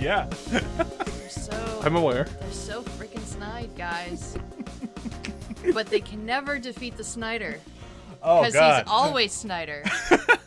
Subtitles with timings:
[0.00, 0.28] Yeah.
[1.28, 2.24] so I'm aware.
[2.24, 4.36] they're so freaking snide, guys.
[5.74, 7.60] but they can never defeat the Snyder
[8.22, 9.84] Oh because he's always Snyder.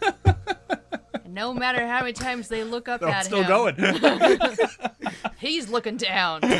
[1.33, 3.75] And no matter how many times they look up Oh, at it's still him, going.
[5.39, 6.41] he's looking down.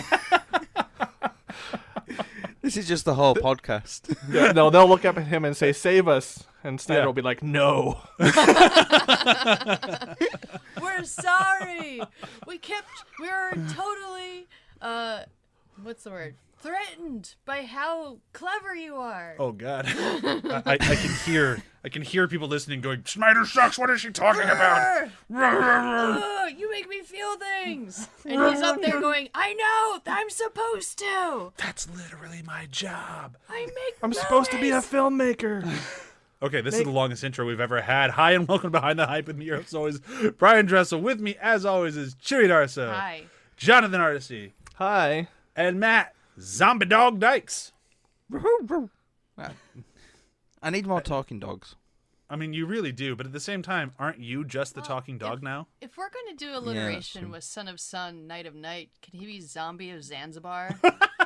[2.64, 4.16] This is just the whole podcast.
[4.30, 7.06] Yeah, no, they'll look up at him and say, "Save us," and Snyder Yeah.
[7.08, 8.00] will be like, "No."
[10.82, 12.02] We're sorry.
[12.48, 12.88] We kept.
[13.20, 14.48] We were totally.
[14.82, 15.24] Uh,
[15.84, 16.36] what's the word?
[16.64, 19.36] Threatened by how clever you are.
[19.38, 19.84] Oh God.
[19.88, 21.62] I, I, I can hear.
[21.84, 23.78] I can hear people listening going, "Snyder sucks.
[23.78, 28.08] What is she talking about?" Ugh, you make me feel things.
[28.24, 30.14] And he's up there going, I know.
[30.14, 31.52] I'm supposed to.
[31.58, 33.36] That's literally my job.
[33.50, 33.96] I make.
[34.02, 35.70] I'm supposed to be a filmmaker.
[36.42, 38.12] Okay, this is the longest intro we've ever had.
[38.12, 40.00] Hi and welcome to Behind the Hype with me, as always,
[40.38, 41.02] Brian Dressel.
[41.02, 43.24] With me, as always, is Chewy Darso, Hi.
[43.58, 45.28] Jonathan Artisy, Hi.
[45.58, 47.72] and Matt Zombie Dog Dykes.
[50.62, 51.76] I need more talking dogs.
[52.30, 55.18] I mean, you really do, but at the same time, aren't you just the talking
[55.18, 55.68] dog now?
[55.82, 59.26] If we're going to do alliteration with Son of Sun, Night of Night, can he
[59.26, 60.80] be Zombie of Zanzibar?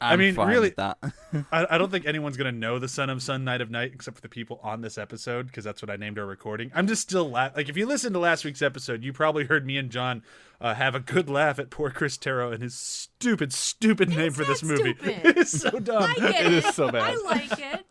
[0.00, 0.98] I'm mean, fine really- with that.
[1.52, 4.16] I, I don't think anyone's gonna know the Son of Sun Night of Night except
[4.16, 6.70] for the people on this episode because that's what I named our recording.
[6.74, 9.66] I'm just still la- like if you listened to last week's episode, you probably heard
[9.66, 10.22] me and John
[10.60, 14.44] uh, have a good laugh at poor Chris Terrio and his stupid, stupid name for
[14.44, 14.94] this movie.
[15.00, 15.36] stupid.
[15.36, 16.02] it's so dumb.
[16.02, 16.64] I get It it.
[16.64, 17.02] is so bad.
[17.02, 17.86] I like it.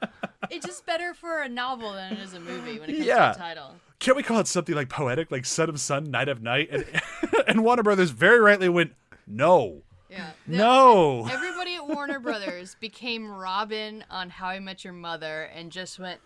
[0.51, 3.31] It's just better for a novel than it is a movie when it comes Yeah.
[3.31, 3.75] to the title.
[3.99, 6.69] Can't we call it something like poetic, like Son of Sun Night of Night?
[6.71, 6.85] And
[7.47, 8.93] and Warner Brothers very rightly went
[9.27, 9.81] no,
[10.15, 10.29] Yeah.
[10.47, 11.27] no.
[11.29, 16.19] Everybody at Warner Brothers became Robin on How I Met Your Mother and just went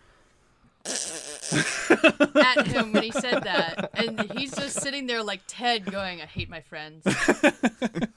[0.86, 3.90] at him when he said that.
[3.94, 7.02] And he's just sitting there like Ted going, I hate my friends.
[7.04, 8.08] the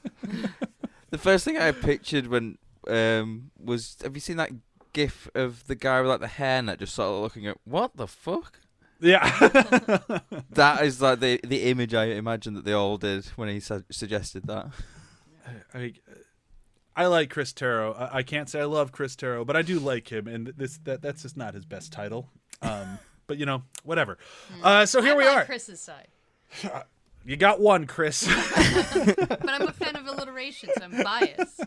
[1.17, 2.57] first thing I pictured when
[2.87, 4.51] um was have you seen that
[4.91, 8.07] gif of the guy with like the hairnet just sort of looking at what the
[8.07, 8.59] fuck?
[8.99, 9.23] Yeah.
[10.51, 13.83] That is like the the image I imagine that they all did when he su-
[13.89, 14.67] suggested that.
[15.73, 15.93] I,
[16.95, 17.99] I like Chris Terrio.
[17.99, 20.77] I, I can't say I love Chris Terrio, but I do like him, and this
[20.85, 22.29] that that's just not his best title.
[22.61, 24.17] Um, but you know, whatever.
[24.63, 25.45] Uh, so here I'm we on are.
[25.45, 26.07] Chris's side.
[27.25, 28.27] You got one, Chris.
[28.27, 31.61] But I'm a fan of alliteration, so I'm biased.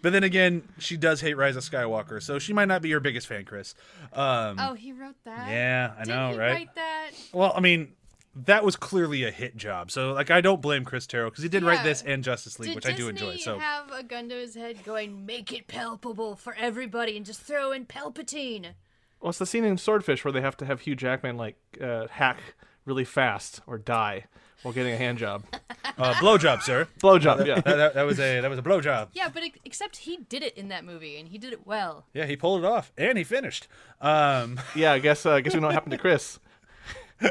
[0.00, 3.00] but then again, she does hate Rise of Skywalker, so she might not be your
[3.00, 3.74] biggest fan, Chris.
[4.12, 5.50] Um, Oh, he wrote that?
[5.50, 6.52] yeah, I Did know, he right?
[6.52, 7.10] write that?
[7.32, 7.94] Well, I mean,
[8.34, 9.90] that was clearly a hit job.
[9.90, 12.68] So like, I don't blame Chris Terrio because he did write this and Justice League,
[12.70, 13.36] Did which Disney I do enjoy.
[13.36, 17.40] So have a gun to his head going, make it palpable for everybody and just
[17.42, 18.72] throw in Palpatine?
[19.20, 22.08] Well, it's the scene in Swordfish where they have to have Hugh Jackman like uh,
[22.08, 22.38] hack
[22.84, 24.24] really fast or die
[24.62, 25.44] while getting a hand job.
[25.98, 26.88] uh, blowjob, sir.
[27.00, 27.56] Blowjob, yeah.
[27.56, 29.08] That, that, that was a that was a blowjob.
[29.12, 32.06] Yeah, but ex- except he did it in that movie and he did it well.
[32.14, 33.68] Yeah, he pulled it off and he finished.
[34.00, 36.38] Um, Yeah, I guess uh, I guess we know what happened to Chris.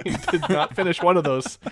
[0.03, 1.57] He did not finish one of those.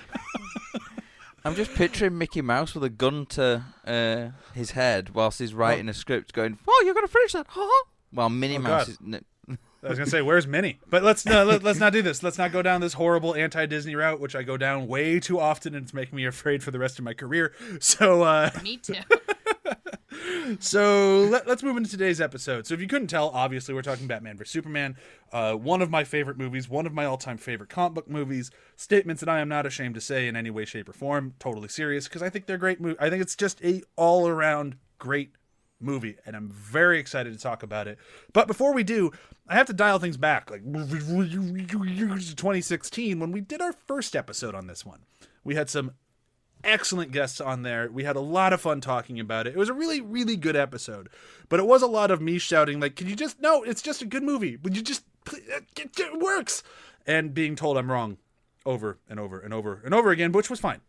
[1.46, 5.88] I'm just picturing Mickey Mouse with a gun to uh, his head whilst he's writing
[5.88, 7.84] a script, going, "Oh, you're gonna finish that?" Huh?
[8.12, 8.90] While Minnie Oh, Mouse God.
[8.90, 8.98] is.
[9.06, 10.78] N- I was gonna say, where's Minnie?
[10.90, 12.22] But let's no, let, let's not do this.
[12.22, 15.74] Let's not go down this horrible anti-Disney route, which I go down way too often,
[15.74, 17.54] and it's making me afraid for the rest of my career.
[17.80, 18.96] So, uh, Me too.
[20.60, 22.68] so let, us move into today's episode.
[22.68, 24.98] So, if you couldn't tell, obviously we're talking Batman vs Superman,
[25.32, 28.52] uh, one of my favorite movies, one of my all-time favorite comic book movies.
[28.76, 31.36] Statements that I am not ashamed to say in any way, shape, or form.
[31.40, 32.82] Totally serious because I think they're great.
[32.82, 35.32] Mo- I think it's just a all-around great
[35.82, 37.98] movie and I'm very excited to talk about it.
[38.34, 39.12] But before we do,
[39.48, 44.68] I have to dial things back like 2016 when we did our first episode on
[44.68, 45.02] this one.
[45.44, 45.92] We had some
[46.64, 47.90] excellent guests on there.
[47.92, 49.54] We had a lot of fun talking about it.
[49.54, 51.10] It was a really really good episode.
[51.48, 54.02] But it was a lot of me shouting like, "Can you just no, it's just
[54.02, 54.58] a good movie.
[54.58, 55.04] Would you just
[55.34, 56.64] it, it works?"
[57.08, 58.18] And being told I'm wrong
[58.66, 60.82] over and over and over and over again, which was fine.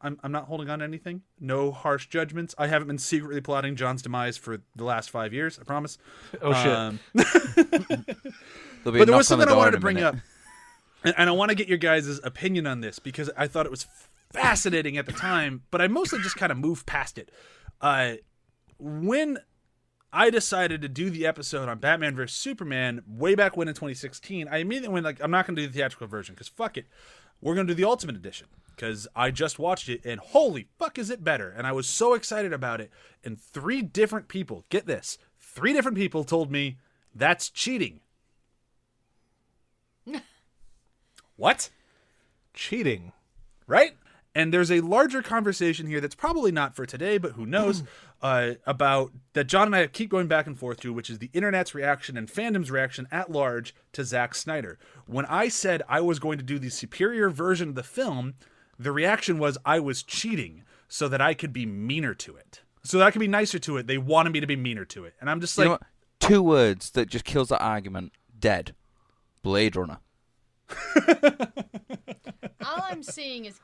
[0.00, 1.22] I'm, I'm not holding on to anything.
[1.40, 2.54] No harsh judgments.
[2.58, 5.58] I haven't been secretly plotting John's demise for the last five years.
[5.58, 5.98] I promise.
[6.42, 6.72] Oh shit.
[6.72, 8.04] Um, There'll be a
[8.84, 10.08] but there knock was on the something I wanted to bring minute.
[10.08, 10.16] up,
[11.02, 13.70] and, and I want to get your guys' opinion on this because I thought it
[13.70, 13.86] was
[14.32, 17.30] fascinating at the time, but I mostly just kind of moved past it.
[17.80, 18.14] Uh,
[18.78, 19.38] when
[20.16, 24.48] I decided to do the episode on Batman vs Superman way back when in 2016.
[24.48, 26.86] I immediately went like, I'm not going to do the theatrical version because fuck it,
[27.42, 30.98] we're going to do the Ultimate Edition because I just watched it and holy fuck
[30.98, 31.50] is it better!
[31.50, 32.90] And I was so excited about it.
[33.24, 36.78] And three different people, get this, three different people told me
[37.14, 38.00] that's cheating.
[41.36, 41.68] what?
[42.54, 43.12] Cheating.
[43.66, 43.96] right?
[44.36, 47.82] And there's a larger conversation here that's probably not for today, but who knows,
[48.22, 51.30] uh, about that John and I keep going back and forth to, which is the
[51.32, 54.78] internet's reaction and fandom's reaction at large to Zack Snyder.
[55.06, 58.34] When I said I was going to do the superior version of the film,
[58.78, 62.60] the reaction was I was cheating so that I could be meaner to it.
[62.84, 63.86] So that I could be nicer to it.
[63.86, 65.14] They wanted me to be meaner to it.
[65.18, 65.86] And I'm just You like, know?
[66.20, 68.12] Two words that just kills that argument.
[68.38, 68.74] Dead.
[69.42, 69.98] Blade Runner.
[72.64, 73.60] All I'm seeing is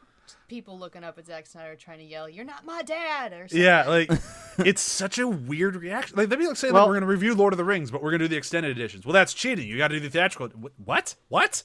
[0.49, 3.61] people looking up at Zack Snyder trying to yell, "You're not my dad!" or something.
[3.61, 4.11] Yeah, like
[4.65, 6.17] it's such a weird reaction.
[6.17, 8.03] Like, let me say that Well- we're going to review Lord of the Rings, but
[8.03, 9.05] we're going to do the extended editions.
[9.07, 9.67] Well, that's cheating.
[9.69, 10.49] You got to do the theatrical.
[10.85, 11.15] What?
[11.29, 11.65] What?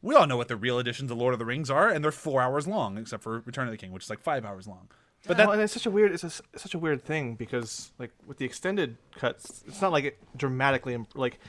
[0.00, 2.12] We all know what the real editions of Lord of the Rings are, and they're
[2.12, 4.88] four hours long, except for Return of the King, which is like five hours long.
[5.26, 7.34] But Well, that and it's such a weird it's a, s- such a weird thing
[7.34, 11.40] because like with the extended cuts, it's not like it dramatically im- like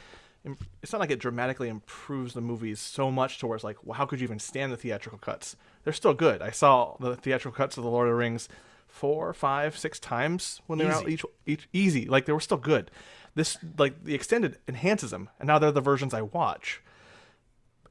[0.82, 3.94] it's not like it dramatically improves the movies so much to where it's like, well,
[3.96, 5.56] how could you even stand the theatrical cuts?
[5.84, 6.42] They're still good.
[6.42, 8.50] I saw the theatrical cuts of the Lord of the Rings
[8.88, 12.06] four, five, six times when they were out each each easy.
[12.06, 12.92] Like they were still good.
[13.36, 16.82] This like the extended enhances them, and now they're the versions I watch.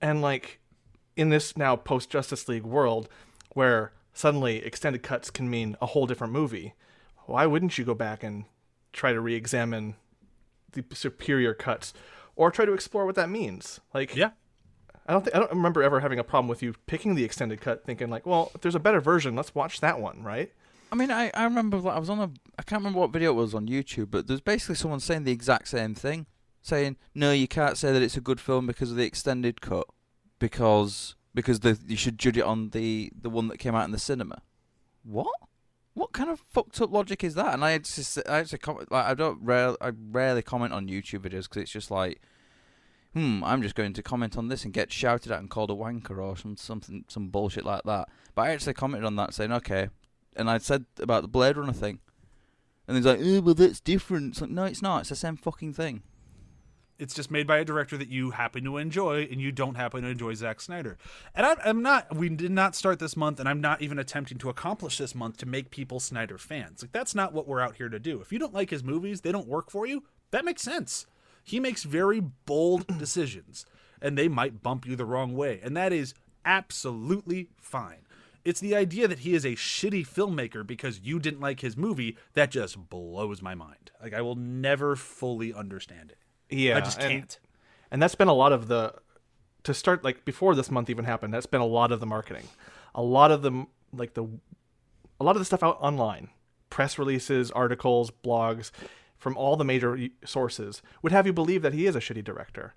[0.02, 0.60] And like
[1.16, 3.08] in this now post Justice League world
[3.54, 6.74] where suddenly extended cuts can mean a whole different movie,
[7.26, 8.44] why wouldn't you go back and
[8.92, 9.94] try to re examine
[10.72, 11.94] the superior cuts
[12.36, 13.80] or try to explore what that means?
[13.94, 14.30] Like yeah,
[15.08, 17.62] I don't think I don't remember ever having a problem with you picking the extended
[17.62, 20.52] cut thinking like, well, if there's a better version, let's watch that one, right?
[20.92, 23.30] I mean, I, I remember like, I was on a I can't remember what video
[23.30, 26.26] it was on YouTube, but there's basically someone saying the exact same thing,
[26.60, 29.86] saying no, you can't say that it's a good film because of the extended cut,
[30.38, 33.92] because because the you should judge it on the the one that came out in
[33.92, 34.42] the cinema.
[35.04, 35.34] What?
[35.94, 37.54] What kind of fucked up logic is that?
[37.54, 41.20] And I just I actually comment like I don't rare I rarely comment on YouTube
[41.20, 42.20] videos because it's just like.
[43.14, 45.74] Hmm, I'm just going to comment on this and get shouted at and called a
[45.74, 48.08] wanker or some something some bullshit like that.
[48.34, 49.88] But I actually commented on that saying, okay,
[50.36, 52.00] and I said about the Blade Runner thing,
[52.86, 55.00] and he's like, "Oh, well, that's different." It's like, no, it's not.
[55.00, 56.02] It's the same fucking thing.
[56.98, 60.02] it's just made by a director that you happen to enjoy, and you don't happen
[60.02, 60.98] to enjoy Zack Snyder.
[61.34, 62.14] And I'm, I'm not.
[62.14, 65.36] We did not start this month, and I'm not even attempting to accomplish this month
[65.38, 66.82] to make people Snyder fans.
[66.82, 68.20] Like that's not what we're out here to do.
[68.20, 70.04] If you don't like his movies, they don't work for you.
[70.30, 71.06] That makes sense.
[71.48, 73.64] He makes very bold decisions,
[74.00, 76.14] and they might bump you the wrong way, and that is
[76.44, 77.98] absolutely fine.
[78.44, 82.16] It's the idea that he is a shitty filmmaker because you didn't like his movie
[82.34, 83.90] that just blows my mind.
[84.02, 86.18] Like I will never fully understand it.
[86.56, 87.38] Yeah, I just can't.
[87.90, 88.94] and that's been a lot of the
[89.64, 92.44] to start like before this month even happened that's been a lot of the marketing
[92.94, 94.26] a lot of the like the
[95.20, 96.28] a lot of the stuff out online
[96.70, 98.70] press releases articles blogs
[99.18, 102.74] from all the major sources would have you believe that he is a shitty director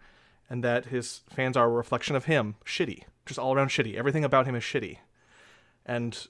[0.50, 3.96] and that his fans are a reflection of him shitty just all around shitty.
[3.96, 4.98] Everything about him is shitty.
[5.86, 6.28] And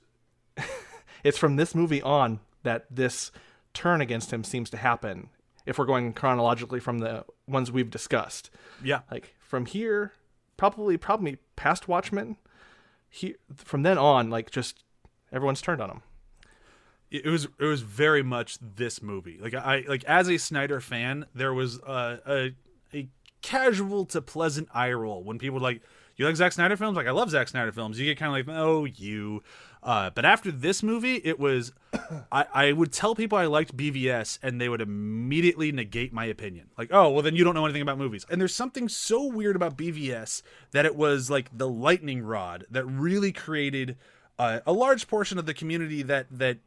[1.23, 3.31] it's from this movie on that this
[3.73, 5.29] turn against him seems to happen
[5.65, 8.49] if we're going chronologically from the ones we've discussed.
[8.83, 9.01] Yeah.
[9.09, 10.13] like from here
[10.57, 12.37] probably probably past watchmen
[13.09, 14.83] he from then on like just
[15.31, 16.01] everyone's turned on him
[17.11, 19.37] it was it was very much this movie.
[19.39, 22.55] Like I like as a Snyder fan, there was a a,
[22.93, 23.09] a
[23.41, 25.81] casual to pleasant eye roll when people like,
[26.15, 27.99] "You like Zack Snyder films?" Like I love Zack Snyder films.
[27.99, 29.43] You get kind of like, "Oh, you."
[29.83, 31.73] Uh, but after this movie, it was
[32.31, 36.69] I, I would tell people I liked BVS, and they would immediately negate my opinion.
[36.77, 39.57] Like, "Oh, well, then you don't know anything about movies." And there's something so weird
[39.57, 43.97] about BVS that it was like the lightning rod that really created
[44.39, 46.59] uh, a large portion of the community that that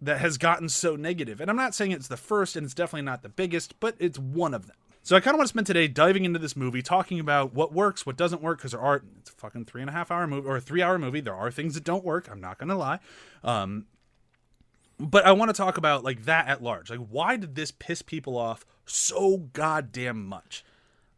[0.00, 1.40] that has gotten so negative.
[1.40, 4.18] And I'm not saying it's the first, and it's definitely not the biggest, but it's
[4.18, 4.76] one of them.
[5.02, 7.72] So I kind of want to spend today diving into this movie, talking about what
[7.72, 10.26] works, what doesn't work, because there are it's a fucking three and a half hour
[10.26, 11.20] movie or a three hour movie.
[11.20, 12.28] There are things that don't work.
[12.28, 12.98] I'm not gonna lie.
[13.44, 13.86] Um,
[14.98, 16.90] but I want to talk about like that at large.
[16.90, 20.64] Like, why did this piss people off so goddamn much?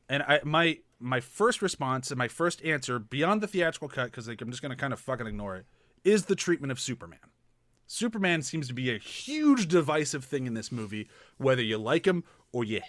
[0.07, 4.29] And I my my first response and my first answer beyond the theatrical cut, because
[4.29, 5.67] like I'm just gonna kind of fucking ignore it,
[6.05, 7.21] is the treatment of Superman.
[7.99, 12.23] Superman seems to be a huge divisive thing in this movie, whether you like him
[12.53, 12.83] or you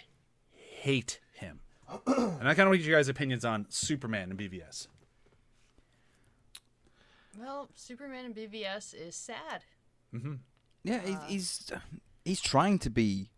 [0.52, 1.60] hate him.
[2.06, 4.88] and I kind of want to get you guys' opinions on Superman and BVS.
[7.38, 9.64] Well, Superman and BVS is sad.
[10.14, 10.34] Mm-hmm.
[10.84, 11.70] Yeah, he, uh, he's
[12.24, 13.30] he's trying to be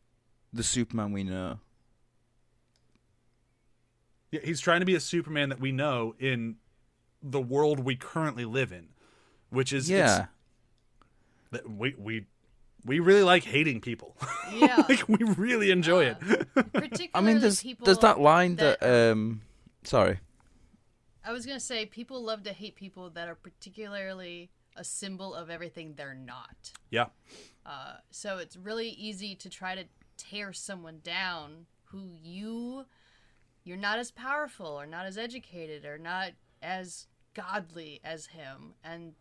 [0.53, 1.61] the Superman we know.
[4.33, 6.57] Yeah, he's trying to be a Superman that we know in
[7.23, 8.89] the world we currently live in,
[9.51, 10.27] which is it's- Yeah,
[11.53, 12.27] that we we
[12.85, 14.17] we really like hating people.
[14.53, 14.85] Yeah.
[14.89, 16.19] like we really enjoy it.
[16.55, 19.43] Particularly I mean, there's people there's that line that, that um,
[19.85, 20.19] sorry,
[21.25, 25.51] I was gonna say people love to hate people that are particularly a symbol of
[25.51, 26.73] everything they're not.
[26.91, 27.07] yeah.
[27.65, 29.85] Uh, so it's really easy to try to
[30.17, 32.87] tear someone down who you
[33.65, 39.15] you're not as powerful or not as educated or not as godly as him and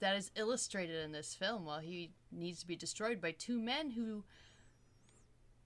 [0.00, 3.90] that is illustrated in this film while he needs to be destroyed by two men
[3.90, 4.24] who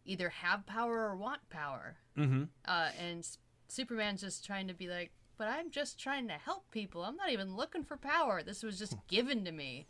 [0.04, 2.44] either have power or want power Mm-hmm.
[2.66, 6.70] uh, and S- Superman's just trying to be like, but I'm just trying to help
[6.70, 7.02] people.
[7.02, 8.42] I'm not even looking for power.
[8.42, 9.86] This was just given to me.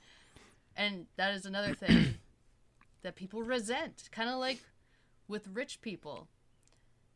[0.76, 2.14] And that is another thing
[3.02, 4.08] that people resent.
[4.12, 4.60] Kind of like
[5.26, 6.28] with rich people.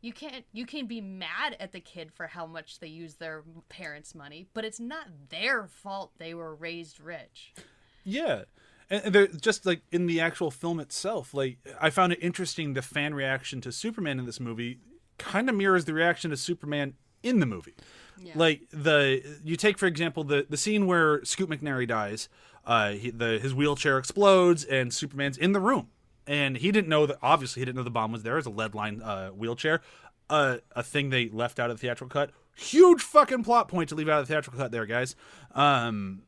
[0.05, 3.43] You can't you can be mad at the kid for how much they use their
[3.69, 7.55] parents' money, but it's not their fault they were raised rich.
[8.03, 8.43] Yeah.
[8.87, 12.75] And and they're just like in the actual film itself, like I found it interesting
[12.75, 14.77] the fan reaction to Superman in this movie
[15.17, 16.93] kind of mirrors the reaction to Superman
[17.23, 17.73] in the movie.
[18.21, 18.33] Yeah.
[18.35, 22.29] Like the you take for example the the scene where Scoot McNairy dies,
[22.63, 25.89] uh he, the his wheelchair explodes and Superman's in the room.
[26.27, 28.49] And he didn't know that obviously he didn't know the bomb was there as a
[28.49, 29.81] lead line uh, wheelchair.
[30.29, 32.31] Uh, a thing they left out of the theatrical cut.
[32.55, 35.15] Huge fucking plot point to leave out of the theatrical cut there, guys.
[35.53, 36.23] Um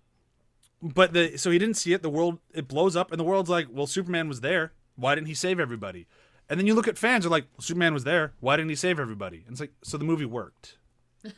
[0.79, 3.49] but the so he didn't see it the world it blows up and the world's
[3.49, 6.05] like well superman was there why didn't he save everybody
[6.47, 8.75] and then you look at fans are like well, superman was there why didn't he
[8.75, 10.77] save everybody and it's like so the movie worked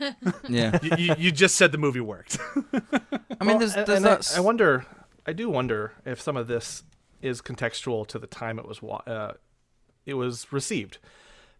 [0.49, 0.77] yeah.
[0.83, 4.07] you, you, you just said the movie worked I mean, Well, there's and- there's and
[4.07, 4.43] I- that.
[4.43, 4.85] wonder.
[5.25, 6.83] I do wonder if some of this
[7.21, 9.33] is contextual to the time it was uh,
[10.05, 10.97] it was received,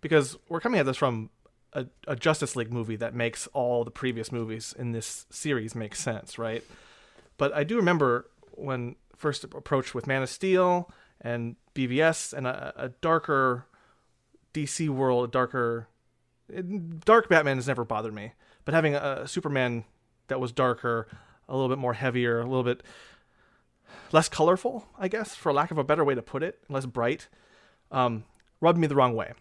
[0.01, 1.29] because we're coming at this from
[1.73, 5.95] a, a Justice League movie that makes all the previous movies in this series make
[5.95, 6.63] sense, right?
[7.37, 10.89] But I do remember when first approached with Man of Steel
[11.21, 13.65] and BVS and a, a darker
[14.53, 15.87] DC world, a darker
[17.05, 18.33] dark Batman has never bothered me,
[18.65, 19.85] but having a Superman
[20.27, 21.07] that was darker,
[21.47, 22.81] a little bit more heavier, a little bit
[24.11, 27.27] less colorful, I guess, for lack of a better way to put it, less bright,
[27.91, 28.23] um,
[28.61, 29.33] rubbed me the wrong way.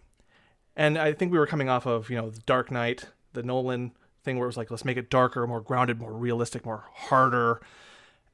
[0.75, 3.91] And I think we were coming off of, you know, the Dark Knight, the Nolan
[4.23, 7.61] thing where it was like, let's make it darker, more grounded, more realistic, more harder.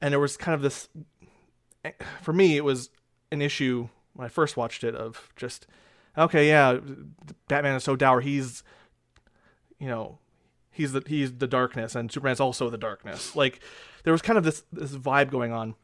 [0.00, 0.88] And there was kind of this,
[2.22, 2.90] for me, it was
[3.32, 5.66] an issue when I first watched it of just,
[6.16, 6.78] okay, yeah,
[7.48, 8.20] Batman is so dour.
[8.20, 8.62] He's,
[9.78, 10.18] you know,
[10.76, 13.34] he's the he's the darkness, and Superman's also the darkness.
[13.34, 13.60] Like
[14.04, 15.74] there was kind of this this vibe going on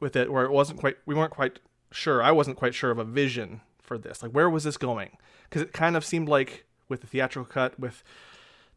[0.00, 1.58] with it where it wasn't quite we weren't quite
[1.90, 2.22] sure.
[2.22, 4.22] I wasn't quite sure of a vision for this.
[4.22, 5.16] Like where was this going?
[5.48, 8.02] Because it kind of seemed like with the theatrical cut, with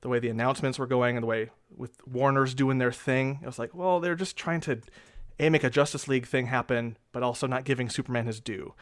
[0.01, 3.45] the way the announcements were going, and the way with Warner's doing their thing, it
[3.45, 4.81] was like, well, they're just trying to
[5.39, 8.73] a make a Justice League thing happen, but also not giving Superman his due.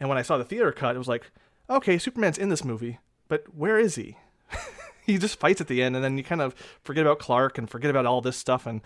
[0.00, 1.30] And when I saw the theater cut, it was like,
[1.70, 2.98] okay, Superman's in this movie,
[3.28, 4.16] but where is he?
[5.06, 7.70] he just fights at the end, and then you kind of forget about Clark and
[7.70, 8.80] forget about all this stuff, and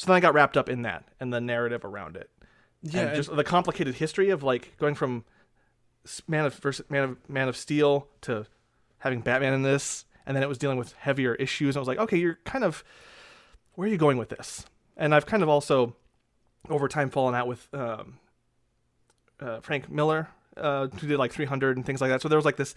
[0.00, 2.30] so then I got wrapped up in that and the narrative around it,
[2.80, 5.26] Yeah, and just the complicated history of like going from
[6.26, 8.46] Man of versus Man of Man of Steel to
[9.00, 11.76] having Batman in this, and then it was dealing with heavier issues.
[11.76, 12.82] And I was like, okay, you're kind of
[13.74, 14.64] where are you going with this?
[14.96, 15.94] And I've kind of also
[16.70, 18.20] over time fallen out with um,
[19.38, 22.22] uh, Frank Miller, uh, who did like 300 and things like that.
[22.22, 22.74] So there was like this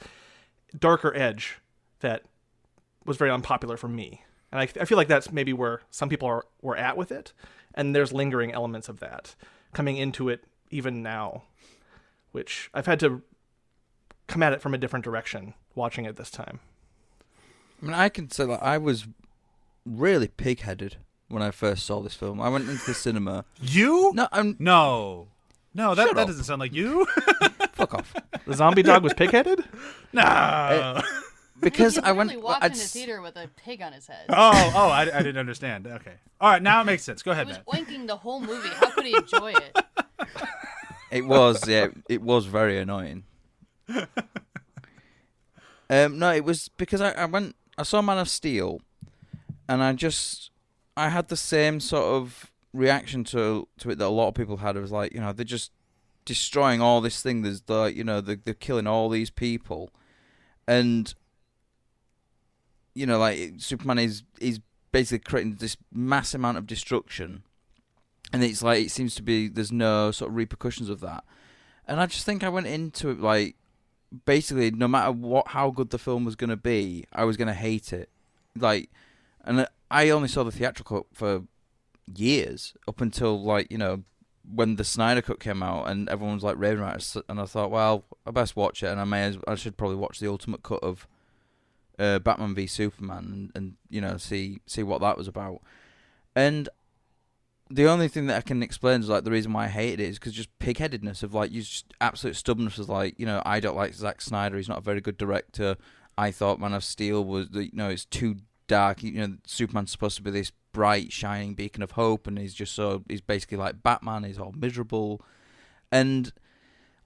[0.78, 1.60] darker edge
[2.02, 2.24] that
[3.06, 4.24] was very unpopular for me.
[4.54, 7.34] And I, I feel like that's maybe where some people are were at with it,
[7.74, 9.34] and there's lingering elements of that
[9.74, 11.42] coming into it even now,
[12.34, 13.24] which I've had to
[14.28, 16.60] come at it from a different direction watching it this time.
[17.82, 19.08] I mean, I can say that I was
[19.88, 20.98] really pig-headed
[21.30, 22.40] when I first saw this film.
[22.40, 23.46] I went into the cinema.
[23.60, 25.30] you No, I'm no
[25.74, 26.28] no that, Shut that up.
[26.28, 27.08] doesn't sound like you
[27.72, 28.14] fuck off.
[28.46, 29.66] The zombie dog was pigheaded.
[30.14, 31.02] no eh,
[31.72, 32.30] Because you I went.
[32.32, 34.26] really walked I'd in a s- theater with a pig on his head.
[34.30, 37.48] oh oh I, I didn't understand okay all right now it makes sense go ahead.
[37.48, 37.88] He ahead was Matt.
[37.88, 38.70] oinking the whole movie.
[38.70, 39.78] How could he enjoy it?
[41.12, 43.26] It was, yeah, it was very annoying.
[43.88, 44.08] um,
[46.18, 48.82] no, it was because I, I went, I saw Man of Steel,
[49.70, 50.50] and I just,
[50.98, 54.58] I had the same sort of reaction to to it that a lot of people
[54.58, 54.76] had.
[54.76, 55.72] It was like, you know, they're just
[56.26, 57.42] destroying all this thing.
[57.44, 59.92] There's the, you know, they're, they're killing all these people,
[60.68, 61.14] and
[62.94, 64.60] you know, like Superman is is
[64.92, 67.44] basically creating this mass amount of destruction.
[68.32, 71.24] And it's like it seems to be there's no sort of repercussions of that.
[71.88, 73.56] And I just think I went into it like
[74.26, 77.94] basically no matter what how good the film was gonna be, I was gonna hate
[77.94, 78.10] it.
[78.56, 78.90] Like,
[79.44, 81.44] and I only saw the theatrical for
[82.14, 84.04] years up until like you know
[84.50, 87.46] when the Snyder cut came out and everyone was like raving about it, and I
[87.46, 90.28] thought, well, I best watch it, and I may as, I should probably watch the
[90.28, 91.08] ultimate cut of
[92.00, 95.62] uh, Batman v Superman and, and you know see see what that was about.
[96.36, 96.70] And
[97.70, 100.10] the only thing that I can explain is like the reason why I hated it
[100.10, 103.60] is because just pigheadedness of like you just absolute stubbornness of like you know I
[103.60, 104.58] don't like Zack Snyder.
[104.58, 105.78] He's not a very good director.
[106.18, 109.04] I thought Man of Steel was you know it's too dark.
[109.04, 112.74] You know Superman's supposed to be this bright shining beacon of hope, and he's just
[112.74, 114.24] so he's basically like Batman.
[114.24, 115.22] He's all miserable,
[115.92, 116.32] and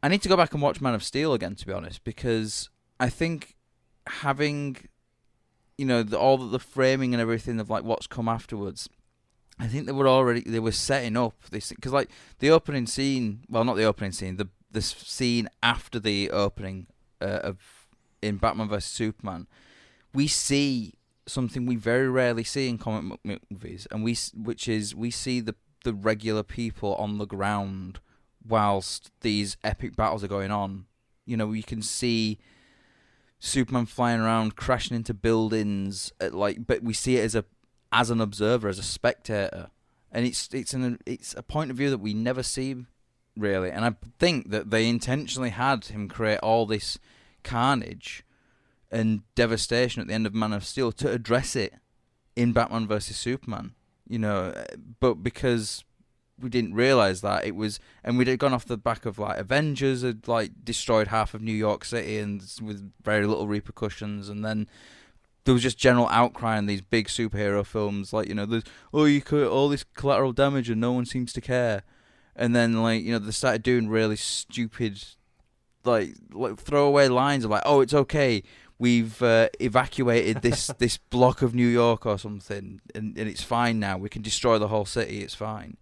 [0.02, 2.70] I need to go back and watch Man of Steel again to be honest because
[3.00, 3.57] I think
[4.08, 4.78] having
[5.78, 8.90] you know the, all the framing and everything of like what's come afterwards
[9.60, 12.10] I think they were already they were setting up this because like
[12.40, 16.88] the opening scene, well, not the opening scene, the the scene after the opening
[17.22, 17.88] uh, of
[18.22, 19.48] in Batman vs Superman,
[20.14, 20.94] we see
[21.26, 25.40] something we very rarely see in comic book movies, and we which is we see
[25.40, 28.00] the the regular people on the ground
[28.48, 30.86] whilst these epic battles are going on.
[31.26, 32.38] You know, you can see
[33.40, 37.46] Superman flying around, crashing into buildings, at like, but we see it as a
[37.92, 39.70] as an observer, as a spectator,
[40.12, 42.86] and it's it's an it's a point of view that we never see
[43.36, 43.72] really.
[43.72, 46.98] And I think that they intentionally had him create all this
[47.44, 48.26] carnage
[48.92, 51.74] and devastation at the end of Man of Steel to address it
[52.36, 53.74] in Batman versus Superman.
[54.08, 54.66] You know, uh,
[55.00, 55.84] but because
[56.40, 60.04] we didn't realize that it was, and we'd gone off the back of like Avengers
[60.04, 64.68] had like destroyed half of New York City and with very little repercussions, and then
[65.46, 68.64] there was just general outcry in these big superhero films, like you know, there's
[68.94, 71.84] oh you could all this collateral damage and no one seems to care,
[72.36, 75.04] and then like you know they started doing really stupid,
[75.86, 78.44] like like throwaway lines of like oh it's okay
[78.80, 83.80] we've uh, evacuated this this block of New York or something and and it's fine
[83.80, 85.78] now we can destroy the whole city it's fine.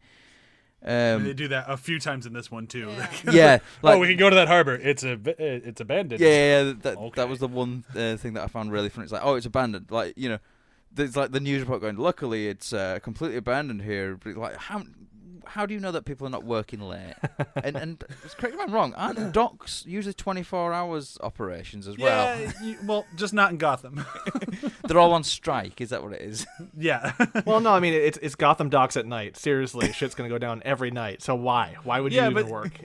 [0.87, 2.89] Um, they do that a few times in this one too.
[2.89, 3.09] Yeah.
[3.31, 4.75] yeah, like, oh, we can go to that harbor.
[4.75, 6.21] It's a it's abandoned.
[6.21, 7.11] Yeah, yeah, yeah, that Okay.
[7.15, 9.05] that was the one uh, thing that I found really funny.
[9.05, 9.87] It's like, oh, it's abandoned.
[9.89, 10.37] Like you know,
[10.93, 11.97] there's like the news report going.
[11.97, 14.15] Luckily, it's uh, completely abandoned here.
[14.23, 14.83] But like, how
[15.47, 17.13] how do you know that people are not working late?
[17.63, 17.99] and and
[18.37, 18.93] correct me if I'm wrong.
[18.95, 22.39] Aren't docks usually 24 hours operations as well?
[22.39, 24.05] Yeah, you, well, just not in Gotham.
[24.87, 25.81] They're all on strike.
[25.81, 26.45] Is that what it is?
[26.77, 27.13] yeah.
[27.45, 29.37] Well, no, I mean it's it's Gotham docks at night.
[29.37, 31.21] Seriously, shit's gonna go down every night.
[31.21, 31.75] So why?
[31.83, 32.79] Why would you Yeah, even but- work?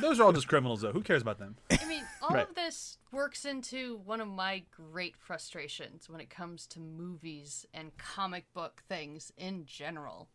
[0.00, 0.90] Those are all just criminals, though.
[0.90, 1.56] Who cares about them?
[1.70, 2.48] I mean, all Right.
[2.48, 7.96] of this works into one of my great frustrations when it comes to movies and
[7.96, 10.28] comic book things in general,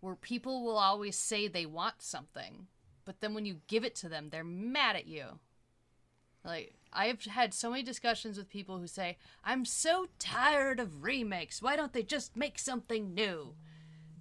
[0.00, 2.66] where people will always say they want something,
[3.04, 5.38] but then when you give it to them, they're mad at you.
[6.44, 11.60] Like, I've had so many discussions with people who say, I'm so tired of remakes.
[11.60, 13.54] Why don't they just make something new?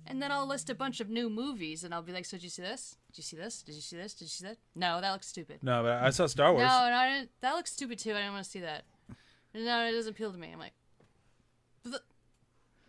[0.05, 2.43] And then I'll list a bunch of new movies and I'll be like, So, did
[2.43, 2.95] you see this?
[3.11, 3.61] Did you see this?
[3.61, 4.13] Did you see this?
[4.13, 4.57] Did you see that?
[4.73, 5.59] No, that looks stupid.
[5.61, 6.63] No, but I saw Star Wars.
[6.63, 8.11] No, no, I didn't, that looks stupid too.
[8.11, 8.85] I didn't want to see that.
[9.53, 10.49] No, it doesn't appeal to me.
[10.53, 10.73] I'm like,
[11.83, 12.01] but,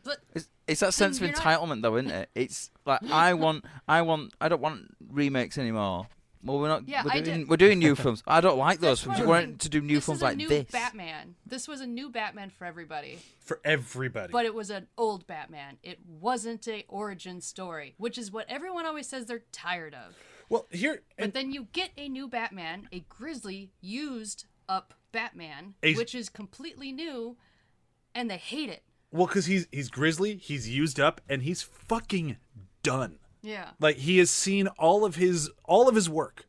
[0.05, 2.29] but It's, it's that sense of you're entitlement, though, isn't it?
[2.35, 6.07] It's like I want, I want, I don't want remakes anymore.
[6.45, 6.87] Well, we're not.
[6.89, 8.23] Yeah, we're I doing, did- we're doing new films.
[8.27, 9.19] I don't like those That's films.
[9.19, 10.67] what You weren't to do new this films is a like new this.
[10.71, 11.35] Batman.
[11.45, 14.31] This was a new Batman for everybody, For everybody.
[14.33, 15.79] but it was an old Batman.
[15.83, 20.15] It wasn't a origin story, which is what everyone always says they're tired of.
[20.49, 21.03] well, here.
[21.17, 26.15] But And, then you get a new Batman, a grizzly, used up Batman, A- which
[26.15, 27.37] is completely new,
[28.15, 28.85] and they hate it.
[29.11, 32.37] Well, because he's he's grizzly, he's used up, and he's fucking
[32.83, 33.19] done.
[33.43, 33.71] Yeah.
[33.81, 36.47] Like he has seen all of his all of his work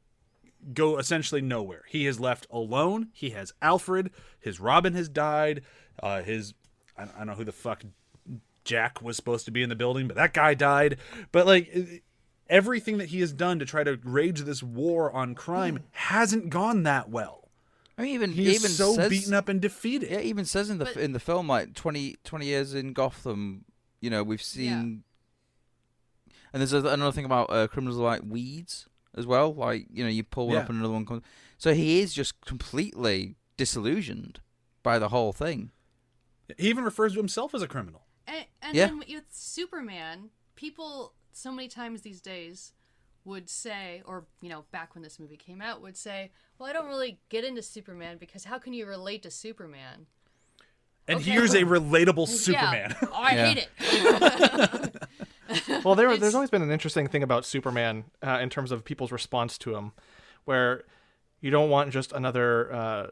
[0.74, 1.84] go essentially nowhere.
[1.88, 3.10] He is left alone.
[3.14, 4.12] He has Alfred.
[4.40, 5.62] His Robin has died.
[6.02, 6.54] Uh, his
[6.98, 7.84] I, I don't know who the fuck
[8.66, 10.98] Jack was supposed to be in the building, but that guy died.
[11.32, 12.04] But like
[12.50, 16.84] everything that he has done to try to rage this war on crime hasn't gone
[16.84, 17.49] that well.
[18.00, 20.10] I mean, even He is even so says, beaten up and defeated.
[20.10, 23.66] Yeah, even says in the But- in the film like 20, 20 years in Gotham.
[24.00, 25.04] You know, we've seen.
[26.54, 29.54] And there's another thing about uh, criminals are like weeds as well.
[29.54, 30.62] Like you know, you pull one Yeah.
[30.64, 31.24] up and another one comes.
[31.58, 34.40] So he is just completely disillusioned
[34.82, 35.72] by the whole thing.
[36.58, 38.06] He even refers to himself as a criminal.
[38.26, 38.88] And, and Yeah.
[38.88, 42.74] then with Superman, people so many times these days
[43.26, 46.74] would say, or you know, back when this movie came out, would say, "Well, I
[46.74, 50.06] don't really get into Superman because how can you relate to Superman?"
[51.08, 51.32] And Okay.
[51.32, 52.96] here's a relatable Superman.
[53.02, 53.08] Yeah.
[53.12, 53.54] Oh, I Yeah.
[53.54, 54.96] hate it.
[55.84, 59.12] Well, there, there's always been an interesting thing about Superman uh, in terms of people's
[59.12, 59.94] response to him,
[60.46, 60.84] where
[61.42, 63.08] you don't want just another uh,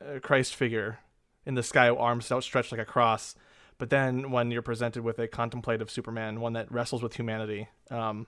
[0.00, 1.00] uh, Christ figure
[1.44, 3.34] in the sky, arms outstretched like a cross.
[3.78, 8.26] But then when you're presented with a contemplative Superman, one that wrestles with humanity, um,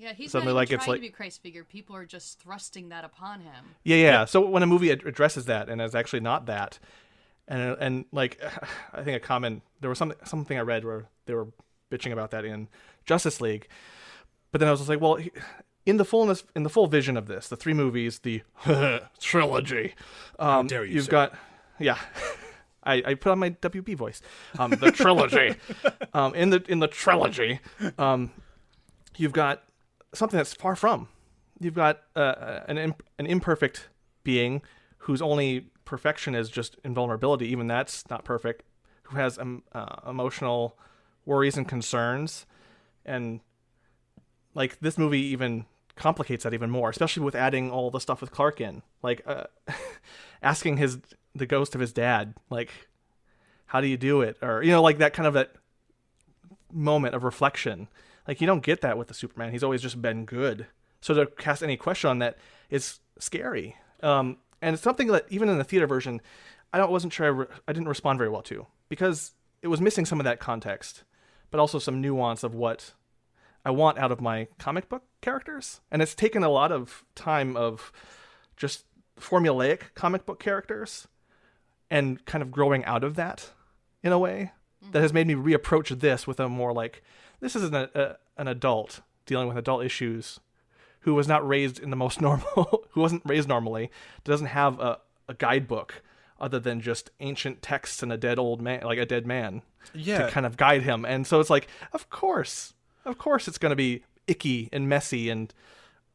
[0.00, 1.62] Yeah, he's Suddenly, not even like, it's trying like- to be Christ figure.
[1.62, 3.64] People are just thrusting that upon him.
[3.84, 4.24] Yeah, yeah.
[4.24, 6.78] So when a movie ad- addresses that and is actually not that,
[7.46, 8.40] and and like
[8.94, 11.48] I think a common there was something something I read where they were
[11.90, 12.68] bitching about that in
[13.04, 13.68] Justice League,
[14.52, 15.18] but then I was just like, well,
[15.84, 18.42] in the fullness, in the full vision of this, the three movies, the
[19.20, 19.94] trilogy,
[20.38, 21.10] um, dare you, you've sir.
[21.10, 21.34] got,
[21.78, 21.98] yeah.
[22.82, 24.22] I, I put on my WB voice.
[24.58, 25.56] Um, the trilogy.
[26.14, 27.60] um, in the in the trilogy,
[27.98, 28.30] um,
[29.18, 29.62] you've got
[30.12, 31.08] something that's far from.
[31.58, 33.88] You've got uh, an imp- an imperfect
[34.24, 34.62] being
[34.98, 37.46] whose only perfection is just invulnerability.
[37.48, 38.62] Even that's not perfect.
[39.04, 40.78] Who has um, uh, emotional
[41.26, 42.46] worries and concerns,
[43.04, 43.40] and
[44.54, 48.30] like this movie even complicates that even more, especially with adding all the stuff with
[48.30, 49.44] Clark in, like uh,
[50.42, 50.98] asking his
[51.34, 52.70] the ghost of his dad, like,
[53.66, 55.52] how do you do it, or you know, like that kind of that
[56.72, 57.88] moment of reflection.
[58.26, 59.52] Like you don't get that with the Superman.
[59.52, 60.66] He's always just been good.
[61.00, 63.76] So to cast any question on that is scary.
[64.02, 66.20] Um, and it's something that even in the theater version,
[66.72, 69.80] I don't wasn't sure I, re- I didn't respond very well to because it was
[69.80, 71.04] missing some of that context,
[71.50, 72.92] but also some nuance of what
[73.64, 75.80] I want out of my comic book characters.
[75.90, 77.92] And it's taken a lot of time of
[78.56, 78.84] just
[79.18, 81.08] formulaic comic book characters
[81.90, 83.50] and kind of growing out of that
[84.02, 84.52] in a way
[84.92, 87.02] that has made me reapproach this with a more like
[87.40, 90.40] this is an a, an adult dealing with adult issues
[91.00, 93.90] who was not raised in the most normal who wasn't raised normally
[94.24, 94.98] doesn't have a,
[95.28, 96.02] a guidebook
[96.40, 99.62] other than just ancient texts and a dead old man like a dead man
[99.94, 100.26] Yeah.
[100.26, 102.74] to kind of guide him and so it's like of course
[103.04, 105.52] of course it's going to be icky and messy and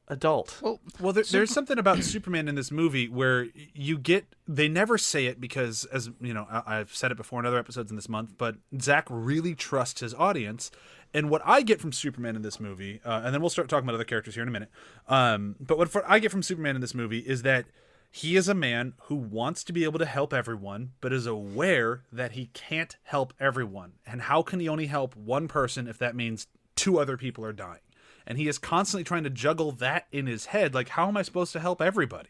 [0.07, 4.67] adult Well, Well, there, there's something about Superman in this movie where you get they
[4.67, 7.89] never say it because, as you know, I, I've said it before in other episodes
[7.89, 10.69] in this month, but Zack really trusts his audience.
[11.15, 13.85] And what I get from Superman in this movie, uh, and then we'll start talking
[13.87, 14.69] about other characters here in a minute.
[15.07, 17.65] Um, but what I get from Superman in this movie is that
[18.11, 22.03] he is a man who wants to be able to help everyone, but is aware
[22.11, 23.93] that he can't help everyone.
[24.05, 27.53] And how can he only help one person if that means two other people are
[27.53, 27.79] dying?
[28.27, 31.21] and he is constantly trying to juggle that in his head like how am i
[31.21, 32.29] supposed to help everybody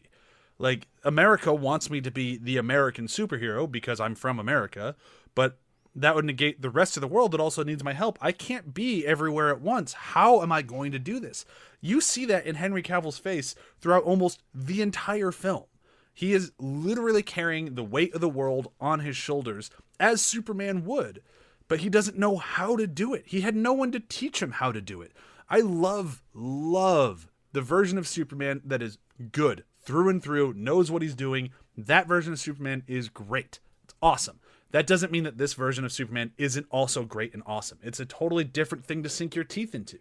[0.58, 4.96] like america wants me to be the american superhero because i'm from america
[5.34, 5.58] but
[5.96, 8.74] that would negate the rest of the world that also needs my help i can't
[8.74, 11.46] be everywhere at once how am i going to do this
[11.82, 15.66] you see that in henry cavill's face throughout almost the entire film
[16.14, 21.22] he is literally carrying the weight of the world on his shoulders as superman would
[21.68, 23.24] but he doesn't know how to do it.
[23.26, 25.12] He had no one to teach him how to do it.
[25.50, 28.98] I love, love the version of Superman that is
[29.32, 31.52] good through and through, knows what he's doing.
[31.78, 33.60] That version of Superman is great.
[33.84, 34.40] It's awesome.
[34.76, 37.78] That doesn't mean that this version of Superman isn't also great and awesome.
[37.82, 40.00] It's a totally different thing to sink your teeth into.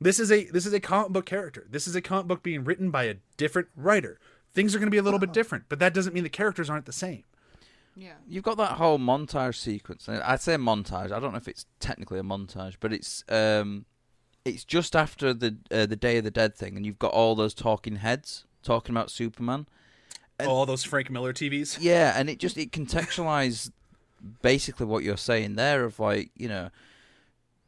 [0.00, 1.66] This is a this is a comic book character.
[1.68, 4.18] This is a comic book being written by a different writer.
[4.54, 6.70] Things are going to be a little bit different, but that doesn't mean the characters
[6.70, 7.24] aren't the same.
[7.94, 8.14] Yeah.
[8.26, 10.08] You've got that whole montage sequence.
[10.08, 11.12] I'd say montage.
[11.12, 13.84] I don't know if it's technically a montage, but it's um,
[14.46, 17.34] it's just after the uh, the Day of the Dead thing, and you've got all
[17.34, 19.66] those talking heads talking about Superman.
[20.38, 21.76] And- All those Frank Miller TVs.
[21.82, 23.72] Yeah, and it just it contextualized
[24.42, 26.70] basically what you're saying there of like you know,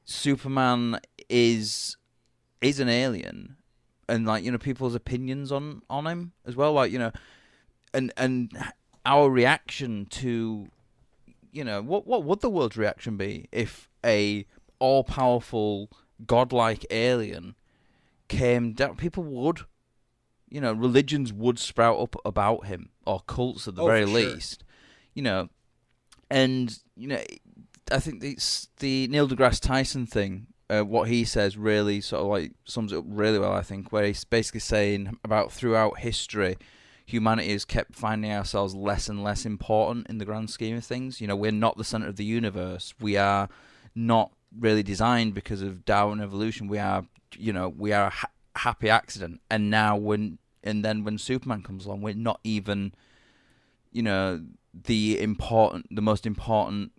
[0.04, 1.96] Superman is
[2.60, 3.56] is an alien,
[4.08, 7.12] and like you know people's opinions on on him as well, like you know,
[7.94, 8.50] and and
[9.04, 10.68] our reaction to
[11.50, 14.46] you know what what would the world's reaction be if a
[14.78, 15.90] all powerful
[16.26, 17.54] godlike alien
[18.28, 18.96] came down?
[18.96, 19.60] People would.
[20.48, 24.14] You know, religions would sprout up about him, or cults at the Oh, very sure.
[24.14, 24.64] least.
[25.14, 25.48] You know,
[26.32, 27.22] and you know,
[27.92, 30.46] I think it's the Neil deGrasse Tyson thing.
[30.70, 33.52] Uh, what he says really sort of like sums it up really well.
[33.52, 36.56] I think where he's basically saying about throughout history,
[37.04, 41.20] humanity has kept finding ourselves less and less important in the grand scheme of things.
[41.20, 42.94] You know, we're not the center of the universe.
[42.98, 43.50] We are
[43.94, 46.66] not really designed because of Darwin evolution.
[46.66, 47.04] We are,
[47.36, 49.42] you know, we are a ha- happy accident.
[49.50, 52.94] And now when and then when Superman comes along, we're not even,
[53.90, 54.40] you know,
[54.74, 56.92] the important, the most important,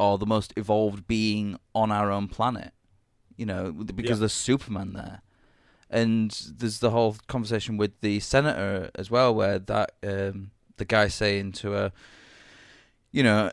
[0.00, 2.72] or the most evolved being on our own planet.
[3.36, 4.20] You know, because Yeah.
[4.20, 5.22] there's Superman there
[5.90, 11.08] and there's the whole conversation with the senator as well, where that um, the guy
[11.08, 11.92] saying to her,
[13.12, 13.50] you know,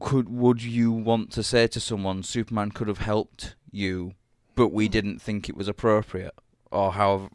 [0.00, 4.12] could would you want to say to someone Superman could have helped you,
[4.54, 6.34] but we didn't think it was appropriate,
[6.70, 7.28] or however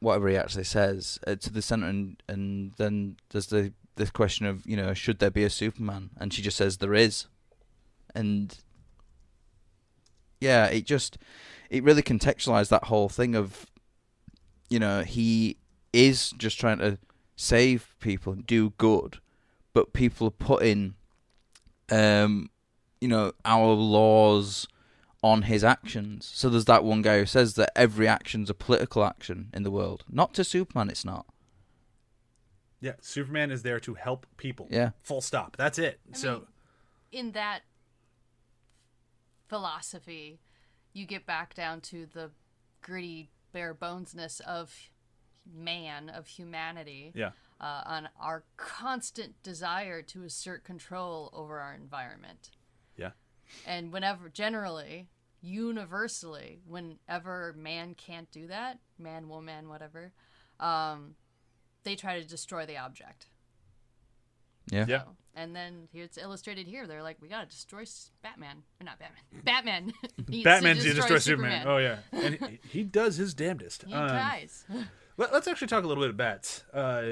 [0.00, 4.46] whatever he actually says uh, to the center, and and then there's the the question
[4.46, 7.26] of you know should there be a Superman, and she just says there is,
[8.14, 8.58] and
[10.40, 11.18] yeah, it just
[11.68, 13.66] it really contextualized that whole thing of
[14.68, 15.56] you know he
[15.92, 16.98] is just trying to
[17.36, 19.18] save people and do good,
[19.72, 20.94] but people are putting
[21.90, 22.48] um
[23.00, 24.66] you know our laws
[25.22, 26.30] on his actions.
[26.32, 29.70] So there's that one guy who says that every action's a political action in the
[29.70, 30.04] world.
[30.10, 31.26] Not to Superman, it's not.
[32.80, 34.66] Yeah, Superman is there to help people.
[34.70, 34.90] Yeah.
[35.02, 35.56] Full stop.
[35.56, 36.00] That's it.
[36.12, 36.46] I so mean,
[37.12, 37.60] in that
[39.48, 40.40] philosophy,
[40.92, 42.30] you get back down to the
[42.82, 44.74] gritty bare bonesness of
[45.52, 47.30] man, of humanity, yeah.
[47.60, 52.50] uh, on our constant desire to assert control over our environment.
[52.96, 53.10] Yeah.
[53.66, 55.08] And whenever, generally,
[55.40, 60.12] universally, whenever man can't do that, man, woman, whatever,
[60.60, 61.16] um,
[61.84, 63.26] they try to destroy the object.
[64.70, 64.86] Yeah.
[64.88, 65.02] Yeah.
[65.02, 66.86] So- and then here it's illustrated here.
[66.88, 67.84] They're like, we gotta destroy
[68.22, 69.22] Batman, or not Batman.
[69.44, 69.92] Batman.
[70.28, 71.66] needs Batman's to to destroy, destroy Superman.
[71.68, 73.84] Oh yeah, and he, he does his damnedest.
[73.84, 74.64] He Um, tries.
[75.16, 76.64] Let, us actually talk a little bit of bats.
[76.72, 77.02] Uh,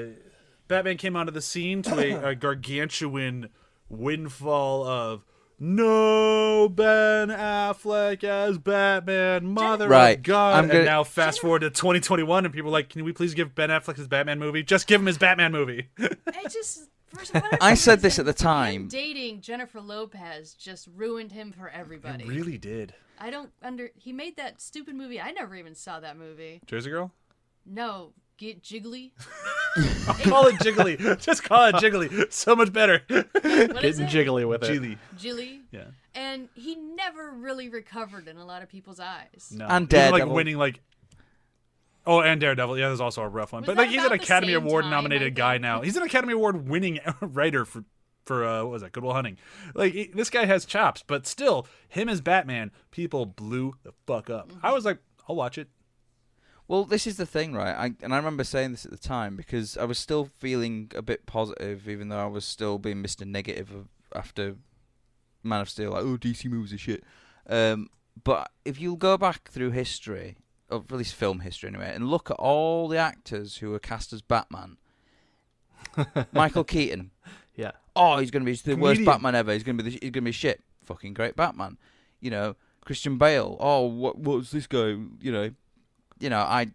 [0.67, 3.49] Batman came onto the scene to a, a gargantuan
[3.87, 5.23] windfall of
[5.59, 10.17] no Ben Affleck as Batman, mother Right.
[10.17, 10.55] of God.
[10.57, 13.33] I'm And gonna- now fast forward to 2021, and people are like, "Can we please
[13.33, 14.63] give Ben Affleck his Batman movie?
[14.63, 16.89] Just give him his Batman movie." I just.
[17.07, 18.87] First, I said this at the time.
[18.87, 22.23] dating Jennifer Lopez just ruined him for everybody.
[22.23, 22.93] It really did.
[23.19, 23.89] I don't under.
[23.95, 25.19] He made that stupid movie.
[25.19, 26.61] I never even saw that movie.
[26.67, 27.11] Jersey Girl.
[27.65, 29.11] No, get jiggly.
[30.23, 31.19] Call it Jiggly.
[31.21, 32.31] Just call it Jiggly.
[32.33, 33.01] So much better.
[33.07, 34.71] What is Getting jiggly with it.
[34.71, 34.97] Jiggly.
[35.17, 35.61] Jilly.
[35.71, 35.83] Yeah.
[36.15, 39.53] And he never really recovered in a lot of people's eyes.
[39.55, 39.67] No.
[39.67, 40.81] And Even, like winning like.
[42.07, 42.79] Oh, and Daredevil.
[42.79, 43.61] Yeah, there's also a rough one.
[43.61, 45.61] Was but that like he's an about the Academy same Award time, nominated guy think?
[45.61, 45.81] now.
[45.81, 47.83] He's an Academy Award winning writer for
[48.25, 48.91] for uh, what was that?
[48.91, 49.37] Good Will Hunting.
[49.75, 54.29] Like he- this guy has chops, but still, him as Batman, people blew the fuck
[54.31, 54.49] up.
[54.49, 54.65] Mm-hmm.
[54.65, 54.97] I was like,
[55.27, 55.67] I'll watch it.
[56.69, 57.75] Well, this is the thing, right?
[57.75, 61.01] I, and I remember saying this at the time because I was still feeling a
[61.01, 63.25] bit positive, even though I was still being Mr.
[63.25, 64.55] Negative after
[65.41, 65.93] Man of Steel.
[65.93, 67.03] Like, oh, DC movies are shit.
[67.49, 67.89] Um,
[68.23, 70.37] but if you go back through history,
[70.69, 74.13] or at least film history anyway, and look at all the actors who were cast
[74.13, 74.77] as Batman,
[76.31, 77.09] Michael Keaton.
[77.55, 77.71] Yeah.
[77.95, 79.53] Oh, he's going to be the worst Batman ever.
[79.53, 80.61] He's going to be the, he's going to be shit.
[80.85, 81.79] Fucking great Batman.
[82.21, 82.55] You know,
[82.85, 83.57] Christian Bale.
[83.59, 84.95] Oh, what what's this guy?
[85.19, 85.49] You know,
[86.19, 86.67] you know, I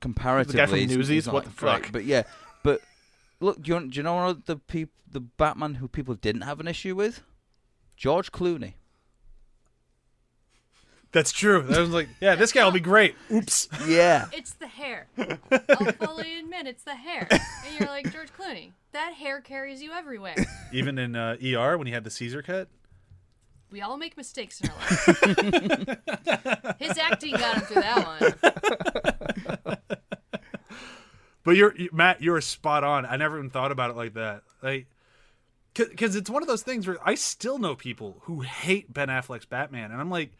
[0.00, 1.26] comparatively from he's- he's Newsies?
[1.26, 1.92] not What the great, fuck?
[1.92, 2.22] But yeah,
[2.62, 2.80] but
[3.40, 6.42] look, do you, do you know one of the peop, the Batman who people didn't
[6.42, 7.22] have an issue with?
[7.96, 8.74] George Clooney.
[11.12, 11.66] That's true.
[11.70, 13.14] I was like, yeah, this guy will be great.
[13.30, 13.68] Oops.
[13.86, 14.28] Yeah.
[14.32, 15.08] It's the hair.
[15.18, 17.28] I'll fully admit it's the hair.
[17.30, 17.40] And
[17.78, 20.34] you're like, George Clooney, that hair carries you everywhere.
[20.72, 22.68] Even in uh, ER when he had the Caesar cut.
[23.72, 25.06] We all make mistakes in our life.
[26.78, 28.06] His acting got him through that
[29.64, 29.78] one.
[31.44, 33.06] But you're you, Matt, you're spot on.
[33.06, 34.42] I never even thought about it like that.
[34.62, 34.86] Like,
[35.74, 39.46] because it's one of those things where I still know people who hate Ben Affleck's
[39.46, 40.32] Batman, and I'm like,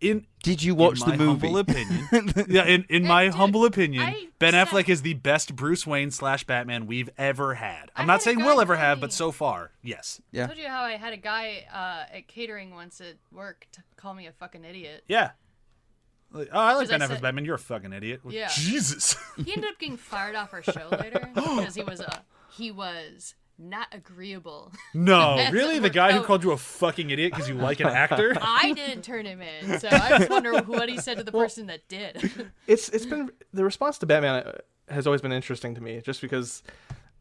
[0.00, 1.46] in Did you watch in my the movie?
[1.46, 2.08] Humble opinion,
[2.48, 5.86] yeah, in in my dude, humble opinion, I Ben said- Affleck is the best Bruce
[5.86, 7.90] Wayne slash Batman we've ever had.
[7.96, 10.46] I'm I not had saying we'll ever tell have, me- but so far, yes, I
[10.46, 14.14] told you how I had a guy uh, at catering once at work to call
[14.14, 15.04] me a fucking idiot.
[15.08, 15.30] yeah.
[16.32, 17.44] Like, oh, I like Ben I Affleck's said- Batman.
[17.44, 18.20] You're a fucking idiot.
[18.24, 18.48] Like, Yeah.
[18.52, 19.16] Jesus.
[19.36, 23.34] He ended up getting fired off our show later because he was a he was
[23.58, 24.72] not agreeable.
[24.94, 27.86] no, really, the we're guy who called you a fucking idiot because you like an
[27.88, 28.36] actor.
[28.40, 31.66] I didn't turn him in, so I just wonder what he said to the person
[31.66, 32.50] that did.
[32.66, 34.52] It's it's been the response to Batman uh,
[34.88, 36.62] has always been interesting to me, just because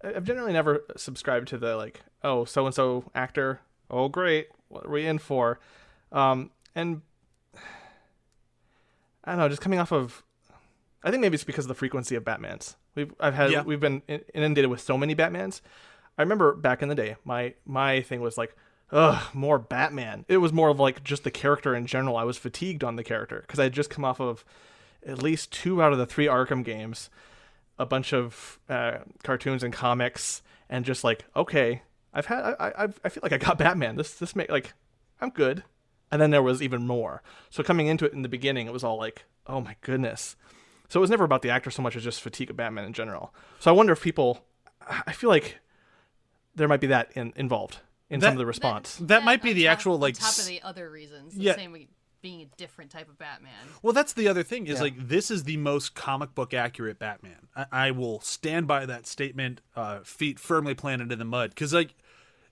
[0.03, 4.47] I- I've generally never subscribed to the like, oh, so and so actor, oh great,
[4.69, 5.59] what are we in for?
[6.11, 7.01] Um, and
[9.23, 10.23] I don't know, just coming off of,
[11.03, 12.75] I think maybe it's because of the frequency of Batman's.
[12.95, 13.63] We've I've had Yeah.
[13.63, 14.01] we've been
[14.33, 15.61] inundated with so many Batmans.
[16.17, 18.55] I remember back in the day, my my thing was like,
[18.91, 20.25] ugh, more Batman.
[20.27, 22.17] It was more of like just the character in general.
[22.17, 24.45] I was fatigued on the character because I had just come off of
[25.05, 27.09] at least two out of the three Arkham games,
[27.77, 32.87] a bunch of uh, cartoons and comics, and just like, okay, I've had, I, I,
[33.03, 33.95] I feel like I got Batman.
[33.95, 34.73] This, this make like,
[35.21, 35.63] I'm good.
[36.11, 37.21] And then there was even more.
[37.49, 40.35] So coming into it in the beginning, it was all like, oh my goodness.
[40.87, 42.93] So it was never about the actor so much as just fatigue of Batman in
[42.93, 43.33] general.
[43.59, 44.45] So I wonder if people,
[45.05, 45.57] I feel like
[46.55, 47.79] there might be that in, involved.
[48.09, 48.97] in That- some of the response.
[49.01, 51.33] That might be the top- actual like top of the other reasons.
[51.35, 51.55] The Yeah.
[51.55, 51.87] same with
[52.21, 53.51] being a different type of Batman.
[53.83, 54.81] Well, that's the other thing is Yeah.
[54.83, 57.47] like this is the most comic book accurate Batman.
[57.55, 61.73] I, I will stand by that statement, uh, feet firmly planted in the mud, because
[61.73, 61.93] like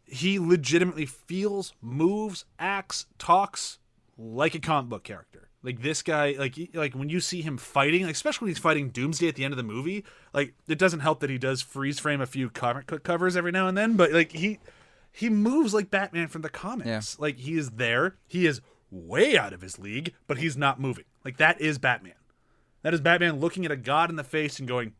[0.06, 3.80] he legitimately feels, moves, acts, talks
[4.18, 5.50] like a comic book character.
[5.64, 8.90] Like this guy, like like when you see him fighting, like, especially when he's fighting
[8.90, 12.00] Doomsday at the end of the movie, like it doesn't help that he does freeze
[12.00, 14.60] frame a few comic covers every now and then, but like he
[15.14, 17.16] he moves like Batman from the comics.
[17.18, 17.22] Yeah.
[17.22, 18.18] Like he is there.
[18.28, 18.60] He is
[18.92, 21.06] way out of his league, but he's not moving.
[21.24, 22.14] Like that is Batman.
[22.82, 24.92] That is Batman looking at a god in the face and going,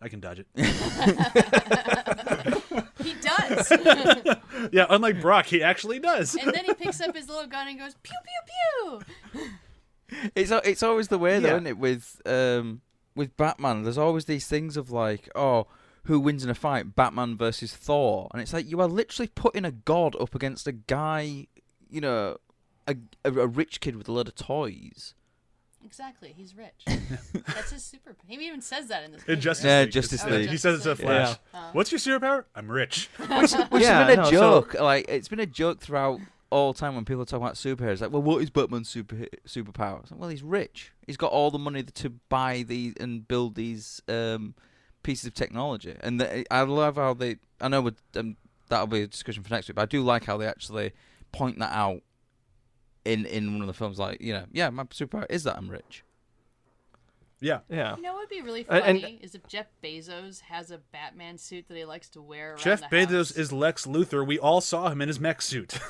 [0.00, 0.46] I can dodge it.
[3.02, 3.68] He does.
[4.78, 6.34] yeah, unlike Brock, he actually does.
[6.34, 9.00] and then he picks up his little gun and goes pew pew
[9.36, 9.50] pew.
[10.34, 11.54] It's it's always the way though, Yeah.
[11.54, 11.78] isn't it?
[11.78, 12.82] With um
[13.14, 15.66] with Batman, there's always these things of like, oh,
[16.04, 16.94] who wins in a fight?
[16.94, 20.72] Batman versus Thor, and it's like you are literally putting a god up against a
[20.72, 21.46] guy,
[21.88, 22.36] you know,
[22.86, 25.14] a a, a rich kid with a lot of toys.
[25.84, 26.84] Exactly, he's rich.
[27.54, 28.14] That's his super.
[28.26, 29.22] He even says that in this.
[29.24, 29.70] In movie, Justice right?
[29.70, 29.90] Yeah, League.
[29.92, 30.48] Justice League.
[30.48, 31.28] He says it's a flash.
[31.28, 31.38] League.
[31.54, 31.70] Yeah.
[31.72, 32.44] What's your superpower?
[32.54, 33.08] I'm rich.
[33.18, 34.74] Which, which Yeah, has been a no, so- joke.
[34.80, 38.00] Like it's been a joke throughout all time when people talk about superheroes.
[38.00, 39.16] Like, well, what is Batman's super
[39.46, 40.10] superpower?
[40.10, 40.92] Like, well, he's rich.
[41.06, 44.54] He's got all the money to buy these and build these um,
[45.02, 45.96] pieces of technology.
[46.00, 47.36] And the, I love how they.
[47.60, 48.36] I know um,
[48.68, 50.92] that'll be a discussion for next week, but I do like how they actually
[51.32, 52.02] point that out
[53.04, 53.98] in in one of the films.
[53.98, 56.04] Like, you know, yeah, my superpower is that I'm rich.
[57.40, 57.60] Yeah.
[57.68, 57.96] Yeah.
[57.96, 60.78] You know what would be really Uh, funny and- is if Jeff Bezos has a
[60.78, 63.30] Batman suit that he likes to wear around Jeff the Bezos house.
[63.32, 64.24] is Lex Luthor.
[64.24, 65.78] We all saw him in his mech suit.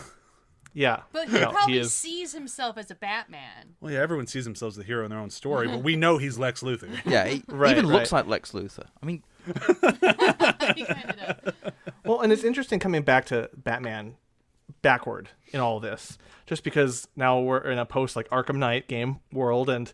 [0.74, 1.02] Yeah.
[1.12, 3.74] But he No, he probably is- sees himself as a Batman.
[3.82, 6.16] well, yeah, everyone sees themselves as the hero in their own story, but we know
[6.16, 6.88] he's Lex Luthor.
[7.04, 8.86] Yeah, he Right, even looks like Lex Luthor.
[9.02, 9.52] I mean, he
[10.86, 11.54] kind of does.
[12.06, 14.14] Well, and it's interesting coming back to Batman
[14.82, 19.20] backward in all this, just because now we're in a post like Arkham Knight game
[19.32, 19.92] world, and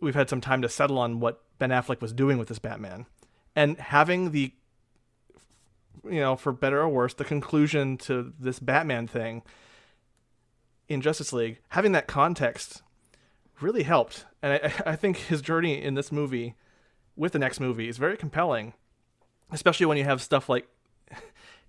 [0.00, 3.06] we've had some time to settle on what Ben Affleck was doing with this Batman,
[3.56, 4.52] and having the,
[6.04, 9.42] you know, for better or worse, the conclusion to this Batman thing
[10.88, 12.82] in Justice League, having that context
[13.60, 16.54] really helped, and I, I think his journey in this movie,
[17.16, 18.74] with the next movie, is very compelling
[19.52, 20.66] especially when you have stuff like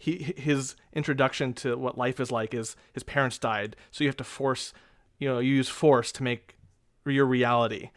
[0.04, 4.18] he his introduction to what life is like is his parents died so you have
[4.18, 4.74] to force
[5.20, 6.58] you know you use force to make
[7.06, 7.92] your reality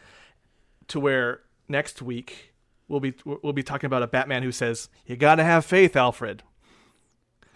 [0.89, 2.53] to where next week
[2.89, 5.97] we'll be we'll be talking about a batman who says you got to have faith
[5.97, 6.43] alfred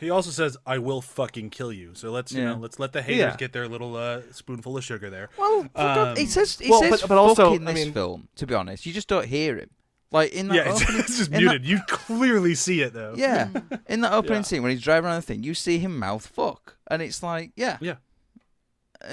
[0.01, 2.53] He also says, "I will fucking kill you." So let's you Yeah.
[2.55, 3.37] know, let's let the haters Yeah.
[3.37, 5.29] get their little uh, spoonful of sugar there.
[5.37, 7.73] Well, for God- Um, it says it well, says but- but also, fuck in I
[7.73, 8.29] this mean- film.
[8.37, 9.71] To be honest, you just don't hear him.
[10.11, 11.67] Like in that yeah, it's, opening, it's just in muted.
[11.67, 13.15] You clearly see it though.
[13.17, 13.49] Yeah,
[13.89, 14.43] in that opening Yeah.
[14.43, 17.53] scene when he's driving around the thing, you see him mouth fuck, and it's like,
[17.57, 17.97] yeah, Yeah.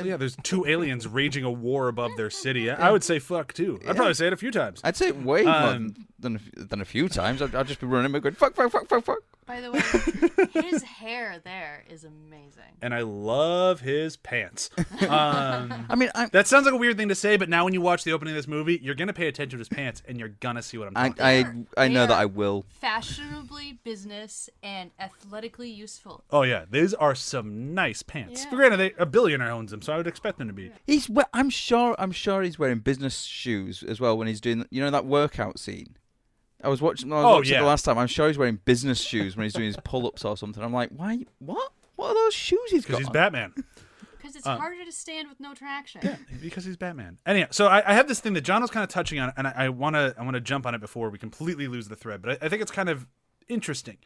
[0.04, 2.72] yeah, there's two aliens raging a war above their city.
[2.72, 3.80] I I would say fuck too.
[3.88, 4.80] I'd probably say it a few times.
[4.84, 7.42] I'd say it way more Um, than than a, than a few times.
[7.42, 9.20] I'd, I'd just be running and going fuck, fuck, fuck, fuck, fuck.
[9.46, 9.82] By the way,
[10.64, 12.64] his hair there is amazing.
[12.82, 14.70] And I love his pants.
[15.06, 17.74] Um, I mean, I, that sounds like a weird thing to say, but now when
[17.74, 20.18] you watch the opening of this movie, you're gonna pay attention to his pants, and
[20.18, 21.68] you're gonna see what I'm I, talking about.
[21.78, 22.66] I, I know that I will.
[22.70, 26.24] Fashionably business and athletically useful.
[26.32, 28.44] Oh yeah, these are some nice pants.
[28.44, 28.50] Yeah.
[28.50, 30.72] But granted, they, a billionaire owns them, so I would expect them to be.
[30.88, 31.10] He's.
[31.10, 31.96] we- I'm sure.
[32.00, 34.66] I'm sure he's wearing business shoes as well when he's doing.
[34.72, 35.98] You know that workout scene.
[36.64, 37.12] I was watching.
[37.12, 37.60] I was Oh, watching yeah.
[37.62, 37.98] the last time.
[37.98, 40.64] I'm sure he's wearing business shoes when he's doing his pull-ups or something.
[40.64, 41.26] I'm like, why?
[41.40, 41.72] What?
[41.96, 42.98] What are those shoes he's Because got?
[42.98, 43.10] Because he's?
[43.14, 43.54] Batman.
[44.18, 46.02] Because it's Um, harder to stand with no traction.
[46.04, 47.20] Yeah, because he's Batman.
[47.26, 49.48] Anyhow, so I, I have this thing that John was kind of touching on, and
[49.48, 52.22] I, I wanna I wanna jump on it before we completely lose the thread.
[52.24, 53.06] But I, I think it's kind of
[53.48, 53.98] interesting.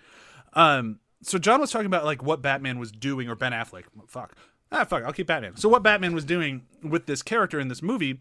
[0.54, 3.86] Um, so John was talking about like what Batman was doing, or Ben Affleck.
[4.08, 4.36] Fuck,
[4.72, 5.04] ah, fuck.
[5.04, 5.56] I'll keep Batman.
[5.56, 8.20] So what Batman was doing with this character in this movie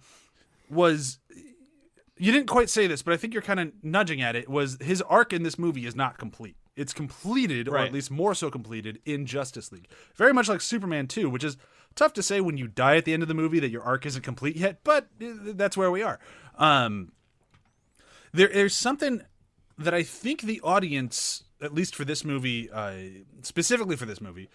[0.71, 1.19] was.
[2.18, 4.48] You didn't quite say this, but I think you're kind of nudging at it.
[4.48, 6.57] Was his arc in this movie is not complete.
[6.76, 9.88] It's completed, or at least more so completed, in Justice League.
[10.14, 11.57] Very much like Superman 2, which is
[11.96, 14.07] tough to say when you die at the end of the movie that your arc
[14.07, 16.20] isn't complete yet, but uh, that's where we are.
[16.57, 17.11] Um,
[18.32, 19.22] there, there's something
[19.76, 22.95] that I think the audience, at least for this movie, uh,
[23.43, 24.49] specifically for this movie,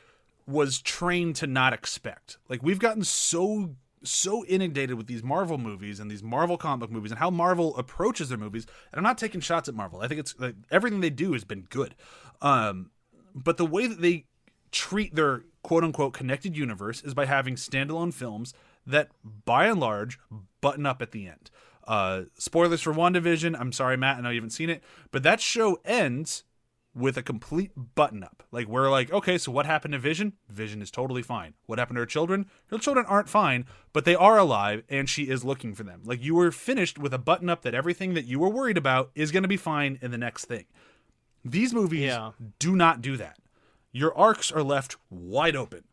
[0.47, 2.37] was trained to not expect.
[2.49, 6.91] Like we've gotten so so inundated with these Marvel movies and these Marvel comic book
[6.91, 8.65] movies and how Marvel approaches their movies.
[8.91, 10.01] And I'm not taking shots at Marvel.
[10.01, 11.95] I think it's like, everything they do has been good.
[12.41, 12.91] Um,
[13.33, 14.25] but the way that they
[14.71, 18.53] treat their quote unquote connected universe is by having standalone films
[18.85, 19.09] that,
[19.45, 20.19] by and large,
[20.61, 21.49] button up at the end.
[21.87, 23.59] Uh, spoilers for WandaVision.
[23.59, 24.17] I'm sorry, Matt.
[24.17, 26.43] I know you haven't seen it, but that show ends
[26.95, 28.43] with a complete button up.
[28.51, 30.33] Like we're like, okay, so what happened to Vision?
[30.49, 31.55] Vision is totally fine.
[31.65, 32.45] What happened to her children?
[32.67, 36.01] Her children aren't fine, but they are alive and she is looking for them.
[36.05, 39.09] Like you were finished with a button up that everything that you were worried about
[39.15, 40.65] is going to be fine in the next thing.
[41.43, 42.31] These movies Yeah.
[42.59, 43.37] do not do that.
[43.91, 45.83] Your arcs are left wide open.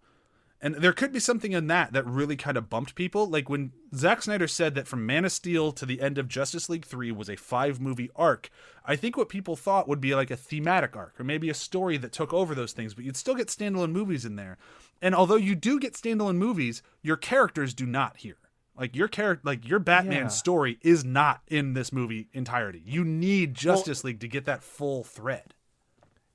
[0.63, 3.27] And there could be something in that that really kind of bumped people.
[3.27, 6.69] Like when Zack Snyder said that from Man of Steel to the end of Justice
[6.69, 8.51] League 3 was a five movie arc,
[8.85, 11.97] I think what people thought would be like a thematic arc or maybe a story
[11.97, 14.59] that took over those things, but you'd still get standalone movies in there.
[15.01, 18.37] And although you do get standalone movies, your characters do not here.
[18.79, 20.29] Like your character, like your Batman Yeah.
[20.29, 22.83] story is not in this movie entirety.
[22.85, 25.55] You need Justice League to get that full thread.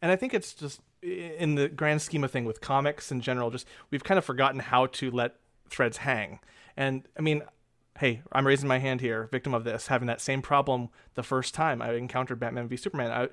[0.01, 3.51] and I think it's just in the grand scheme of thing with comics in general,
[3.51, 5.35] just we've kind of forgotten how to let
[5.69, 6.39] threads hang.
[6.75, 7.43] And I mean,
[7.99, 11.53] hey, I'm raising my hand here, victim of this, having that same problem the first
[11.53, 13.11] time I encountered Batman v Superman.
[13.11, 13.29] I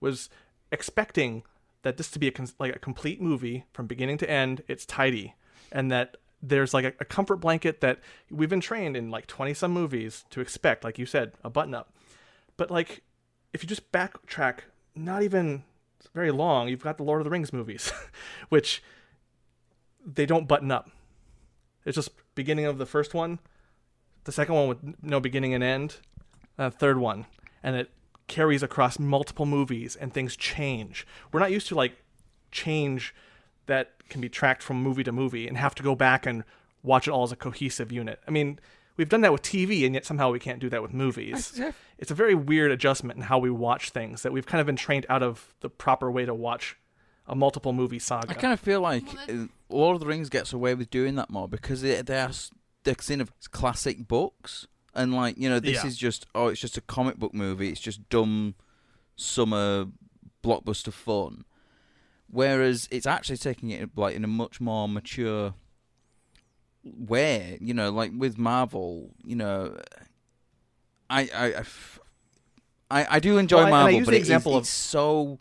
[0.00, 0.30] was
[0.72, 1.42] expecting
[1.82, 4.62] that this to be a like a complete movie from beginning to end.
[4.68, 5.34] It's tidy,
[5.70, 8.00] and that there's like a, a comfort blanket that
[8.30, 11.74] we've been trained in like 20 some movies to expect, like you said, a button
[11.74, 11.92] up.
[12.56, 13.02] But like,
[13.52, 14.60] if you just backtrack,
[14.94, 15.64] not even
[16.14, 17.92] very long, you've got the Lord of the Rings movies,
[18.48, 18.82] which
[20.04, 20.90] they don't button up.
[21.84, 23.38] It's just beginning of the first one,
[24.24, 25.98] the second one with no beginning and end,
[26.58, 27.26] uh, third one,
[27.62, 27.90] and it
[28.26, 31.06] carries across multiple movies and things change.
[31.32, 31.96] We're not used to like
[32.50, 33.14] change
[33.66, 36.44] that can be tracked from movie to movie and have to go back and
[36.82, 38.20] watch it all as a cohesive unit.
[38.26, 38.58] I mean,
[38.96, 41.60] we've done that with TV and yet somehow we can't do that with movies.
[41.98, 44.76] It's a very weird adjustment in how we watch things that we've kind of been
[44.76, 46.76] trained out of the proper way to watch
[47.26, 48.30] a multiple movie saga.
[48.30, 51.14] I kind of feel like Well, uh, Lord of the Rings gets away with doing
[51.16, 52.50] that more because they, they are s-
[52.84, 55.86] they're seen of classic books, and like you know, this Yeah.
[55.88, 57.70] is just oh, it's just a comic book movie.
[57.70, 58.54] It's just dumb
[59.16, 59.86] summer
[60.44, 61.44] blockbuster fun.
[62.28, 65.54] Whereas it's actually taking it like in a much more mature
[66.98, 67.58] way.
[67.60, 69.76] You know, like with Marvel, you know,
[72.90, 74.70] I do enjoy Well, I- and I Marvel, but the it is- example of- it's
[74.70, 75.38] so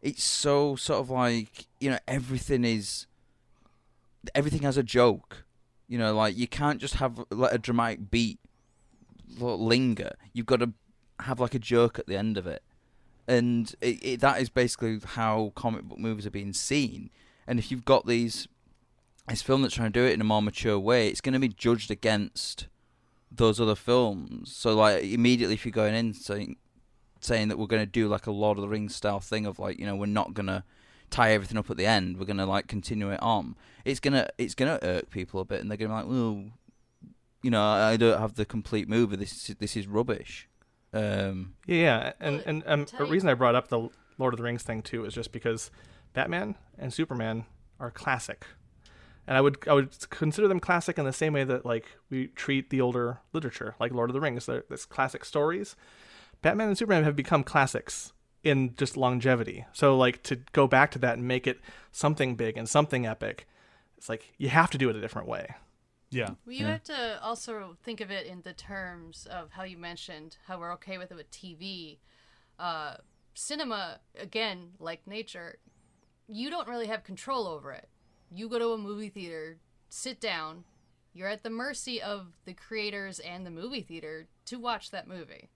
[0.00, 3.06] it's so sort of like you know everything is
[4.34, 5.44] everything has a joke.
[5.88, 8.38] You know like you can't just have let a dramatic beat
[9.38, 10.12] linger.
[10.32, 10.72] You've got to
[11.20, 12.62] have like a joke at the end of it.
[13.26, 17.10] And it, it, that is basically how comic book movies are being seen.
[17.46, 18.48] And if you've got these
[19.28, 21.38] this film that's trying to do it in a more mature way it's going to
[21.38, 22.66] be judged against
[23.30, 24.54] those other films.
[24.54, 26.56] So like immediately if you're going in saying
[27.20, 29.58] saying that we're going to do like a Lord of the Rings style thing of
[29.58, 30.64] like you know we're not going to
[31.10, 34.12] tie everything up at the end we're going to like continue it on it's going
[34.12, 36.44] to it's going to irk people a bit and they're going to be like well
[37.42, 40.48] you know I I don't have the complete movie this is, this is rubbish.
[40.92, 44.38] Um Yeah, yeah, and and um, tell the reason I brought up the Lord of
[44.38, 45.70] the Rings thing too is just because
[46.12, 47.44] Batman and Superman
[47.80, 48.46] are classic,
[49.28, 52.28] and I would I would consider them classic in the same way that like we
[52.28, 55.76] treat the older literature, like Lord of the Rings, they're this classic stories.
[56.40, 59.66] Batman and Superman have become classics in just longevity.
[59.74, 61.60] So like to go back to that and make it
[61.92, 63.46] something big and something epic,
[63.98, 65.54] it's like you have to do it a different way.
[66.10, 66.30] Yeah.
[66.46, 70.38] Well, you have to also think of it in the terms of how you mentioned
[70.46, 71.98] how we're okay with it with TV.
[72.58, 72.94] Uh,
[73.34, 75.58] cinema, again, like nature,
[76.28, 77.90] you don't really have control over it.
[78.30, 79.58] You go to a movie theater,
[79.88, 80.64] sit down,
[81.14, 85.50] you're at the mercy of the creators and the movie theater to watch that movie.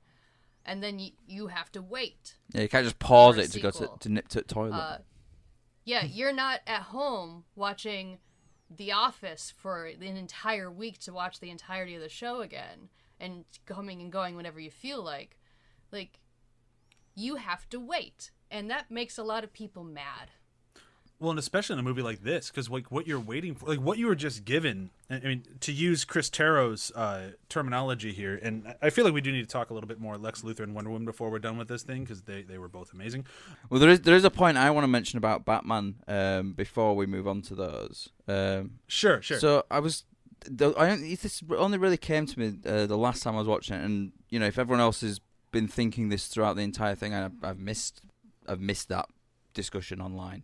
[0.64, 2.36] And then you, you have to wait.
[2.52, 4.98] yeah you can't just pause it to go to, to nip to the toilet Uh,
[5.84, 8.18] yeah, you're not at home watching
[8.70, 13.44] The Office for an entire week to watch the entirety of the show again and
[13.66, 15.38] coming and going whenever you feel like.
[15.90, 16.20] Like,
[17.16, 18.30] you have to wait.
[18.50, 20.30] And that makes a lot of people mad.
[21.22, 23.78] Well, and especially in a movie like this, because like what you're waiting for, like
[23.78, 24.90] what you were just given.
[25.08, 29.14] I I mean, to use Chris Terrio's uh, terminology here, and I- I feel like
[29.14, 31.30] we do need to talk a little bit more Lex Luthor and Wonder Woman before
[31.30, 33.24] we're done with this thing, because they, they were both amazing.
[33.70, 36.96] Well, there is there is a point I want to mention about Batman um, before
[36.96, 38.08] we move on to those.
[38.26, 39.38] Um, Sure, sure.
[39.38, 40.04] So I was,
[40.60, 43.84] I this only really came to me uh, the last time I was watching it,
[43.84, 45.20] and you know, if everyone else has
[45.52, 48.00] been thinking this throughout the entire thing, I've, I've missed,
[48.48, 49.06] I've missed that
[49.54, 50.42] discussion online.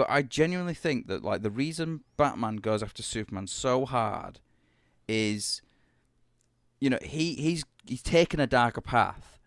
[0.00, 4.40] But I genuinely think that like the reason Batman goes after Superman so hard
[5.06, 5.60] is,
[6.80, 9.38] you know, he he's he's taken a darker path.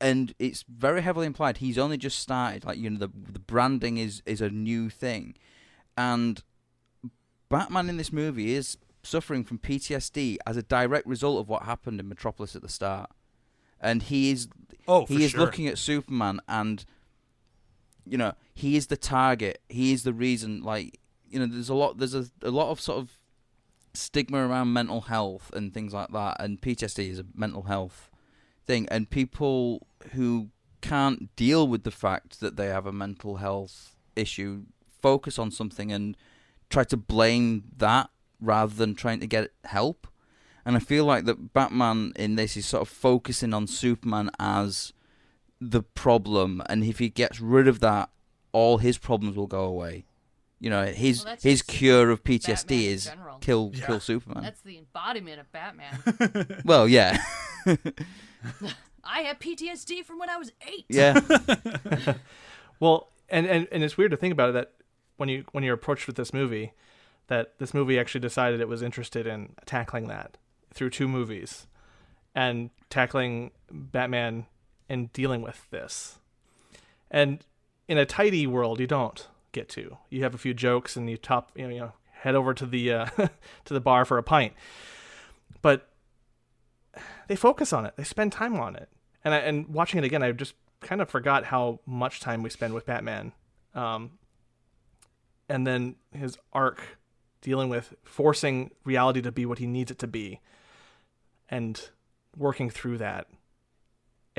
[0.00, 2.64] And it's very heavily implied he's only just started.
[2.64, 5.36] Like you know, the the branding is is a new thing,
[5.96, 6.42] and
[7.48, 12.00] Batman in this movie is suffering from PTSD as a direct result of what happened
[12.00, 13.08] in Metropolis at the start.
[13.80, 14.48] And he is
[14.88, 15.38] oh, he is sure.
[15.38, 16.84] looking at Superman and
[18.06, 19.60] you know, he is the target.
[19.68, 20.62] He is the reason.
[20.62, 20.98] Like,
[21.28, 21.98] you know, there's a lot.
[21.98, 23.18] There's a, a lot of sort of
[23.94, 26.36] stigma around mental health and things like that.
[26.40, 28.10] And PTSD is a mental health
[28.66, 28.86] thing.
[28.90, 30.48] And people who
[30.80, 34.62] can't deal with the fact that they have a mental health issue
[35.00, 36.16] focus on something and
[36.68, 40.06] try to blame that rather than trying to get help.
[40.64, 44.92] And I feel like that Batman in this is sort of focusing on Superman as
[45.60, 48.10] the problem, and if he gets rid of that,
[48.52, 50.04] all his problems will go away.
[50.58, 53.86] You know, his Well, his cure of PTSD in is kill Yeah.
[53.86, 54.42] kill Superman.
[54.42, 56.62] That's the embodiment of Batman.
[56.64, 57.22] well, yeah,
[59.04, 60.84] I have PTSD from when I was eight.
[60.88, 61.18] yeah,
[62.80, 64.72] Well, and, and and it's weird to think about it that
[65.16, 66.72] when you when you're approached with this movie,
[67.28, 70.36] that this movie actually decided it was interested in tackling that
[70.72, 71.66] through two movies,
[72.34, 74.46] and tackling Batman
[74.90, 76.18] and dealing with this.
[77.10, 77.44] And
[77.88, 79.96] in a tidy world, you don't get to.
[80.10, 82.66] You have a few jokes and you top you know, you know head over to
[82.66, 83.06] the uh,
[83.64, 84.52] to the bar for a pint,
[85.62, 85.88] but
[87.28, 87.94] they focus on it.
[87.96, 88.88] They spend time on it.
[89.24, 92.50] And I, and watching it again, I just kind of forgot how much time we
[92.50, 93.32] spend with Batman.
[93.74, 94.12] Um,
[95.48, 96.98] and then his arc
[97.40, 100.40] dealing with forcing reality to be what he needs it to be
[101.48, 101.90] and
[102.36, 103.28] working through that.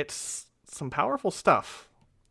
[0.01, 1.87] It's some powerful stuff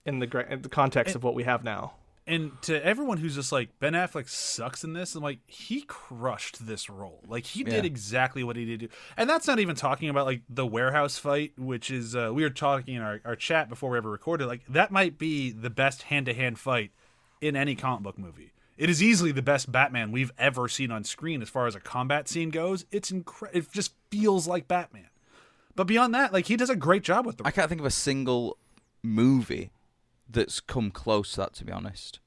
[0.07, 1.95] in the in the context of what we have now.
[2.27, 6.67] and to everyone who's just like Ben Affleck sucks in this, I'm like he crushed
[6.67, 7.23] this role.
[7.27, 7.91] Like he did Yeah.
[7.91, 8.81] exactly what he did.
[8.81, 8.89] Do.
[9.17, 12.51] And that's not even talking about like the warehouse fight, which is uh, we were
[12.51, 14.47] talking in our, our chat before we ever recorded.
[14.47, 16.93] Like that might be the best hand to hand fight
[17.41, 18.53] in any comic book movie.
[18.79, 21.81] It is easily the best Batman we've ever seen on screen as far as a
[21.81, 22.87] combat scene goes.
[22.91, 23.59] It's incredible.
[23.59, 25.10] It just feels like Batman.
[25.77, 27.87] But beyond that, like he does a great job with the I can't think of
[27.87, 28.57] a single
[29.03, 29.71] movie
[30.29, 31.55] that's come close to that.
[31.55, 32.21] To be honest,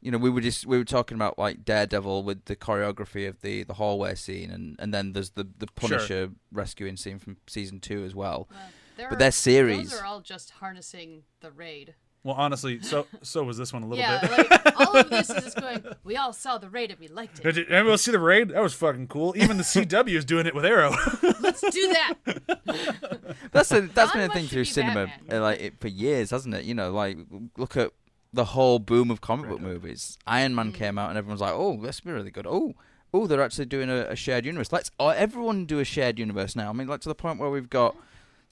[0.00, 3.40] you know, we were just we were talking about like Daredevil with the choreography of
[3.40, 5.88] the the hallway scene, and and then there's the the Sure.
[5.98, 8.48] Punisher rescuing scene from season two as well.
[8.50, 8.60] Well,
[8.96, 11.94] there But are- their series- Those are all just harnessing the raid.
[12.24, 14.50] Well, honestly, so so was this one a little Yeah, bit.
[14.50, 15.84] like all of this is just going.
[16.04, 17.52] We all saw the raid and we liked it.
[17.52, 18.48] Did anyone see the raid?
[18.48, 19.34] That was fucking cool.
[19.36, 20.96] Even the CW is doing it with Arrow.
[21.40, 22.14] Let's do that.
[23.52, 25.38] That's a, that's been a thing through be cinema Batman.
[25.38, 26.64] uh, like it, for years, hasn't it?
[26.64, 27.18] You know, like
[27.56, 27.92] look at
[28.32, 30.18] the whole boom of comic book movies.
[30.26, 32.74] Iron Man came out, and everyone's like, "Oh, that's be really good." Oh,
[33.12, 34.72] oh, they're actually doing a, a shared universe.
[34.72, 36.70] Let's oh, everyone do a shared universe now.
[36.70, 37.96] I mean, like to the point where we've got,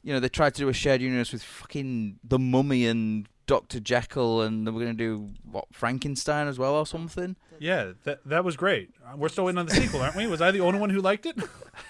[0.02, 3.80] you know, they tried to do a shared universe with fucking the Mummy and Doctor
[3.80, 7.36] Jekyll, and we're gonna do what Frankenstein as well or something.
[7.58, 8.88] yeah, that that was great.
[9.04, 10.26] Uh, We're still waiting on the sequel, aren't we?
[10.26, 11.36] Was I the only one who liked it?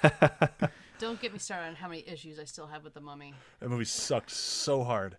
[0.98, 3.32] Don't get me started on how many issues I still have with the mummy.
[3.60, 5.18] That movie sucked so hard.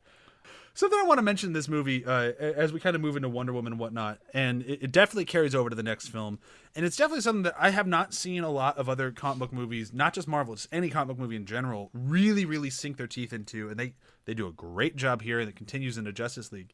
[0.73, 3.29] Something I want to mention in this movie, uh, as we kind of move into
[3.29, 6.39] Wonder Woman and whatnot, and it, it definitely carries over to the next film,
[6.75, 9.53] and it's definitely something that I have not seen a lot of other comic book
[9.53, 13.07] movies, not just Marvel, just any comic book movie in general, really, really sink their
[13.07, 13.93] teeth into, and they
[14.25, 16.73] they do a great job here, and it continues into Justice League.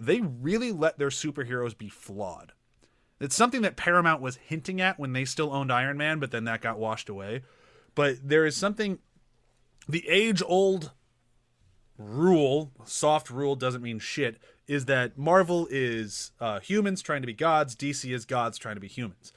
[0.00, 2.52] They really let their superheroes be flawed.
[3.20, 6.44] It's something that Paramount was hinting at when they still owned Iron Man, but then
[6.44, 7.42] that got washed away.
[7.94, 8.98] But there is something,
[9.88, 10.90] the age old
[11.98, 17.32] rule, soft rule doesn't mean shit, is that Marvel is uh, humans trying to be
[17.32, 19.32] gods, DC is gods trying to be humans.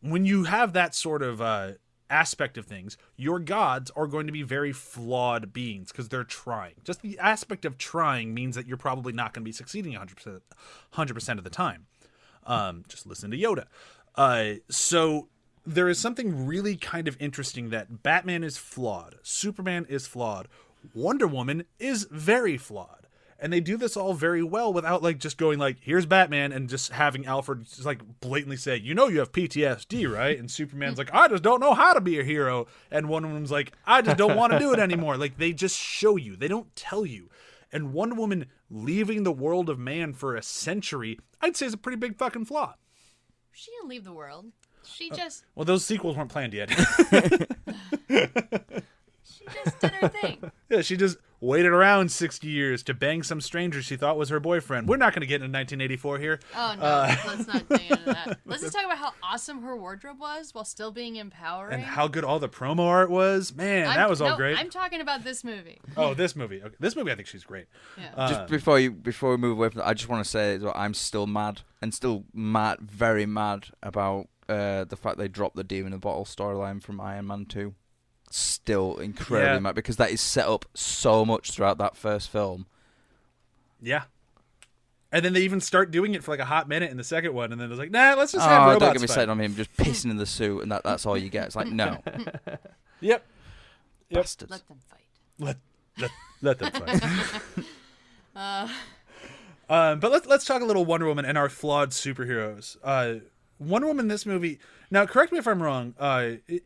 [0.00, 1.72] When you have that sort of uh,
[2.14, 6.74] aspect of things, your gods are going to be very flawed beings because they're trying.
[6.84, 10.40] Just the aspect of trying means that you're probably not going to be succeeding 100%,
[10.94, 11.86] 100% of the time.
[12.46, 13.64] Um, just listen to Yoda.
[14.14, 15.28] Uh, so
[15.66, 20.46] there is something really kind of interesting that Batman is flawed, Superman is flawed,
[20.94, 23.03] Wonder Woman is very flawed.
[23.38, 26.68] And they do this all very well without like just going like, here's Batman and
[26.68, 30.38] just having Alfred just like blatantly say, you know you have PTSD, right?
[30.38, 32.66] And Superman's like, I just don't know how to be a hero.
[32.90, 35.16] And Wonder Woman's like, I just don't want to do it anymore.
[35.16, 36.36] Like they just show you.
[36.36, 37.28] They don't tell you.
[37.72, 41.78] And Wonder Woman leaving the world of man for a century, I'd say is a
[41.78, 42.74] pretty big fucking flaw.
[43.52, 44.46] She didn't leave the world.
[44.84, 46.70] She Uh, just Well, those sequels weren't planned yet.
[49.24, 50.50] she just did her thing.
[50.70, 54.40] yeah, she just waited around 60 years to bang some stranger she thought was her
[54.40, 54.88] boyfriend.
[54.88, 56.40] We're not going to get into 1984 here.
[56.56, 58.38] Oh no, Uh, let's not dig into that.
[58.46, 61.74] Let's just talk about how awesome her wardrobe was while still being empowering.
[61.74, 63.54] And how good all the promo art was.
[63.54, 64.58] Man, I'm- that was all no, great.
[64.58, 65.80] I'm talking about this movie.
[65.96, 66.62] Oh, this movie.
[66.62, 66.74] Okay.
[66.80, 67.66] This movie, I think she's great.
[67.98, 68.04] Yeah.
[68.16, 70.56] Uh, Just before you before we move away from that, I just want to say
[70.56, 75.56] that I'm still mad and still mad, very mad about uh, the fact they dropped
[75.56, 77.44] the Demon in the Bottle storyline from Iron Man
[78.34, 78.38] Two.
[78.40, 79.58] Still incredibly Yeah.
[79.60, 82.66] mad because that is set up so much throughout that first film.
[83.80, 84.04] Yeah.
[85.12, 87.32] And then they even start doing it for like a hot minute in the second
[87.34, 89.12] one, and then it's like, nah, let's just have Oh, robots don't get me fight.
[89.12, 91.46] started on him just pissing in the suit, and that, that's all you get.
[91.46, 92.60] It's like, no, Yep.
[93.00, 93.24] Yep.
[94.10, 94.50] bastards.
[94.50, 95.06] Let them fight.
[95.38, 95.56] Let
[95.98, 96.10] let
[96.42, 97.42] let them fight.
[99.70, 102.76] um, but let's let's talk a little Wonder Woman and our flawed superheroes.
[102.82, 103.20] Uh,
[103.60, 104.58] Wonder Woman, in this movie.
[104.90, 105.94] Now, correct me if I'm wrong.
[105.98, 106.64] Uh, it,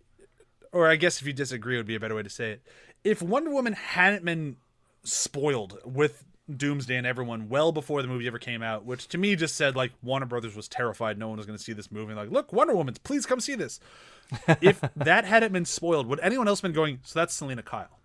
[0.72, 2.62] or I guess if you disagree, would be a better way to say it.
[3.04, 4.56] If Wonder Woman hadn't been
[5.04, 9.36] spoiled with Doomsday and everyone well before the movie ever came out, which to me
[9.36, 12.14] just said like Warner Brothers was terrified no one was going to see this movie.
[12.14, 13.80] Like, look, Wonder Woman, please come see this.
[14.60, 17.00] if that hadn't been spoiled, would anyone else been going?
[17.02, 17.98] So that's Selina Kyle.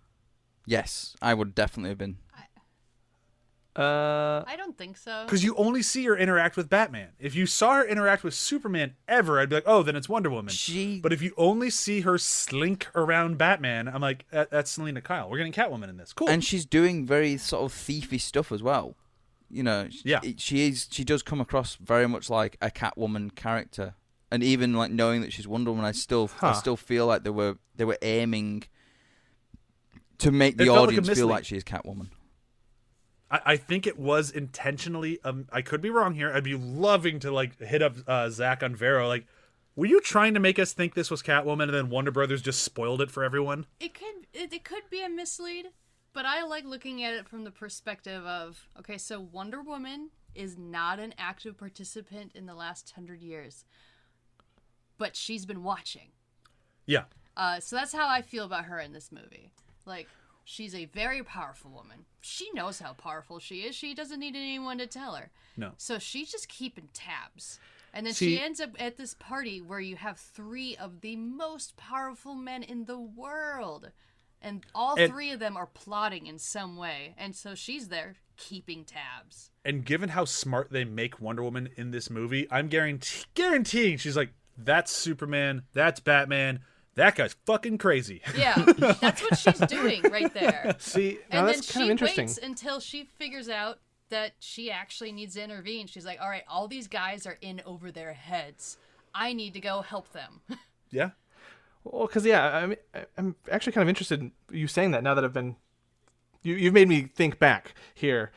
[0.66, 2.16] Yes, I would definitely have been.
[3.76, 5.24] Uh, I don't think so.
[5.24, 7.08] Because you only see her interact with Batman.
[7.18, 10.30] If you saw her interact with Superman ever, I'd be like, oh, then it's Wonder
[10.30, 10.52] Woman.
[10.52, 15.00] She, But if you only see her slink around Batman, I'm like, that, that's Selina
[15.00, 15.28] Kyle.
[15.28, 16.12] We're getting Catwoman in this.
[16.12, 16.28] Cool.
[16.28, 18.94] and she's doing very sort of thiefy stuff as well.
[19.50, 20.20] You know, Yeah.
[20.36, 20.88] she is.
[20.90, 23.94] She does come across very much like a Catwoman character,
[24.30, 27.30] and even like knowing that she's Wonder Woman, I still, I still feel like they
[27.30, 28.64] were they were aiming
[30.18, 32.08] to make the It felt like audience feel like she is Catwoman.
[33.34, 35.18] I, I think it was intentionally.
[35.24, 36.32] Um, I could be wrong here.
[36.32, 39.08] I'd be loving to like hit up uh, Zack on Vero.
[39.08, 39.26] Like,
[39.74, 42.62] were you trying to make us think this was Catwoman, and then Wonder Brothers just
[42.62, 43.66] spoiled it for everyone?
[43.80, 45.66] It could it, it could be a mislead,
[46.12, 50.56] but I like looking at it from the perspective of okay, so Wonder Woman is
[50.56, 53.64] not an active participant in the last hundred years,
[54.96, 56.12] but she's been watching.
[56.86, 57.04] Yeah.
[57.36, 59.50] Uh, so that's how I feel about her in this movie.
[59.86, 60.06] Like
[60.44, 62.04] she's a very powerful woman.
[62.20, 63.74] She knows how powerful she is.
[63.74, 65.30] She doesn't need anyone to tell her.
[65.56, 65.72] No.
[65.76, 67.58] So she's just keeping tabs.
[67.92, 71.16] And then See- she ends up at this party where you have three of the
[71.16, 73.90] most powerful men in the world.
[74.42, 77.14] And all And- three of them are plotting in some way.
[77.16, 79.50] And so she's there keeping tabs.
[79.64, 84.16] And given how smart they make Wonder Woman in this movie, I'm guarantee- guaranteeing she's
[84.16, 86.60] like, that's Superman, that's Batman,
[86.94, 88.22] that guy's fucking crazy.
[88.36, 88.54] Yeah,
[89.00, 90.76] that's what she's doing right there.
[90.78, 92.26] see, and that's then kind she of interesting.
[92.26, 93.78] waits until she figures out
[94.10, 95.86] that she actually needs to intervene.
[95.86, 98.76] She's like, all right, all these guys are in over their heads.
[99.14, 100.40] I need to go help them.
[100.90, 101.10] yeah.
[101.84, 105.02] Well, because yeah, I mean, I- I'm actually kind of interested in you saying that
[105.02, 105.56] now that I've been,
[106.42, 108.30] you you've made me think back here.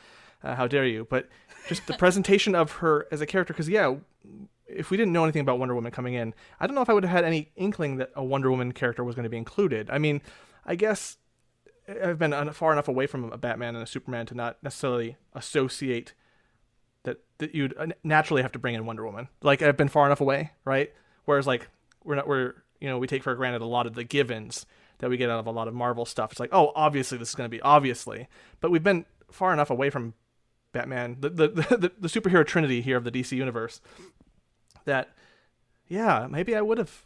[0.44, 1.06] Uh, how dare you?
[1.10, 1.28] But
[1.68, 3.96] just the presentation of her as a character, because yeah,
[4.68, 6.94] if we didn't know anything about Wonder Woman coming in, I don't know if I
[6.94, 9.90] would have had any inkling that a Wonder Woman character was going to be included.
[9.90, 10.22] I mean,
[10.66, 11.18] I guess
[11.88, 16.14] I've been far enough away from a Batman and a Superman to not necessarily associate
[17.04, 19.30] that that you'd uh, naturally have to bring in Wonder Woman.
[19.42, 20.92] Like I've been far enough away, right?
[21.26, 21.70] Whereas like
[22.04, 24.66] we're not we're you know we take for granted a lot of the givens
[25.00, 26.32] that we get out of a lot of Marvel stuff.
[26.32, 28.28] It's like oh obviously this is going to be obviously,
[28.60, 30.14] but we've been far enough away from
[30.74, 31.48] Batman, the the,
[31.78, 33.80] the the superhero trinity here of the DC universe,
[34.88, 35.16] that
[35.88, 37.06] yeah maybe I would have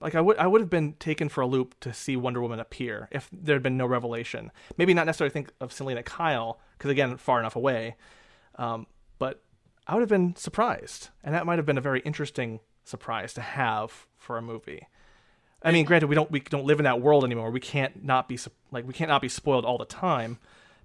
[0.00, 2.60] like I would I would have been taken for a loop to see Wonder Woman
[2.60, 4.52] appear if there had been no revelation.
[4.76, 7.96] Maybe not necessarily think of Selina Kyle because again far enough away,
[8.56, 8.86] um,
[9.18, 9.42] but
[9.86, 13.40] I would have been surprised, and that might have been a very interesting surprise to
[13.40, 14.86] have for a movie.
[15.62, 17.50] I mean, granted, we don't we don't live in that world anymore.
[17.50, 18.38] We can't not be
[18.70, 20.38] like we can't not be spoiled all the time,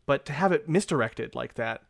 [0.06, 1.84] but to have it misdirected like that,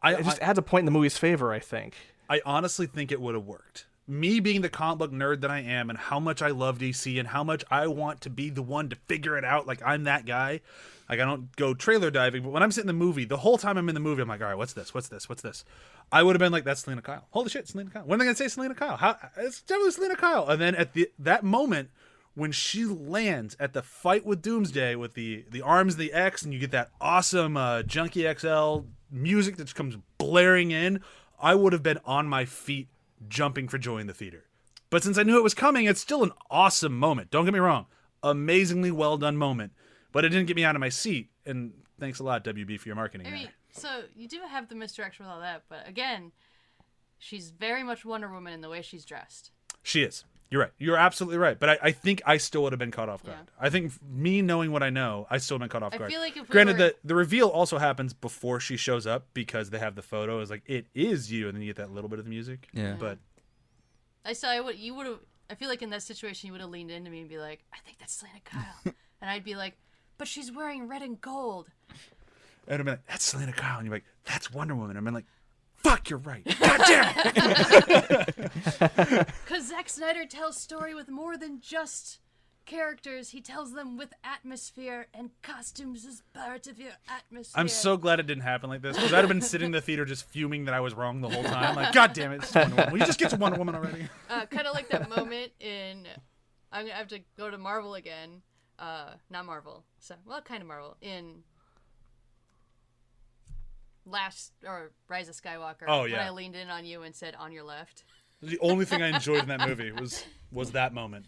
[0.00, 1.52] I, it just I, adds a point in the movie's favor.
[1.52, 1.96] I think.
[2.28, 3.86] I honestly think it would have worked.
[4.06, 7.18] Me being the comic book nerd that I am, and how much I love DC,
[7.18, 9.66] and how much I want to be the one to figure it out.
[9.66, 10.60] Like I'm that guy.
[11.08, 13.58] Like I don't go trailer diving, but when I'm sitting in the movie, the whole
[13.58, 14.92] time I'm in the movie, I'm like, all right, what's this?
[14.92, 15.28] What's this?
[15.28, 15.64] What's this?
[16.12, 17.26] I would have been like, that's Selina Kyle.
[17.30, 18.02] Holy shit, Selina Kyle.
[18.04, 18.96] When are they gonna say Selina Kyle?
[18.96, 19.16] How?
[19.36, 20.48] It's definitely Selina Kyle.
[20.48, 21.90] And then at the that moment
[22.34, 26.52] when she lands at the fight with Doomsday with the the arms, the X, and
[26.52, 31.00] you get that awesome uh, Junkie XL music that just comes blaring in,
[31.44, 32.88] I would have been on my feet
[33.28, 34.44] jumping for joy in the theater.
[34.88, 37.30] But since I knew it was coming, it's still an awesome moment.
[37.30, 37.84] Don't get me wrong,
[38.22, 39.72] amazingly well done moment.
[40.10, 41.28] But it didn't get me out of my seat.
[41.44, 43.26] And thanks a lot, WB, for your marketing.
[43.26, 46.32] I mean, so you do have the misdirection with all that, but again,
[47.18, 49.50] she's very much Wonder Woman in the way she's dressed.
[49.82, 50.24] She is.
[50.50, 50.70] You're right.
[50.78, 51.58] You're absolutely right.
[51.58, 53.36] But I, I think I still would have been caught off guard.
[53.40, 53.66] Yeah.
[53.66, 55.98] I think me knowing what I know, I still would have been caught off I
[55.98, 56.10] guard.
[56.10, 59.26] feel like if we Granted, were- the, the reveal also happens before she shows up
[59.34, 60.40] because they have the photo.
[60.40, 61.48] It's like, it is you.
[61.48, 62.68] And then you get that little bit of the music.
[62.72, 62.94] Yeah.
[62.98, 63.18] But
[64.24, 65.18] I saw I would you would have
[65.50, 67.64] I feel like in that situation you would have leaned into me and be like,
[67.72, 68.64] I think that's Selina Kyle.
[69.20, 69.76] and I'd be like,
[70.18, 71.66] but she's wearing red and gold.
[72.68, 73.78] And I'm like, that's Selina Kyle.
[73.78, 74.96] And you're like, that's Wonder Woman.
[74.96, 75.26] I'm like,
[75.84, 76.44] fuck, you're right.
[76.58, 78.50] God damn it.
[79.44, 82.18] Because Zack Snyder tells story with more than just
[82.66, 87.60] characters, he tells them with atmosphere and costumes is part of your atmosphere.
[87.60, 89.80] I'm so glad it didn't happen like this because I'd have been sitting in the
[89.80, 91.76] theater just fuming that I was wrong the whole time.
[91.76, 92.92] Like, God damn it, it's Wonder Woman.
[92.92, 94.08] Will you just get to Wonder Woman already?
[94.30, 96.06] uh, kind of like that moment in.
[96.72, 98.42] I'm gonna have to go to Marvel again.
[98.78, 99.84] Uh, not Marvel.
[100.00, 101.42] So, well, kind of Marvel in
[104.06, 105.84] last or Rise of Skywalker.
[105.86, 106.26] Oh, When yeah.
[106.26, 108.04] I leaned in on you and said, "On your left."
[108.42, 111.26] The only thing I enjoyed in that movie was was that moment.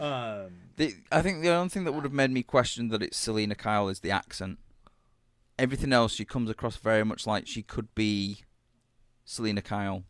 [0.00, 3.16] Um, The, I think the only thing that would have made me question that it's
[3.16, 4.58] Selina Kyle is the accent.
[5.58, 8.38] Everything else, she comes across very much like she could be
[9.24, 10.04] Selina Kyle.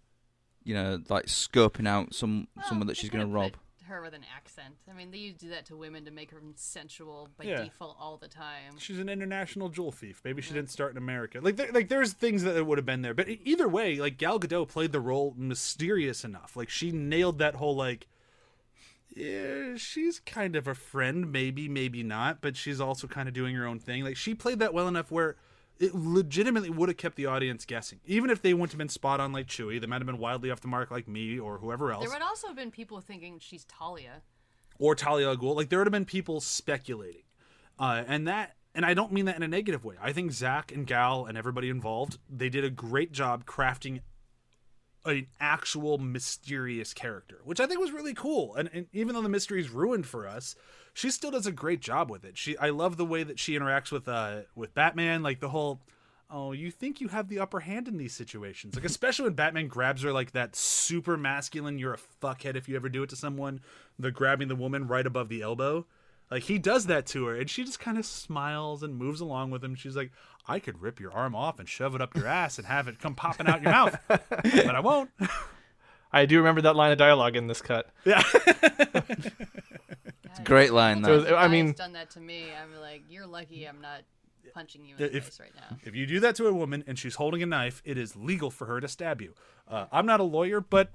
[0.62, 3.52] You know, like scoping out some Well, someone that she's going to rob.
[3.86, 4.74] Her with an accent.
[4.90, 7.64] I mean, they used to do that to women to make her sensual by Yeah.
[7.64, 8.78] default all the time.
[8.78, 10.20] she's an international jewel thief.
[10.24, 11.38] Maybe she didn't start in America.
[11.42, 13.14] Like, there, like there's things that would have been there.
[13.14, 16.56] But either way, like Gal Gadot played the role mysterious enough.
[16.56, 18.06] Like she nailed that whole like.
[19.14, 23.54] Yeah, she's kind of a friend, maybe, maybe not, but she's also kind of doing
[23.54, 24.02] her own thing.
[24.02, 25.36] Like she played that well enough where
[25.78, 28.00] it legitimately would have kept the audience guessing.
[28.06, 30.50] Even if they wouldn't have been spot on like Chewie, they might have been wildly
[30.50, 32.02] off the mark like me or whoever else.
[32.04, 34.22] There would also have been people thinking she's Talia.
[34.78, 35.54] or Talia al Ghul.
[35.56, 37.22] Like there would have been people speculating,
[37.78, 39.96] uh, and that, and I don't mean that in a negative way.
[40.00, 44.00] I think Zack and Gal and everybody involved they did a great job crafting
[45.04, 48.54] an actual mysterious character, which I think was really cool.
[48.54, 50.56] And, and even though the mystery is ruined for us,
[50.94, 52.38] she still does a great job with it.
[52.38, 55.80] She, I love the way that she interacts with uh with Batman, like the whole.
[56.30, 58.74] Oh, you think you have the upper hand in these situations.
[58.74, 62.74] Like, especially when Batman grabs her like that super masculine, you're a fuckhead if you
[62.74, 63.60] ever do it to someone,
[63.98, 65.86] the grabbing the woman right above the elbow.
[66.30, 69.50] Like, he does that to her, and she just kind of smiles and moves along
[69.50, 69.74] with him.
[69.74, 70.10] She's like,
[70.48, 72.98] I could rip your arm off and shove it up your ass and have it
[72.98, 75.10] come popping out your mouth, but I won't.
[76.12, 77.90] I do remember that line of dialogue in this cut.
[78.04, 78.22] Yeah.
[80.24, 81.36] It's a great line, So, though.
[81.36, 82.46] I mean- done that to me.
[82.60, 84.02] I'm like, you're lucky I'm not
[84.52, 85.76] punching you in the If- face right now.
[85.84, 88.50] If you do that to a woman and she's holding a knife, it is legal
[88.50, 89.34] for her to stab you.
[89.68, 90.90] Uh, I'm not a lawyer, but,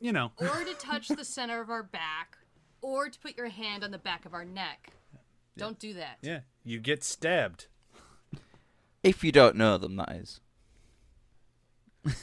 [0.00, 0.32] you know.
[0.38, 2.38] Or to touch the center of our back,
[2.82, 4.90] or to put your hand on the back of our neck.
[5.56, 6.18] Don't do that.
[6.22, 7.66] Yeah, you get stabbed.
[9.02, 10.40] If you don't know them, that is.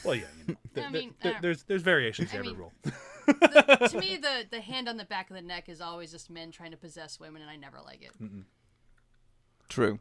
[0.03, 0.55] Well, yeah, you know.
[0.75, 2.73] I Th- mean, th- uh, there's there's variations to I every mean- rule.
[2.83, 6.29] The- to me, the the hand on the back of the neck is always just
[6.29, 8.11] men trying to possess women, and I never like it.
[9.69, 9.99] True.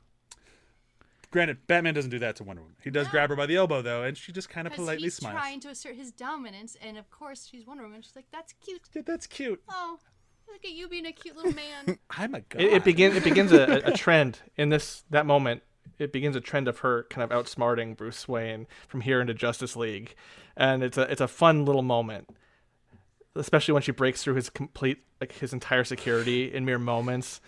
[1.31, 2.77] Granted, Batman doesn't do that to Wonder Woman.
[2.83, 5.05] He does grab her by the elbow though, and she just kind of Because politely
[5.05, 5.35] he's smiles.
[5.39, 8.01] trying to assert his dominance, and of course she's Wonder Woman.
[8.01, 8.81] She's like, "That's cute.
[8.95, 9.63] Yeah, that's cute.
[9.69, 9.99] Oh,
[10.53, 12.61] look at you being a cute little man." I'm a god.
[12.63, 13.17] It, it begins.
[13.17, 15.63] It begins a, a trend in this that moment.
[15.99, 19.75] It begins a trend of her kind of outsmarting Bruce Wayne from here into Justice
[19.77, 20.15] League,
[20.57, 22.29] and it's a it's a fun little moment,
[23.35, 27.41] especially when she breaks through his complete like his entire security in mere moments.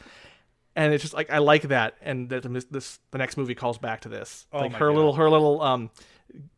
[0.76, 3.76] And it's just like I like that, and that this, this the next movie calls
[3.78, 4.96] back to this, Oh like her God.
[4.96, 5.90] little her little um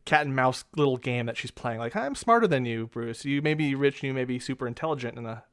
[0.04, 1.78] cat and mouse little game that she's playing.
[1.78, 3.24] Like I'm smarter than you, Bruce.
[3.24, 5.44] You may be rich and you may be super intelligent and a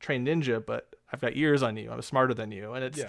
[0.00, 1.90] trained ninja, but I've got years on you.
[1.90, 3.08] I'm smarter than you, and it's Yeah.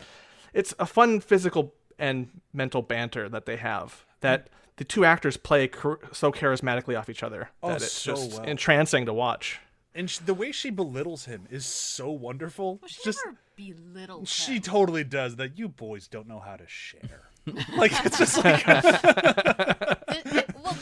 [0.53, 5.67] it's a fun physical and mental banter that they have that the two actors play
[5.67, 8.47] char- so charismatically off each other Oh, that it's so just well.
[8.47, 9.59] entrancing to watch.
[9.93, 12.77] and sh- the way she belittles him is so wonderful.
[12.81, 14.61] Well, she just never belittled she him.
[14.61, 15.57] totally does that.
[15.57, 17.29] You boys don't know how to share.
[17.77, 19.97] like it's just like Th- th- well,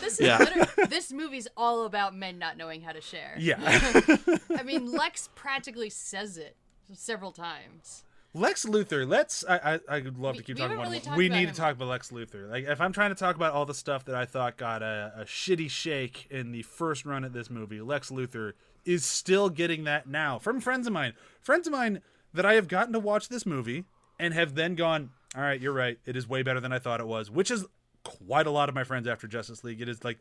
[0.07, 0.85] this is Yeah.
[0.89, 3.35] this movie's all about men not knowing how to share.
[3.39, 3.57] yeah.
[4.57, 6.55] I mean, Lex practically says it
[6.93, 8.03] several times.
[8.33, 9.07] Lex Luthor.
[9.07, 9.43] Let's.
[9.47, 9.57] I.
[9.75, 9.79] I.
[9.97, 10.91] I would love We- to keep talking haven't about.
[10.91, 11.15] really him.
[11.17, 11.55] we need him.
[11.55, 12.49] to talk about Lex Luthor.
[12.49, 15.13] Like, if I'm trying to talk about all the stuff that I thought got a,
[15.17, 18.53] a shitty shake in the first run at this movie, Lex Luthor
[18.85, 21.13] is still getting that now from friends of mine.
[21.41, 22.01] Friends of mine
[22.33, 23.85] that I have gotten to watch this movie
[24.19, 25.09] and have then gone.
[25.35, 25.97] All right, you're right.
[26.05, 27.65] It is way better than I thought it was, which is
[28.07, 29.81] quite a lot of my friends after Justice League.
[29.81, 30.19] It is like.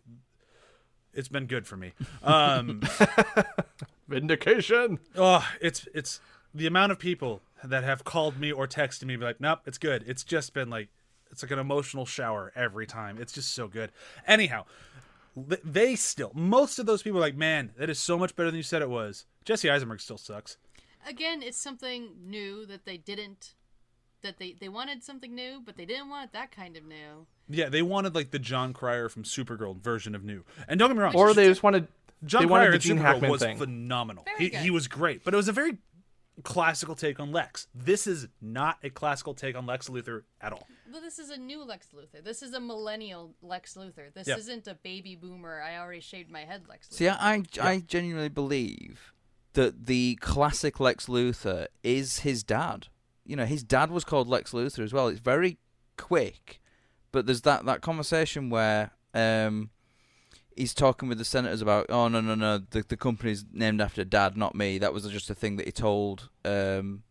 [1.15, 1.93] It's been good for me.
[2.23, 2.83] Um,
[4.09, 4.99] Vindication.
[5.15, 6.21] Oh, it's it's
[6.55, 9.79] the amount of people that have called me or texted me be like, nope, it's
[9.79, 10.05] good.
[10.07, 10.89] It's just been like
[11.31, 13.19] it's like an emotional shower every time.
[13.19, 13.93] It's just so good.
[14.27, 14.65] Anyhow,
[15.37, 18.57] they still most of those people are like, man, that is so much better than
[18.57, 19.27] you said it was.
[19.45, 20.57] Jesse Eisenberg still sucks.
[21.07, 23.55] Again, it's something new that they didn't.
[24.23, 27.27] That they they wanted something new, but they didn't want it that kind of new.
[27.49, 30.45] Yeah, they wanted like the Jon Cryer from Supergirl version of new.
[30.69, 31.89] And don't get me wrong, Or they just wanted
[32.25, 33.57] John they wanted the Gene Supergirl Hackman was thing.
[33.59, 34.25] phenomenal.
[34.39, 35.79] He he was great, but it was a very
[36.43, 37.67] classical take on Lex.
[37.75, 40.67] This is not a classical take on Lex Luthor at all.
[40.93, 42.23] But this is a new Lex Luthor.
[42.23, 44.13] This is a millennial Lex Luthor.
[44.13, 44.37] This Yeah.
[44.37, 45.63] isn't a baby boomer.
[45.63, 46.95] I already shaved my head Lex Luthor.
[46.95, 47.43] See, I, I,
[47.73, 49.13] I genuinely believe
[49.55, 52.89] that the classic Lex Luthor is his dad.
[53.25, 55.09] You know, his dad was called Lex Luthor as well.
[55.09, 55.59] It's very
[55.97, 56.61] quick,
[57.17, 59.71] but there's that that conversation where um,
[60.55, 64.05] he's talking with the senators about, oh no no no, the the company's named after
[64.05, 64.77] dad, not me.
[64.77, 67.05] That was just a thing that he told um,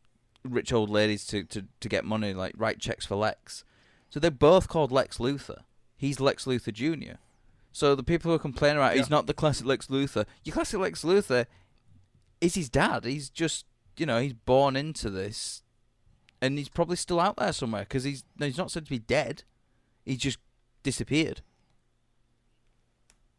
[0.43, 3.63] rich old ladies to, to to get money, like write checks for Lex.
[4.11, 5.63] So they're both called Lex Luthor.
[5.97, 7.17] He's Lex Luthor Jr.
[7.71, 10.27] So the people who are complaining about he's not the classic Lex Luthor.
[10.43, 11.47] Your classic Lex Luthor
[12.39, 13.05] is his dad.
[13.05, 13.65] He's just
[13.97, 15.63] you know he's born into this,
[16.43, 19.41] and he's probably still out there somewhere because he's he's not said to be dead.
[20.05, 20.37] He just
[20.83, 21.41] disappeared.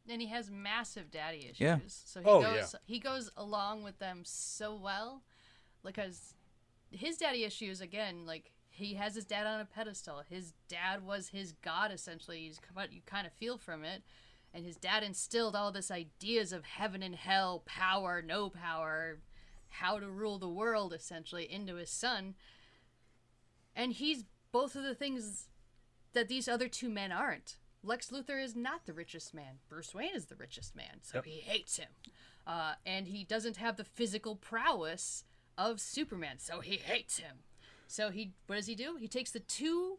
[0.09, 1.61] and he has massive daddy issues.
[1.61, 1.79] Yeah.
[1.89, 2.79] So he Oh, goes yeah.
[2.87, 5.23] he goes along with them so well
[5.85, 6.35] because
[6.91, 10.23] his daddy issues again like he has his dad on a pedestal.
[10.29, 12.41] His dad was his god essentially.
[12.41, 14.03] He's what you kind of feel from it.
[14.55, 19.19] And his dad instilled all this ideas of heaven and hell, power, no power,
[19.69, 22.35] how to rule the world essentially into his son.
[23.75, 25.49] And he's both of the things
[26.17, 27.59] that these other two men aren't.
[27.83, 29.59] Lex Luthor is not the richest man.
[29.69, 31.25] Bruce Wayne is the richest man, so Yep.
[31.27, 31.89] he hates him.
[32.47, 35.25] Uh, and he doesn't have the physical prowess
[35.59, 37.39] of Superman, so he hates him.
[37.87, 38.97] So he, what does he do?
[38.97, 39.99] He takes the two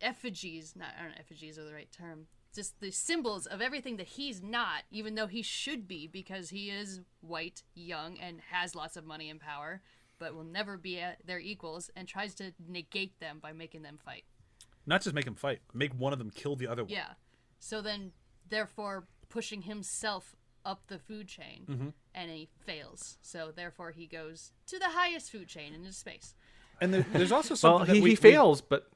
[0.00, 2.26] effigies, not I don't know, effigies are the right term.
[2.54, 6.70] Just the symbols of everything that he's not, even though he should be, because he
[6.70, 9.82] is white, young, and has lots of money and power,
[10.18, 13.98] but will never be at their equals, and tries to negate them by making them
[14.04, 14.24] fight.
[14.90, 16.92] Not just make him fight, make one of them kill the other one.
[16.92, 17.12] Yeah.
[17.58, 18.12] So then,
[18.48, 20.34] therefore, pushing himself
[20.64, 23.16] up the food chain, and he fails.
[23.22, 26.34] So therefore, he goes to the highest food chain in his space.
[26.80, 28.88] And there, there's also something Well, that he, we, he we- fails, but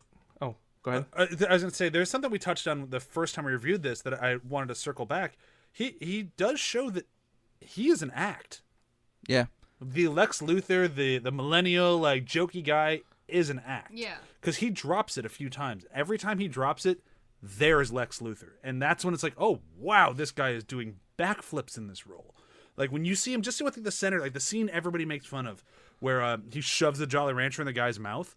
[0.42, 1.06] oh, go ahead.
[1.16, 3.52] Uh, I was going to say there's something we touched on the first time we
[3.52, 5.38] reviewed this that I wanted to circle back.
[5.72, 7.06] He he does show that
[7.60, 8.62] he is an act.
[9.26, 9.46] Yeah.
[9.80, 13.92] The Lex Luthor, the the millennial like jokey guy, is an act.
[13.94, 14.16] Yeah.
[14.40, 15.84] because he drops it a few times.
[15.94, 17.00] Every time he drops it,
[17.42, 20.96] there is Lex Luthor, and that's when it's like, oh wow, this guy is doing
[21.18, 22.34] backflips in this role.
[22.76, 25.46] Like when you see him, just with the center, like the scene everybody makes fun
[25.46, 25.62] of,
[26.00, 28.34] where uh, he shoves the Jolly Rancher in the guy's mouth.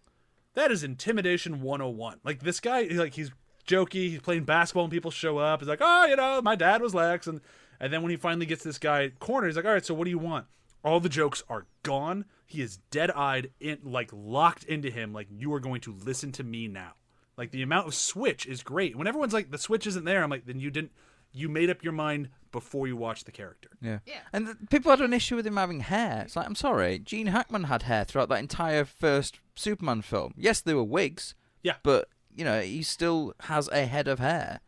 [0.54, 2.20] That is intimidation 101.
[2.24, 3.30] Like this guy, like he's
[3.66, 5.60] jokey, he's playing basketball, and people show up.
[5.60, 7.40] He's like, oh, you know, my dad was Lex, and
[7.80, 10.04] and then when he finally gets this guy cornered, he's like, all right, so what
[10.04, 10.46] do you want?
[10.84, 12.24] All the jokes are gone.
[12.46, 15.12] He is dead-eyed, in like locked into him.
[15.12, 16.92] Like you are going to listen to me now.
[17.36, 18.96] Like the amount of switch is great.
[18.96, 20.92] When everyone's like, the switch isn't there, I'm like, then you didn't.
[21.30, 23.68] You made up your mind before you watched the character.
[23.82, 23.98] Yeah.
[24.06, 24.20] Yeah.
[24.32, 26.22] And th- people had an issue with him having hair.
[26.24, 30.32] It's like, I'm sorry, Gene Hackman had hair throughout that entire first Superman film.
[30.38, 31.34] Yes, there were wigs.
[31.62, 31.74] Yeah.
[31.82, 34.60] But, you know, he still has a head of hair.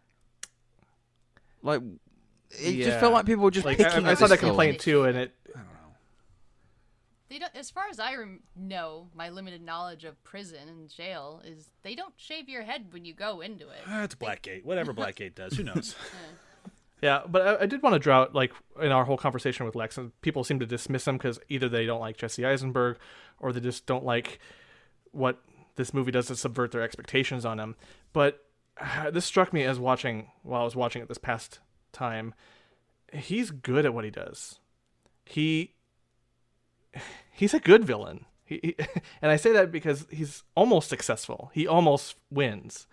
[1.62, 1.80] Like,
[2.50, 5.04] it just felt like people were just Like picking I, I saw that complaint too,
[5.04, 5.34] and it
[7.30, 11.40] They don't, as far as I rem- know, my limited knowledge of prison and jail
[11.46, 13.78] is they don't shave your head when you go into it.
[13.86, 14.64] Ah, it's Blackgate.
[14.64, 15.94] Whatever Blackgate does, who knows?
[17.02, 19.74] Yeah, but I, I did want to draw out, like in our whole conversation with
[19.74, 22.98] Lex, and people seem to dismiss him because either they don't like Jesse Eisenberg,
[23.38, 24.38] or they just don't like
[25.12, 25.40] what
[25.76, 27.74] this movie does to subvert their expectations on him.
[28.12, 28.44] But
[28.78, 31.60] uh, this struck me as watching while I was watching it this past
[31.92, 32.34] time.
[33.14, 34.58] He's good at what he does.
[35.24, 35.72] He
[37.32, 38.26] he's a good villain.
[38.44, 38.76] He, he,
[39.22, 41.50] and I say that because he's almost successful.
[41.54, 42.86] He almost wins.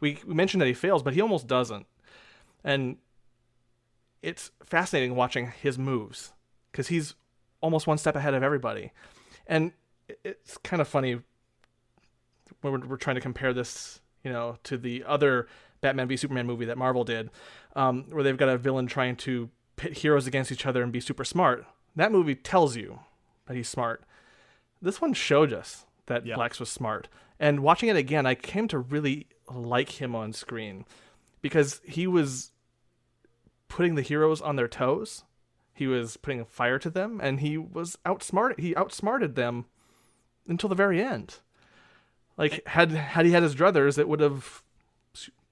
[0.00, 1.86] We, we mentioned that he fails, but he almost doesn't.
[2.64, 2.96] And
[4.22, 6.32] it's fascinating watching his moves
[6.70, 7.14] because he's
[7.60, 8.92] almost one step ahead of everybody.
[9.46, 9.72] And
[10.24, 11.20] it's kind of funny
[12.60, 15.48] when we're, we're trying to compare this, you know, to the other
[15.80, 17.30] Batman v Superman movie that Marvel did,
[17.74, 21.00] um, where they've got a villain trying to pit heroes against each other and be
[21.00, 21.64] super smart.
[21.96, 23.00] That movie tells you
[23.46, 24.04] that he's smart.
[24.80, 26.36] This one showed us that Yeah.
[26.36, 27.08] Lex was smart.
[27.38, 30.84] And watching it again, I came to really like him on screen
[31.40, 32.52] because he was
[33.68, 35.24] putting the heroes on their toes.
[35.74, 38.60] He was putting fire to them, and he was outsmarted.
[38.60, 39.66] He outsmarted them
[40.46, 41.38] until the very end.
[42.36, 44.62] Like had had he had his druthers, it would have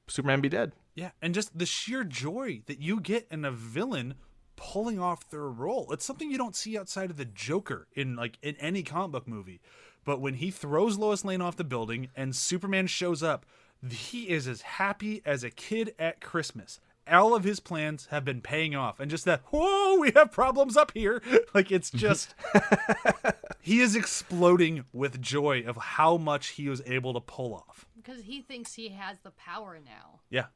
[0.06, 0.72] Superman be dead.
[0.94, 4.14] Yeah, and just the sheer joy that you get in a villain
[4.60, 5.88] pulling off their role.
[5.90, 9.26] It's something you don't see outside of the Joker in like in any comic book
[9.26, 9.60] movie.
[10.04, 13.46] But when he throws Lois Lane off the building and Superman shows up,
[13.88, 16.78] he is as happy as a kid at Christmas.
[17.10, 20.76] All of his plans have been paying off, and just that, whoa, we have problems
[20.76, 21.22] up here.
[21.54, 22.34] Like it's just,
[23.60, 27.86] he is exploding with joy of how much he was able to pull off.
[27.96, 30.20] Because he thinks he has the power now.
[30.28, 30.46] Yeah.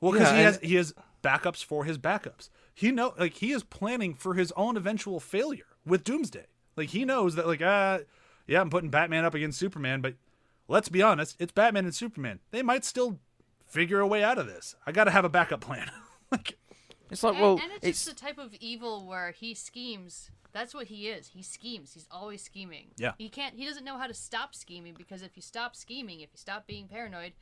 [0.00, 0.94] Well, because Yeah, he has he has
[1.26, 2.48] backups for his backups.
[2.74, 6.46] he know like he is planning for his own eventual failure with Doomsday.
[6.76, 8.00] Like he knows that like uh
[8.46, 10.14] yeah, I'm putting Batman up against Superman, but
[10.68, 12.40] let's be honest, it's Batman and Superman.
[12.50, 13.18] They might still
[13.66, 14.76] figure a way out of this.
[14.86, 15.90] I got to have a backup plan.
[16.30, 16.56] like
[17.10, 20.30] It's like, And, well, and it's, it's just the type of evil where he schemes.
[20.52, 21.28] That's what he is.
[21.28, 21.92] He schemes.
[21.92, 22.86] He's always scheming.
[22.96, 23.12] Yeah.
[23.18, 23.54] He can't.
[23.56, 26.66] He doesn't know how to stop scheming because if you stop scheming, if you stop
[26.66, 27.32] being paranoid,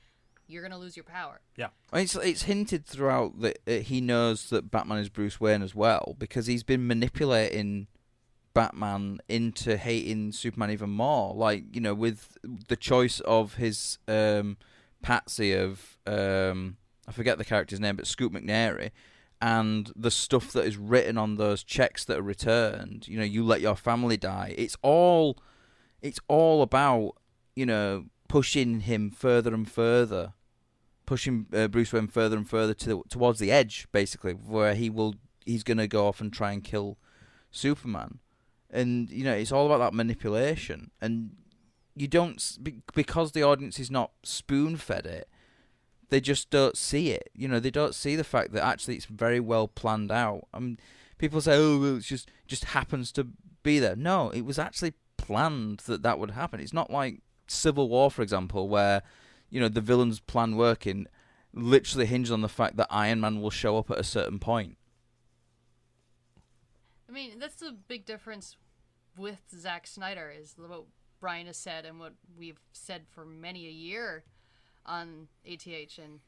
[0.46, 1.40] you're gonna lose your power.
[1.56, 1.68] yeah.
[1.92, 6.16] It's it's hinted throughout that uh, he knows that Batman is Bruce Wayne as well
[6.18, 7.86] because he's been manipulating
[8.54, 11.34] Batman into hating Superman even more.
[11.34, 12.36] Like you know, with
[12.68, 14.56] the choice of his um,
[15.02, 16.76] patsy of um,
[17.06, 18.90] I forget the character's name, but Scoot McNairy,
[19.40, 23.08] and the stuff that is written on those checks that are returned.
[23.08, 24.54] You know, you let your family die.
[24.56, 25.38] It's all
[26.00, 27.12] it's all about
[27.56, 30.32] you know pushing him further and further
[31.06, 34.90] pushing uh, Bruce Wayne further and further to the, towards the edge, basically, where he
[34.90, 35.14] will
[35.46, 36.98] he's going to go off and try and kill
[37.52, 38.18] Superman,
[38.70, 41.36] and you know it's all about that manipulation, and
[41.94, 42.42] you don't
[42.92, 45.28] because the audience is not spoon fed it.
[46.10, 47.30] They just don't see it.
[47.34, 50.48] You know, they don't see the fact that actually it's very well planned out.
[50.52, 50.80] I mean,
[51.18, 53.28] people say, "Oh, well, just just happens to
[53.62, 56.58] be there." No, it was actually planned that that would happen.
[56.58, 59.02] It's not like Civil War, for example, where
[59.50, 61.06] you know the villain's plan working
[61.52, 64.76] literally hinges on the fact that Iron Man will show up at a certain point.
[67.08, 68.56] I mean, that's the big difference
[69.16, 70.84] with Zack Snyder is what
[71.20, 74.24] Brian has said and what we've said for many a year
[74.84, 76.20] on ATH and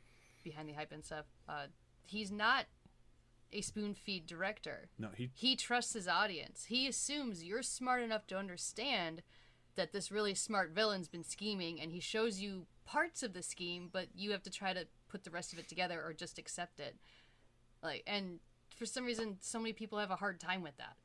[0.45, 1.27] behind the hype and stuff.
[1.49, 1.67] Uh,
[2.05, 2.67] he's not
[3.53, 4.89] a spoon feed director.
[4.99, 6.67] No, he He trusts his audience.
[6.69, 9.23] He assumes you're smart enough to understand
[9.77, 13.89] that this really smart villain's been scheming, and he shows you parts of the scheme,
[13.93, 16.81] but you have to try to put the rest of it together or just accept
[16.81, 16.97] it.
[17.83, 18.41] Like, and
[18.77, 20.97] for some reason, so many people have a hard time with that.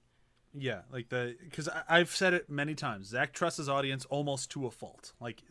[0.54, 3.08] Yeah, like the because I've said it many times.
[3.08, 5.14] Zack trusts his audience almost to a fault.
[5.22, 5.44] Like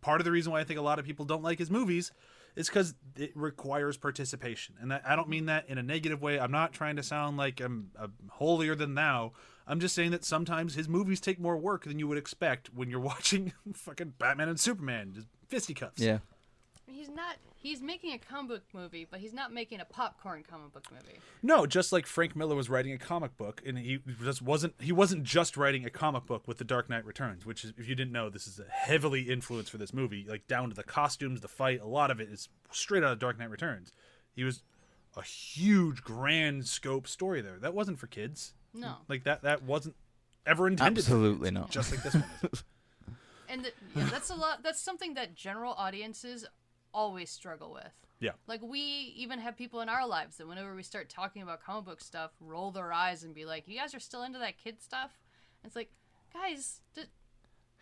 [0.00, 2.10] part of the reason why I think a lot of people don't like his movies
[2.56, 6.40] is because it requires participation, and that, I don't mean that in a negative way.
[6.40, 9.32] I'm not trying to sound like I'm, I'm holier than thou.
[9.68, 12.90] I'm just saying that sometimes his movies take more work than you would expect when
[12.90, 16.00] you're watching fucking Batman and Superman, just fisticuffs.
[16.00, 16.18] Yeah.
[16.86, 17.36] He's not.
[17.54, 21.18] He's making a comic book movie, but he's not making a popcorn comic book movie.
[21.42, 24.90] No, just like Frank Miller was writing a comic book, and he just wasn't he
[24.90, 27.94] wasn't just writing a comic book with The Dark Knight Returns, which is if you
[27.94, 31.40] didn't know, this is a heavily influenced for this movie, like down to the costumes,
[31.40, 33.92] the fight, a lot of it is straight out of Dark Knight Returns.
[34.34, 34.62] He was
[35.16, 37.58] a huge grand scope story there.
[37.58, 38.54] That wasn't for kids.
[38.80, 38.94] No.
[39.08, 39.96] Like that that wasn't
[40.46, 41.00] ever intended.
[41.02, 41.70] Absolutely not.
[41.70, 42.24] Just like this one.
[42.52, 42.64] is.
[43.50, 44.62] And the, yeah, that's a lot.
[44.62, 46.44] That's something that general audiences
[46.92, 47.90] always struggle with.
[48.20, 48.32] Yeah.
[48.46, 48.78] Like we
[49.16, 52.32] even have people in our lives that whenever we start talking about comic book stuff,
[52.40, 55.12] roll their eyes and be like, "You guys are still into that kid stuff?"
[55.64, 55.90] It's like,
[56.34, 57.06] guys, th-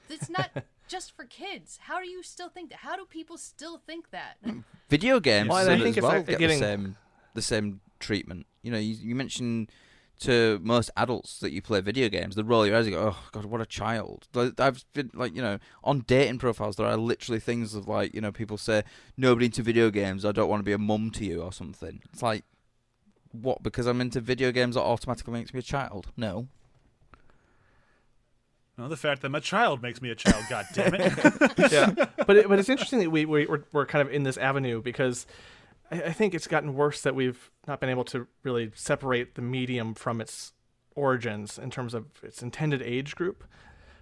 [0.09, 0.51] it's not
[0.89, 1.81] just for kids.
[1.83, 2.79] How do you still think that?
[2.79, 4.37] How do people still think that?
[4.89, 6.97] Video games Well, I think as it's well like get getting- the same
[7.35, 8.47] the same treatment.
[8.63, 9.73] You know, you, you mentioned
[10.21, 13.29] to most adults that you play video games, they roll your eyes and go, "Oh
[13.33, 17.41] God, what a child!" I've been like, you know, on dating profiles, there are literally
[17.41, 18.83] things of like, you know, people say,
[19.17, 20.25] "Nobody into video games.
[20.25, 22.01] I don't want to be a mum to you" or something.
[22.13, 22.45] It's like,
[23.43, 23.63] what?
[23.63, 26.09] Because I'm into video games, that automatically makes me a child?
[26.17, 26.49] No.
[28.79, 30.45] no, the fact that I'm a child makes me a child.
[30.49, 31.13] God damn it.
[31.73, 31.93] yeah,
[32.27, 34.83] but it, but it's interesting that we, we we're, we're kind of in this avenue
[34.83, 35.27] because
[35.91, 39.43] I, I think it's gotten worse that we've not been able to really separate the
[39.43, 40.53] medium from its
[40.95, 43.45] origins in terms of its intended age group.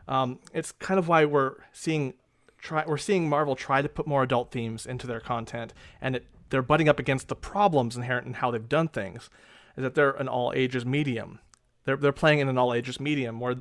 [0.06, 2.14] Um, it's kind of why we're seeing
[2.58, 6.26] try we're seeing Marvel try to put more adult themes into their content, and it,
[6.50, 9.30] they're butting up against the problems inherent in how they've done things.
[9.76, 11.40] Is that they're an all ages medium.
[11.84, 13.56] They're they're playing in an all ages medium where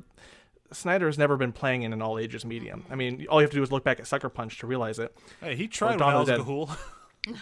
[0.72, 2.84] Snyder has never been playing in an all ages medium.
[2.90, 4.98] I mean, all you have to do is look back at Sucker Punch to realize
[4.98, 5.16] it.
[5.40, 6.46] hey, he tried with Dawn Al of the Dead.
[6.46, 6.76] Ghul.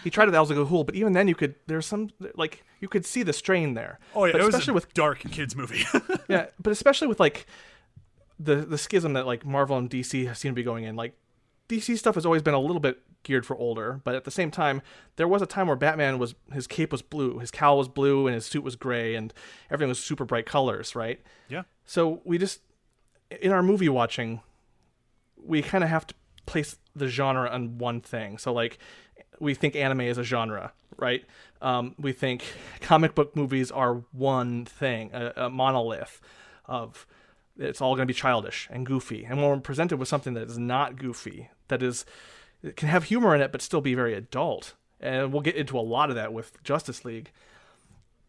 [0.03, 3.05] He tried with Al Ghul, but even then, you could there's some like you could
[3.05, 3.99] see the strain there.
[4.15, 5.85] Oh yeah, but it was especially a with dark kids movie.
[6.27, 7.45] yeah, but especially with like
[8.39, 10.95] the the schism that like Marvel and DC seem to be going in.
[10.95, 11.15] Like
[11.69, 14.51] DC stuff has always been a little bit geared for older, but at the same
[14.51, 14.81] time,
[15.15, 18.27] there was a time where Batman was his cape was blue, his cowl was blue,
[18.27, 19.33] and his suit was gray, and
[19.69, 21.21] everything was super bright colors, right?
[21.49, 21.63] yeah.
[21.85, 22.61] So we just
[23.41, 24.41] in our movie watching,
[25.37, 26.15] we kind of have to
[26.45, 28.37] place the genre on one thing.
[28.37, 28.77] So like
[29.39, 31.25] we think anime is a genre, right?
[31.61, 32.43] Um, we think
[32.81, 36.21] comic book movies are one thing, a, a monolith
[36.65, 37.05] of
[37.57, 39.25] it's all going to be childish and goofy.
[39.25, 42.05] And when we're presented with something that is not goofy, that is
[42.61, 45.77] it can have humor in it but still be very adult, and we'll get into
[45.77, 47.31] a lot of that with Justice League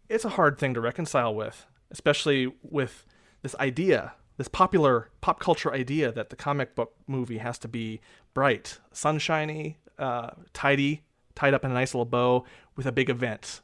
[0.09, 3.07] it's a hard thing to reconcile with, especially with
[3.43, 8.01] this idea, this popular pop culture idea that the comic book movie has to be
[8.33, 11.03] bright, sunshiny, uh, tidy,
[11.35, 12.45] tied up in a nice little bow
[12.77, 13.61] with a big event,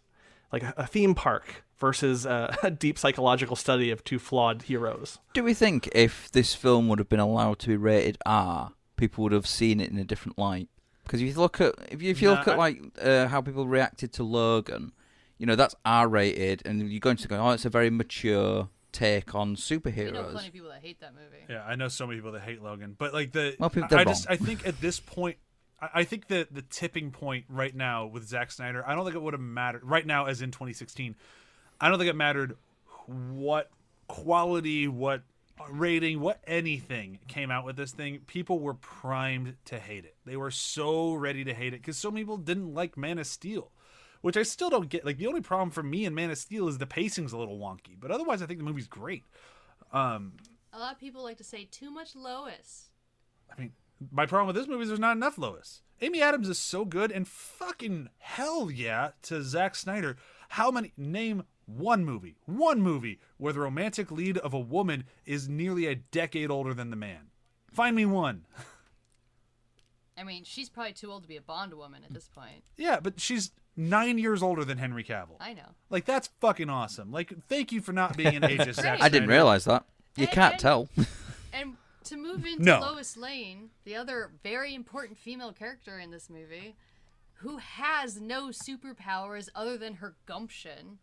[0.53, 5.19] like a, a theme park versus a, a deep psychological study of two flawed heroes.
[5.35, 9.23] Do we think if this film would have been allowed to be rated R, people
[9.25, 10.69] would have seen it in a different light?
[11.05, 13.27] Because if you look at if you, if you Nah, look at I- like uh,
[13.29, 14.93] how people reacted to Logan,
[15.39, 18.69] you know that's R rated, and you're going to go, oh, it's a very mature
[18.93, 20.31] take on We know superheroes.
[20.33, 21.45] plenty of people that hate that movie.
[21.49, 24.03] Yeah, I know so many people that hate Logan, but like the Well, people- I,
[24.03, 24.29] I just.
[24.31, 25.37] I think at this point,
[25.81, 29.23] I, think that the tipping point right now with Zack Snyder, I don't think it
[29.23, 31.15] would have mattered right now as in 2016.
[31.81, 32.57] I don't think it mattered
[33.07, 33.71] what
[34.09, 35.23] quality, what
[35.71, 38.21] rating, what anything came out with this thing.
[38.27, 40.17] People were primed to hate it.
[40.25, 43.27] They were so ready to hate it because so many people didn't like Man of
[43.27, 43.71] Steel.
[44.23, 45.07] Which I still don't get.
[45.07, 47.59] Like the only problem for me in Man of Steel is the pacing's a little
[47.59, 49.25] wonky, but otherwise I think the movie's great.
[49.95, 50.35] Um,
[50.75, 52.91] A lot of people like to say too much Lois.
[53.51, 53.73] I mean,
[54.11, 55.83] my problem with this movie is there's not enough Lois.
[56.01, 60.17] Amy Adams is so good, and fucking hell yeah to Zack Snyder.
[60.51, 60.93] How many?
[60.97, 65.95] Name one movie, one movie where the romantic lead of a woman is nearly a
[65.95, 67.29] decade older than the man.
[67.71, 68.47] Find me one.
[70.19, 72.63] I mean, she's probably too old to be a Bond woman at this point.
[72.77, 75.37] Yeah, but she's nine years older than Henry Cavill.
[75.41, 75.75] I know.
[75.89, 77.11] Like that's fucking awesome.
[77.11, 78.75] Like, thank you for not being an ageist.
[78.83, 79.85] Zack I didn't realize that.
[80.17, 80.89] You And- can't and- tell.
[81.53, 81.77] And
[82.11, 82.81] to move into No.
[82.81, 86.77] Lois Lane, the other very important female character in this movie,
[87.37, 90.99] who has no superpowers other than her gumption.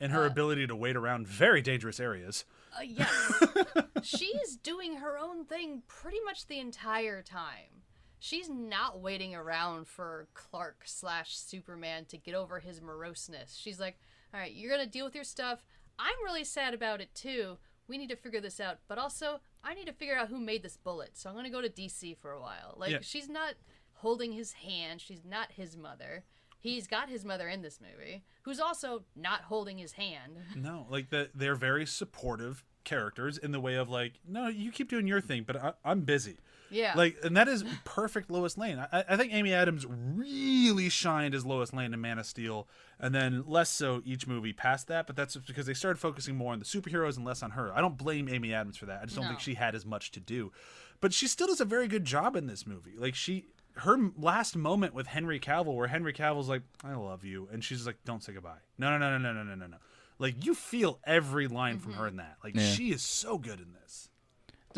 [0.00, 2.44] and her ability to wait around very dangerous areas.
[2.76, 3.42] Uh, yes,
[4.02, 7.82] she's doing her own thing pretty much the entire time.
[8.20, 13.56] She's not waiting around for Clark slash Superman to get over his moroseness.
[13.56, 13.98] She's like,
[14.34, 15.64] all right, you're gonna deal with your stuff.
[15.98, 17.58] I'm really sad about it too.
[17.88, 20.62] We need to figure this out, but also I need to figure out who made
[20.62, 21.16] this bullet.
[21.16, 22.74] So I'm gonna go to DC for a while.
[22.76, 22.98] Like Yeah.
[23.02, 23.54] she's not
[23.94, 25.00] holding his hand.
[25.00, 26.24] She's not his mother.
[26.60, 30.38] He's got his mother in this movie, who's also not holding his hand.
[30.56, 34.88] No, like the, they're very supportive characters in the way of like, no, you keep
[34.88, 36.38] doing your thing, but I, I'm busy.
[36.70, 36.94] Yeah.
[36.96, 38.78] Like, and that is perfect Lois Lane.
[38.92, 43.14] I, I, think Amy Adams really shined as Lois Lane in Man of Steel, and
[43.14, 45.06] then less so each movie past that.
[45.06, 47.72] But that's because they started focusing more on the superheroes and less on her.
[47.74, 49.00] I don't blame Amy Adams for that.
[49.02, 49.30] I just don't no.
[49.30, 50.52] think she had as much to do.
[51.00, 52.94] But she still does a very good job in this movie.
[52.96, 57.48] Like she, her last moment with Henry Cavill, where Henry Cavill's like, "I love you,"
[57.52, 59.76] and she's like, "Don't say goodbye." No, no, no, no, no, no, no, no.
[60.18, 61.84] Like you feel every line mm-hmm.
[61.84, 62.38] from her in that.
[62.42, 62.62] Like yeah.
[62.62, 64.07] she is so good in this.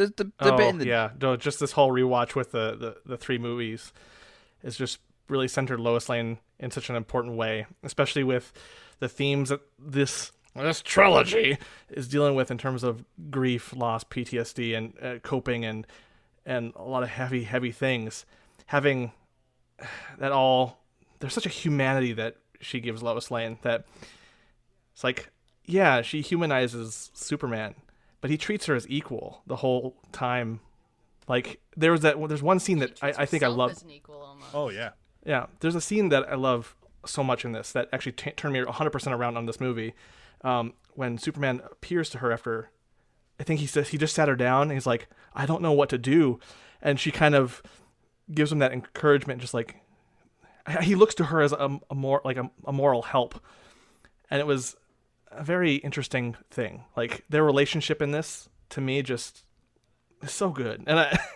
[0.00, 2.74] The, the, the oh bit in the yeah, no, just this whole rewatch with the,
[2.74, 3.92] the the three movies
[4.62, 4.98] is just
[5.28, 8.50] really centered Lois Lane in such an important way, especially with
[9.00, 11.58] the themes that this this trilogy
[11.90, 15.86] is dealing with in terms of grief, loss, PTSD, and uh, coping, and
[16.46, 18.24] and a lot of heavy, heavy things.
[18.66, 19.12] Having
[20.18, 20.78] that all,
[21.18, 23.84] there's such a humanity that she gives Lois Lane that
[24.94, 25.28] it's like,
[25.66, 27.74] yeah, she humanizes Superman,
[28.20, 30.60] but he treats her as equal the whole time.
[31.28, 32.16] Like there was that.
[32.28, 33.72] There's one scene that I, I think I love.
[33.72, 34.54] as an equal almost.
[34.54, 34.90] Oh yeah.
[35.24, 38.54] Yeah, there's a scene that I love so much in this that actually t- turned
[38.54, 39.94] me 100% around on this movie.
[40.42, 42.70] Um, when Superman appears to her after,
[43.38, 45.72] I think he says he just sat her down and he's like, I don't know
[45.72, 46.40] what to do,
[46.80, 47.62] and she kind of
[48.32, 49.76] gives him that encouragement, just like
[50.82, 53.40] he looks to her as a, a more like a, a moral help,
[54.30, 54.76] and it was
[55.30, 56.84] a very interesting thing.
[56.96, 59.44] Like their relationship in this to me just
[60.22, 61.18] is so good, and I.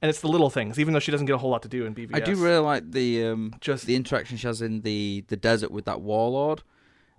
[0.00, 1.84] And it's the little things, even though she doesn't get a whole lot to do
[1.84, 2.14] in BVS.
[2.14, 5.72] I do really like the um, Just- the interaction she has in the, the desert
[5.72, 6.62] with that warlord.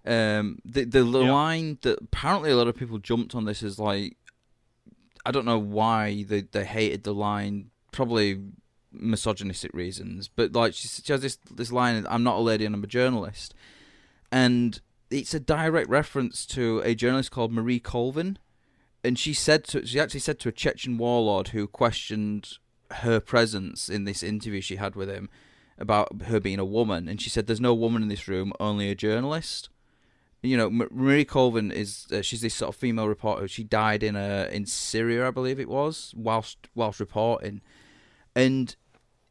[0.06, 1.30] Um, the the Yeah.
[1.30, 4.16] line that apparently a lot of people jumped on this is like,
[5.26, 7.72] I don't know why they they hated the line.
[7.92, 8.40] Probably
[8.94, 12.74] misogynistic reasons, but like she, she has this this line, "I'm not a lady and
[12.74, 13.54] I'm a journalist,"
[14.32, 14.80] and
[15.12, 18.38] it's a direct reference to a journalist called Marie Colvin,
[19.04, 22.58] and she said to she actually said to a Chechen warlord who questioned
[22.92, 25.30] her presence in this interview she had with him
[25.78, 28.90] about her being a woman, and she said, "There's no woman in this room, only
[28.90, 29.70] a journalist."
[30.42, 33.48] You know, Marie Colvin is uh, she's this sort of female reporter.
[33.48, 37.62] She died in a in Syria, I believe it was, whilst whilst reporting,
[38.36, 38.76] and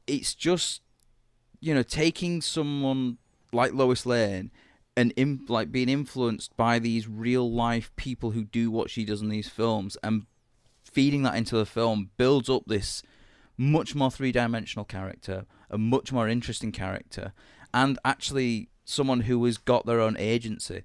[0.07, 0.83] it's just
[1.61, 3.19] you know taking someone
[3.53, 4.51] like Lois Lane
[4.99, 9.23] and in, like being influenced by these real life people who do what she does
[9.23, 10.27] in these films and
[10.83, 13.01] feeding that into the film builds up this
[13.57, 17.33] much more three dimensional character, a much more interesting character,
[17.73, 20.83] and actually someone who has got their own agency.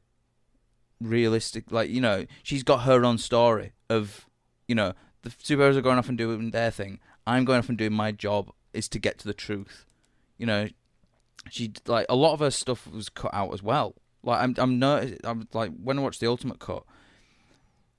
[1.01, 1.71] realistic.
[1.71, 4.27] Like you know, she's got her own story of
[4.67, 6.99] you know the superheroes are going off and doing their thing.
[7.25, 9.85] I'm going off and doing my job is to get to the truth.
[10.37, 10.69] You know,
[11.49, 13.95] she like a lot of her stuff was cut out as well.
[14.23, 16.83] Like I'm I'm no I'm like when I watched the ultimate cut,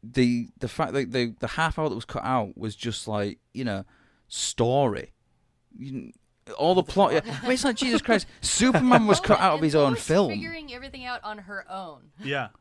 [0.03, 3.39] the the fact that the the half hour that was cut out was just like
[3.53, 3.85] you know
[4.29, 5.13] story.
[5.77, 6.13] You,
[6.59, 7.13] all the plot.
[7.13, 7.21] Yeah.
[7.25, 8.27] I mean, it's like Jesus Christ.
[8.43, 10.31] Superman was cut Lois- out of his own film.
[10.31, 12.11] Figuring everything out on her own.
[12.23, 12.49] Yeah.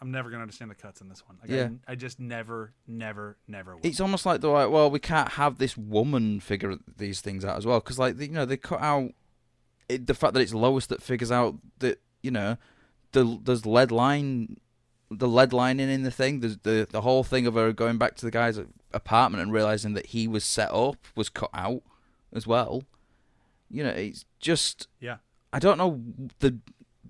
[0.00, 1.38] I'm never gonna understand the cuts in this one.
[1.40, 1.68] Like, Yeah.
[1.88, 3.80] I, I just never, never, never will.
[3.82, 7.56] It's almost like they're like, well, we can't have this woman figure these things out
[7.56, 9.10] as well, because like you know they cut out
[9.88, 12.56] it, the fact that it's Lois that figures out that you know
[13.12, 14.56] the there's lead line,
[15.10, 16.40] the lead lining in the thing.
[16.40, 18.60] There's the the whole thing of her going back to the guy's
[18.92, 21.82] apartment and realizing that he was set up was cut out
[22.32, 22.82] as well.
[23.70, 25.16] You know, it's just yeah.
[25.52, 26.02] I don't know
[26.40, 26.58] the,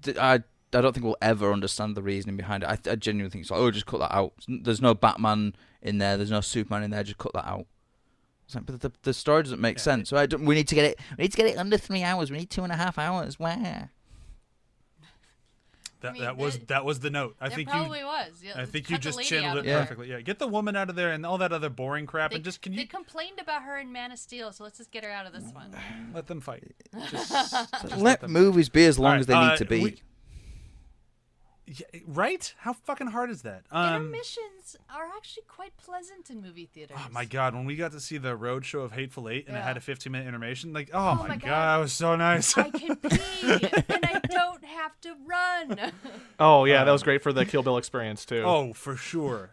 [0.03, 0.35] the I
[0.73, 2.69] I don't think we'll ever understand the reasoning behind it.
[2.69, 4.35] I, I genuinely think it's like, oh, just cut that out.
[4.47, 6.17] There's no Batman in there.
[6.17, 7.03] There's no Superman in there.
[7.03, 7.67] Just cut that out.
[8.47, 10.09] It's like, but the, the story doesn't make Yeah, sense.
[10.09, 11.01] So I don't, we need to get it.
[11.19, 12.31] We need to get it under three hours.
[12.31, 13.39] We need two and a half hours.
[13.41, 13.91] Where?
[16.03, 17.37] That mean, that was that- that was the note.
[17.41, 18.05] I It think probably you.
[18.07, 18.41] was.
[18.43, 19.81] Yeah, I think you just channeled it Yeah.
[19.81, 20.11] perfectly.
[20.11, 22.45] Yeah, get the woman out of there and all that other boring crap, They, and
[22.45, 22.77] just can you?
[22.77, 25.27] they you complained about her in Man of Steel, so let's just get her out
[25.27, 25.75] of this one.
[26.15, 26.75] let them fight?
[27.97, 29.83] Let movies be as long Alright, as they uh, need to be.
[29.83, 30.03] we-
[31.67, 32.55] Yeah, right?
[32.59, 33.65] How fucking hard is that?
[33.73, 36.97] Um, Intermissions are actually quite pleasant in movie theaters.
[37.01, 39.57] Oh my god, when we got to see the road show of Hateful Eight and
[39.57, 39.67] it Yeah.
[39.67, 41.41] had a 15 minute intermission, like, oh, my, my god.
[41.43, 41.75] God.
[41.77, 42.57] that was so nice.
[42.57, 43.11] I can pee
[43.89, 45.93] and I don't have to run.
[46.39, 48.45] Oh yeah, that was great for the Kill Bill experience too.
[48.47, 49.51] oh, for sure.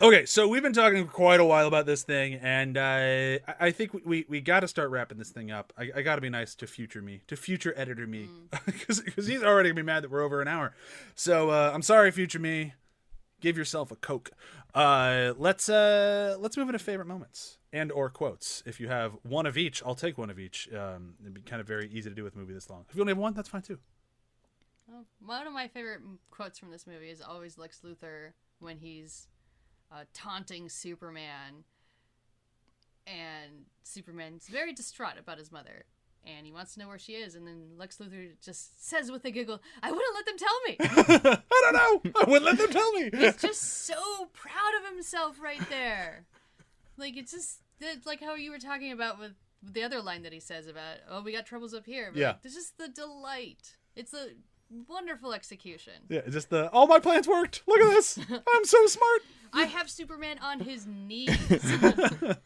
[0.00, 3.70] Okay, so we've been talking quite a while about this thing, and uh, I- I
[3.70, 5.72] think we, we, we got to start wrapping this thing up.
[5.76, 8.28] I, I got to be nice to future me, to future editor me,
[8.66, 10.74] because he's already gonna be mad that we're over an hour.
[11.14, 12.74] So uh, I'm sorry, future me.
[13.40, 14.30] Give yourself a coke.
[14.74, 18.64] Uh, let's uh, let's move into favorite moments and or quotes.
[18.66, 20.68] If you have one of each, I'll take one of each.
[20.74, 22.84] Um, it'd be kind of very easy to do with a movie this long.
[22.90, 23.78] If you only have one, that's fine too.
[25.24, 26.00] One of my favorite
[26.30, 29.28] quotes from this movie is always Lex Luthor when he's
[29.92, 31.64] uh, taunting Superman,
[33.06, 35.84] and Superman's very distraught about his mother,
[36.26, 39.24] and he wants to know where she is, and then Lex Luthor just says with
[39.24, 40.76] a giggle, "I wouldn't let them tell me."
[41.50, 41.74] I don't
[42.04, 42.20] know.
[42.20, 43.10] I wouldn't let them tell me.
[43.16, 46.24] He's just so proud of himself right there.
[46.96, 49.32] Like it's just it's like how you were talking about with
[49.62, 52.28] the other line that he says about, "Oh, we got troubles up here." But Yeah.
[52.32, 53.76] like, just the delight.
[53.96, 54.28] It's a
[54.88, 55.94] wonderful execution.
[56.08, 57.62] Yeah, just the all my plans worked.
[57.66, 58.18] Look at this.
[58.54, 59.22] I'm so smart.
[59.52, 61.36] I have Superman on his knees.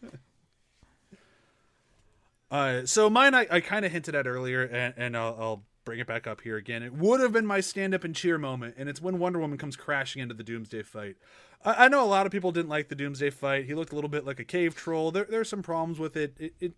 [2.53, 6.01] Uh, so mine, I, I kind of hinted at earlier, and, and I'll, I'll bring
[6.01, 6.83] it back up here again.
[6.83, 9.75] It would have been my stand-up and cheer moment, and it's when Wonder Woman comes
[9.75, 11.17] crashing into the Doomsday fight.
[11.65, 13.65] I, I know a lot of people didn't like the Doomsday fight.
[13.65, 15.11] He looked a little bit like a cave troll.
[15.11, 16.37] There, there's some problems with it.
[16.39, 16.73] It, it.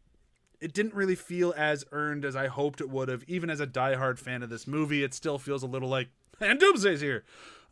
[0.60, 3.24] It didn't really feel as earned as I hoped it would have.
[3.26, 6.08] Even as a diehard fan of this movie, it still feels a little like,
[6.40, 7.24] and Doomsday's here.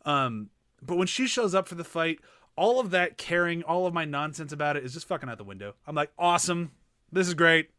[0.05, 0.49] Um,
[0.81, 2.19] but when she shows up for the fight,
[2.55, 5.43] all of that caring, all of my nonsense about it is just fucking out the
[5.43, 5.75] window.
[5.87, 6.71] I'm like, awesome.
[7.11, 7.69] This is great.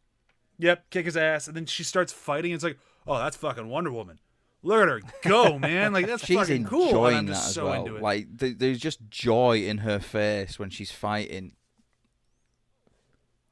[0.57, 1.47] Yep, kick his ass.
[1.47, 2.51] And then she starts fighting.
[2.51, 4.19] It's like, oh, that's fucking Wonder Woman.
[4.63, 5.93] Look at her go, man.
[5.93, 7.05] Like, that's She's fucking cool.
[7.05, 7.73] I'm that just as so well.
[7.85, 8.01] into it.
[8.01, 11.51] Like th- there's just joy in her face when she's fighting.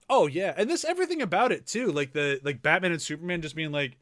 [0.09, 3.55] Oh yeah, and this everything about it too, like the like Batman and Superman just
[3.55, 3.97] being like,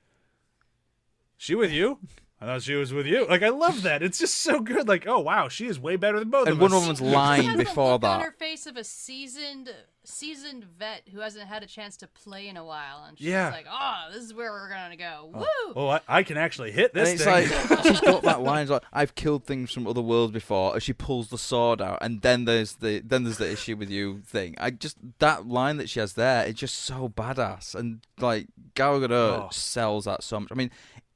[1.37, 1.99] "She with you?
[2.41, 4.01] I thought she was with you." Like I love that.
[4.01, 4.87] It's just so good.
[4.87, 6.81] Like, oh wow, she is way better than both And of Wonder us.
[6.81, 9.69] Woman's She line has before look on her face of a seasoned,
[10.03, 13.51] seasoned vet who hasn't had a chance to play in a while, and she's Yeah.
[13.51, 15.73] like, "Oh, this is where we're gonna go." Oh, Woo!
[15.75, 17.49] Oh, I, I can actually hit And this it's thing.
[17.69, 20.93] like she's got that line like I've killed things from other worlds before as she
[20.93, 24.55] pulls the sword out and then there's the then there's the issue with you thing.
[24.57, 28.99] I just that line that she has there, it's just so badass and like Gal
[28.99, 29.11] Gadot
[29.45, 29.49] Oh.
[29.51, 30.51] sells that so much.
[30.51, 30.71] I mean,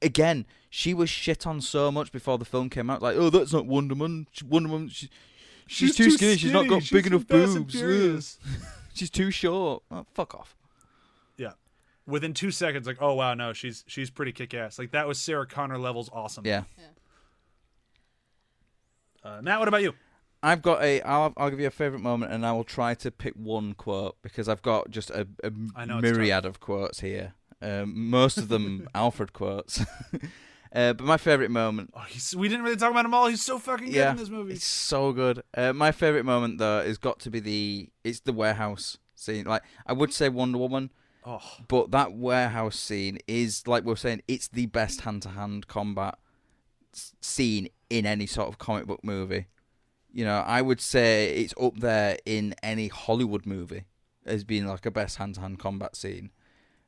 [0.06, 3.02] again, she was shit on so much before the film came out.
[3.02, 4.27] Like, oh, that's not Wonder Woman.
[4.45, 4.90] Wonder Woman.
[4.90, 5.10] She,
[5.68, 6.38] she's, too skinny.
[6.38, 8.40] She's not got She's big enough boobs.
[8.94, 9.84] She's too short.
[9.91, 10.56] Oh, fuck off.
[11.38, 11.52] yeah.
[12.07, 14.80] Within two seconds, like, oh wow, no, she's she's pretty kick ass.
[14.80, 16.45] Like that was Sarah Connor levels awesome.
[16.45, 16.64] Yeah.
[19.23, 19.94] Uh, Matt, what about you?
[20.44, 21.02] I've got a.
[21.02, 24.15] I'll, I'll give you a favorite moment, and I will try to pick one quote
[24.22, 27.34] because I've got just a, a I know myriad of quotes here.
[27.61, 29.80] Um, most of them Alfred quotes.
[30.73, 33.27] uh, but my favorite moment, Oh, he's, we didn't really talk about him all.
[33.27, 34.53] He's so fucking good yeah, in this movie.
[34.53, 35.41] it's so good.
[35.56, 37.90] Uh, my favorite moment though has got to be the.
[38.03, 39.45] It's the warehouse scene.
[39.45, 40.91] Like I would say Wonder Woman,
[41.26, 44.22] Oh, but that warehouse scene is like we we're saying.
[44.27, 46.18] It's the best hand to hand combat
[47.22, 49.48] scene in any sort of comic book movie.
[50.11, 53.84] You know, I would say it's up there in any Hollywood movie
[54.26, 56.32] as being like a best hand-to-hand combat scene.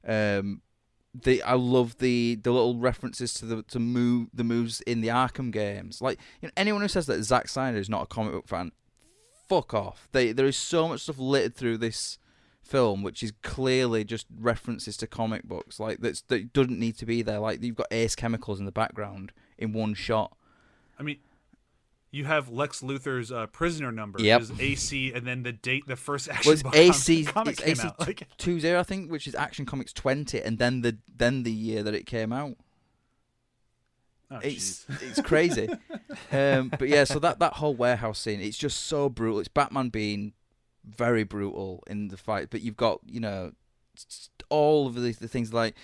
[0.06, 0.62] Um,
[1.14, 5.08] the I love the the little references to the to move the moves in the
[5.08, 6.02] Arkham games.
[6.02, 8.72] Like you know, anyone who says that Zack Snyder is not a comic book fan,
[9.48, 10.08] fuck off.
[10.12, 12.20] They there is so much stuff littered through this
[12.64, 15.80] film which is clearly just references to comic books.
[15.80, 17.40] Like that's that doesn't need to be there.
[17.40, 20.36] Like you've got Ace Chemicals in the background in one shot.
[21.00, 21.18] I mean,
[22.12, 24.42] you have Lex Luthor's uh, prisoner number Yep.
[24.42, 27.88] is AC, and then the date the first action Well, it's AC comic it's AC
[27.88, 28.00] out.
[28.00, 31.52] Like, two zero I think, which is Action Comics twenty, and then the then the
[31.52, 32.56] year that it came out.
[34.32, 35.02] oh, it's jeez.
[35.10, 35.70] it's crazy.
[36.32, 39.40] um, but yeah, so that that whole warehouse scene, it's just so brutal.
[39.40, 40.34] It's Batman being
[40.86, 43.52] very brutal in the fight, but you've got you know
[44.50, 45.76] all of the, the things like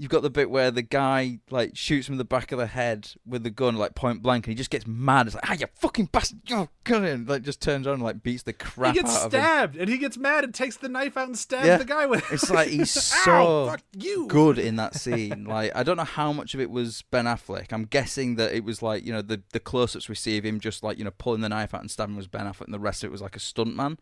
[0.00, 2.66] you've got the bit where the guy like shoots him in the back of the
[2.66, 5.26] head with the gun like point blank, and he just gets mad.
[5.26, 6.40] It's like, ah, you fucking bastard!
[6.50, 9.26] Oh, gun and like just turns on and like beats the he crap gets out
[9.26, 9.40] of him.
[9.40, 11.76] He gets stabbed, and he gets mad and takes the knife out and stabs Yeah.
[11.76, 12.20] the guy with.
[12.30, 12.34] it.
[12.34, 14.26] It's like he's Ow, so fuck you.
[14.26, 15.44] good in that scene.
[15.44, 17.70] Like I don't know how much of it was Ben Affleck.
[17.72, 20.60] I'm guessing that it was like you know the the close-ups we see of him
[20.60, 22.78] just like you know pulling the knife out and stabbing was Ben Affleck, and the
[22.80, 23.98] rest of it was like a stuntman.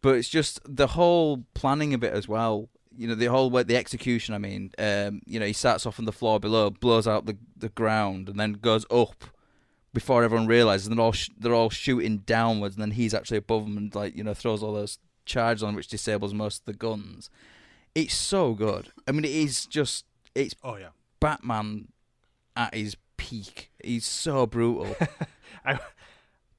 [0.00, 2.68] But it's just the whole planning of it as well.
[2.98, 4.34] You know the whole way the execution.
[4.34, 7.36] I mean, um, you know he starts off on the floor below, blows out the
[7.56, 9.24] the ground, and then goes up
[9.94, 10.88] before everyone realizes.
[10.88, 13.94] And they're all sh- they're all shooting downwards, and then he's actually above them and
[13.94, 17.30] like you know throws all those charges on, which disables most of the guns.
[17.94, 18.90] It's so good.
[19.06, 20.04] I mean, it is just
[20.34, 20.88] it's Oh yeah.
[21.20, 21.88] Batman
[22.56, 23.70] at his peak.
[23.82, 24.96] He's so brutal.
[25.64, 25.78] I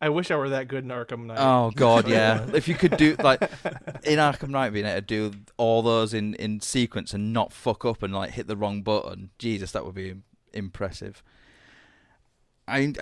[0.01, 1.37] I wish I were that good in Arkham Knight.
[1.39, 2.45] oh God, yeah.
[2.53, 3.41] if you could do like
[4.03, 7.83] in Arkham Knight, being able to do all those in in sequence and not fuck
[7.85, 10.15] up and like hit the wrong button, Jesus, that would be
[10.53, 11.21] impressive.
[12.67, 12.93] I,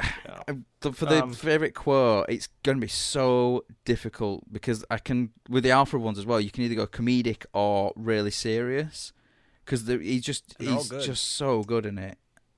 [0.47, 0.53] I
[0.91, 5.63] for the Um, favorite quote, it's going to be so difficult because I can with
[5.63, 6.39] the Alfred ones as well.
[6.41, 9.13] You can either go comedic or really serious
[9.65, 12.17] because he's just And they're all he's just so good in it.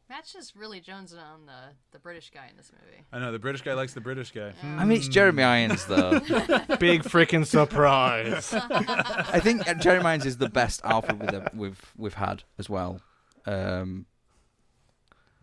[0.09, 3.03] Matt's just really jonesing on the the British guy in this movie.
[3.13, 4.53] I know the British guy likes the British guy.
[4.63, 6.19] I mean, it's Jeremy Irons though.
[6.79, 8.51] Big freaking surprise.
[8.53, 13.01] I think uh, Jeremy Irons is the best Alfred we've we've we've had as well.
[13.45, 14.07] Um,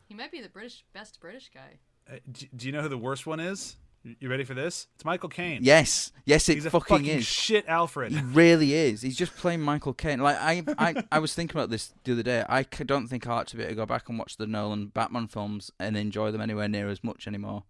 [0.09, 1.78] He might be the British best British guy.
[2.10, 3.76] Uh, do, do you know who the worst one is?
[4.07, 4.87] You- You ready for this?
[4.95, 5.61] It's Michael Caine.
[5.62, 7.27] yes, yes, it He's a fucking, fucking, is.
[7.27, 8.12] shit Alfred.
[8.12, 9.03] He really is.
[9.03, 10.20] He's just playing Michael Caine.
[10.20, 12.45] Like I, I, I was thinking about this the other day.
[12.49, 14.87] I don't think I ought to be able to go back and watch the Nolan
[14.87, 17.65] Batman films and enjoy them anywhere near as much anymore,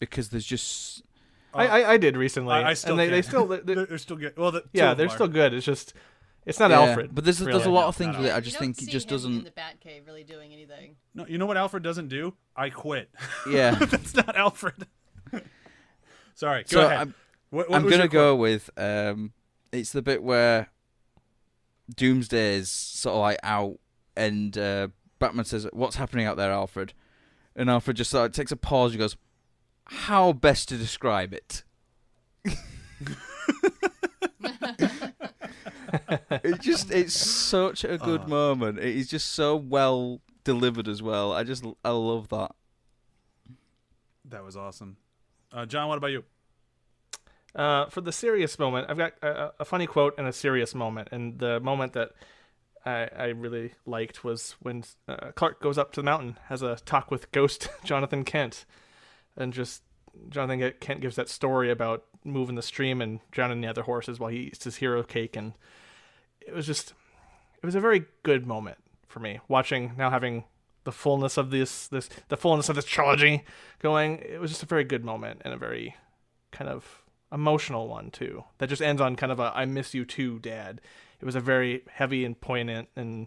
[0.00, 1.02] because there's just
[1.54, 2.54] I, I I did recently.
[2.54, 4.36] I, I still and they, they still they, they're, they're still good.
[4.36, 5.54] Well, the, yeah they're them still good.
[5.54, 5.94] It's just
[6.44, 6.80] it's not yeah.
[6.80, 7.14] Alfred.
[7.14, 8.34] But there's there's a lot of things not with it.
[8.34, 9.38] I just think it just him doesn't.
[9.38, 10.96] in the Batcave really doing anything.
[11.14, 12.34] No, you know what Alfred doesn't do?
[12.56, 13.10] I quit.
[13.48, 13.74] Yeah.
[13.78, 14.86] That's not Alfred.
[16.38, 16.62] Sorry.
[16.62, 16.98] Go so ahead.
[17.00, 17.14] I'm,
[17.50, 19.32] What, what I'm gonna go with um,
[19.72, 20.68] it's the bit where
[21.96, 23.80] Doomsday's sort of like out,
[24.16, 24.86] and uh,
[25.18, 26.92] Batman says, "What's happening out there, Alfred?"
[27.56, 29.16] And Alfred just sort of takes a pause and goes,
[29.86, 31.64] "How best to describe it?"
[36.30, 38.28] it just it's such a good Uh.
[38.28, 38.78] moment.
[38.78, 41.32] It is just so well delivered as well.
[41.32, 42.52] I just I love that.
[44.24, 44.98] That was awesome.
[45.52, 46.24] Uh, John, what about you?
[47.54, 51.08] Uh, for the serious moment, I've got a, a funny quote and a serious moment.
[51.10, 52.10] And the moment that
[52.84, 56.76] I, I really liked was when uh, Clark goes up to the mountain, has a
[56.76, 58.64] talk with Ghost Jonathan Kent,
[59.36, 59.82] and just
[60.28, 64.30] Jonathan Kent gives that story about moving the stream and drowning the other horses while
[64.30, 65.36] he eats his hero cake.
[65.36, 65.54] And
[66.40, 66.92] it was just,
[67.62, 70.44] it was a very good moment for me watching now having
[70.88, 73.44] the fullness of this this the fullness of this trilogy
[73.78, 74.20] going.
[74.20, 75.94] It was just a very good moment and a very
[76.50, 78.44] kind of emotional one too.
[78.56, 80.80] That just ends on kind of a I miss you too, Dad."
[81.20, 83.26] It was a very heavy and poignant and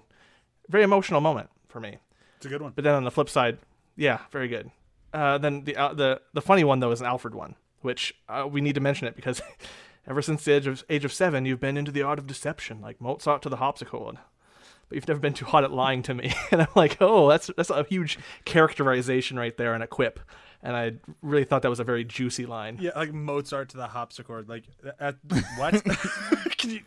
[0.69, 1.99] very emotional moment for me.
[2.38, 2.71] It's a good one.
[2.73, 3.59] But then on the flip side,
[3.95, 4.71] yeah, very good.
[5.13, 8.47] Uh, then the uh, the the funny one though is an Alfred one, which uh,
[8.49, 9.39] we need to mention it because
[10.07, 12.81] ever since the age of age of seven, you've been into the art of deception,
[12.81, 14.17] like Mozart to the harpsichord.
[14.91, 17.49] But you've never been too hot at lying to me, and I'm like, oh, that's
[17.55, 20.19] that's a huge characterization right there and a quip,
[20.61, 22.77] and I really thought that was a very juicy line.
[22.77, 24.49] Yeah, like Mozart to the harpsichord.
[24.49, 24.65] Like,
[24.99, 25.15] at,
[25.55, 25.81] what?
[26.57, 26.81] Can you,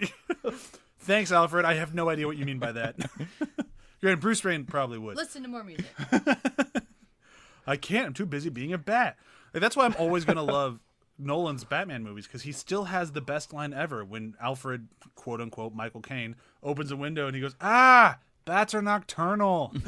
[0.98, 1.64] thanks, Alfred.
[1.64, 2.96] I have no idea what you mean by that.
[4.02, 5.16] Granted, Bruce Wayne probably would.
[5.16, 5.86] Listen to more music.
[7.66, 8.08] I can't.
[8.08, 9.16] I'm too busy being a bat.
[9.54, 10.78] Like, that's why I'm always gonna love
[11.18, 15.74] Nolan's Batman movies because he still has the best line ever when Alfred, quote unquote,
[15.74, 19.72] Michael Caine, opens a window and he goes, "Ah, bats are nocturnal."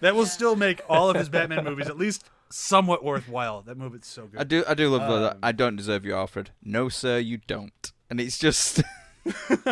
[0.00, 0.28] That will Yeah.
[0.28, 3.62] still make all of his Batman movies at least somewhat worthwhile.
[3.62, 4.40] That movie's so good.
[4.40, 6.50] I do I do love though that Um, I don't deserve you, Alfred.
[6.62, 7.92] No, sir, you don't.
[8.10, 8.82] And it's just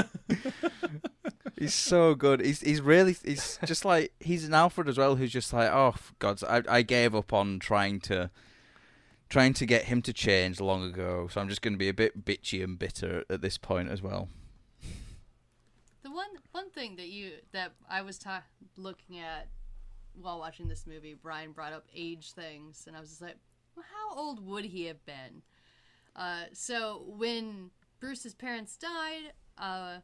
[1.58, 2.40] he's so good.
[2.40, 5.92] He's he's really he's just like he's an Alfred as well, who's just like oh
[5.92, 8.30] for God's I I gave up on trying to
[9.34, 11.92] trying to get him to change long ago, so I'm just going to be a
[11.92, 14.28] bit bitchy and bitter at this point as well.
[16.04, 18.44] The one one thing that you that I was ta-
[18.76, 19.48] looking at
[20.14, 23.36] while watching this movie, Brian brought up age things, and I was just like,
[23.74, 25.42] well, how old would he have been?
[26.14, 29.96] Uh, so when Bruce's parents died, uh,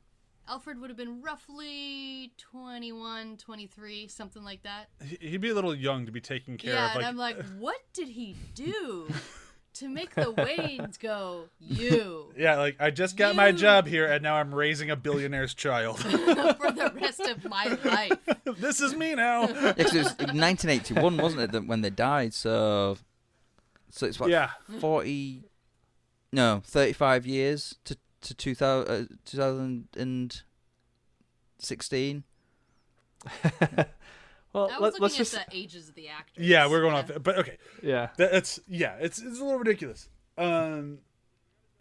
[0.51, 4.89] Alfred would have been roughly 21, 23, something like that.
[5.05, 6.95] He- He'd be a little young to be taking care yeah, of.
[6.97, 9.09] Like, and I'm like, what did he do
[9.75, 14.25] to make the Waynes go you yeah, like I just got my job here, and
[14.25, 16.01] now I'm raising a billionaire's child.
[16.01, 18.19] for the rest of my life?
[18.59, 19.43] this is me now.
[19.43, 22.35] Yeah, 'cause it was 1981, wasn't it, that when they died?
[22.35, 22.97] So,
[23.91, 24.51] so it's what yeah,
[24.81, 25.45] 40,
[26.33, 32.25] no, 35 years to to 2000, uh, 2016.
[34.53, 36.45] Well, I was let, looking let's at just the ages of the actors.
[36.45, 37.11] yeah, we're going off.
[37.23, 38.09] But okay, yeah.
[38.17, 40.09] that, that's yeah, it's it's a little ridiculous.
[40.37, 40.99] Um,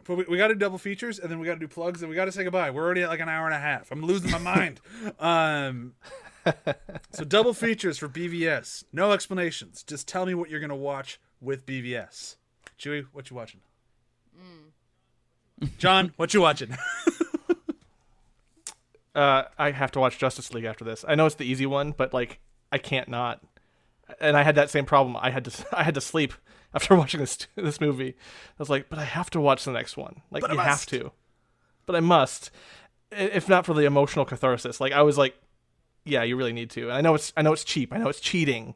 [0.04, 2.02] but we, we got to do double features, and then we got to do plugs,
[2.02, 2.70] and we got to say goodbye.
[2.70, 3.92] We're already at like an hour and a half.
[3.92, 4.82] I'm losing my mind.
[5.20, 5.94] Um,
[7.12, 8.86] so double features for BVS.
[8.94, 9.84] No explanations.
[9.84, 12.38] Just tell me what you're gonna watch with BVS.
[12.80, 13.62] Chewy, what you watching?
[15.78, 16.76] John, what you watching?
[19.16, 21.04] Uh, I have to watch Justice League after this.
[21.06, 22.40] I know it's the easy one, but like
[22.72, 23.42] I can't not.
[24.22, 25.18] And I had that same problem.
[25.20, 26.34] I had to I had to sleep
[26.74, 28.12] after watching this this movie.
[28.12, 30.22] I was like, but I have to watch the next one.
[30.32, 31.12] Like But I you have to.
[31.86, 32.52] But I must.
[33.12, 34.80] If not for the emotional catharsis.
[34.80, 35.36] Like I was like,
[36.06, 36.84] yeah, you really need to.
[36.84, 37.92] And I know it's I know it's cheap.
[37.92, 38.76] I know it's cheating,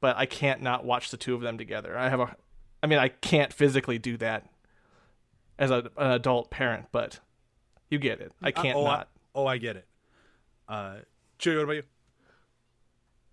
[0.00, 1.98] but I can't not watch the two of them together.
[1.98, 2.36] I have a
[2.82, 4.48] I mean, I can't physically do that
[5.62, 7.20] as a, an adult parent, but
[7.88, 8.32] you get it.
[8.42, 9.08] I can't oh, not.
[9.34, 9.86] I, oh, I get it.
[10.68, 10.96] Uh,
[11.38, 11.82] Chewy, what about you?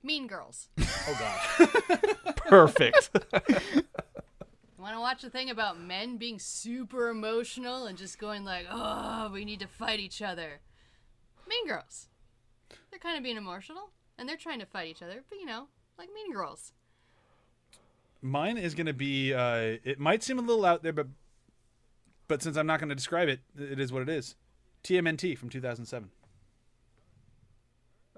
[0.03, 0.69] Mean Girls.
[1.11, 2.35] Oh God.
[2.35, 3.09] Perfect.
[3.15, 3.81] You
[4.77, 9.31] want to watch a thing about men being super emotional and just going like, "Oh,
[9.33, 10.59] we need to fight each other."
[11.47, 12.09] Mean Girls.
[12.91, 13.89] They're kind of being emotional
[14.19, 16.73] and they're trying to fight each other, but you know, like Mean Girls.
[18.21, 19.33] Mine is going to be.
[19.33, 21.07] Uh, it might seem a little out there, but
[22.29, 24.35] but since I'm not going to describe it, it is what it is.
[24.85, 26.09] TMNT from 2007.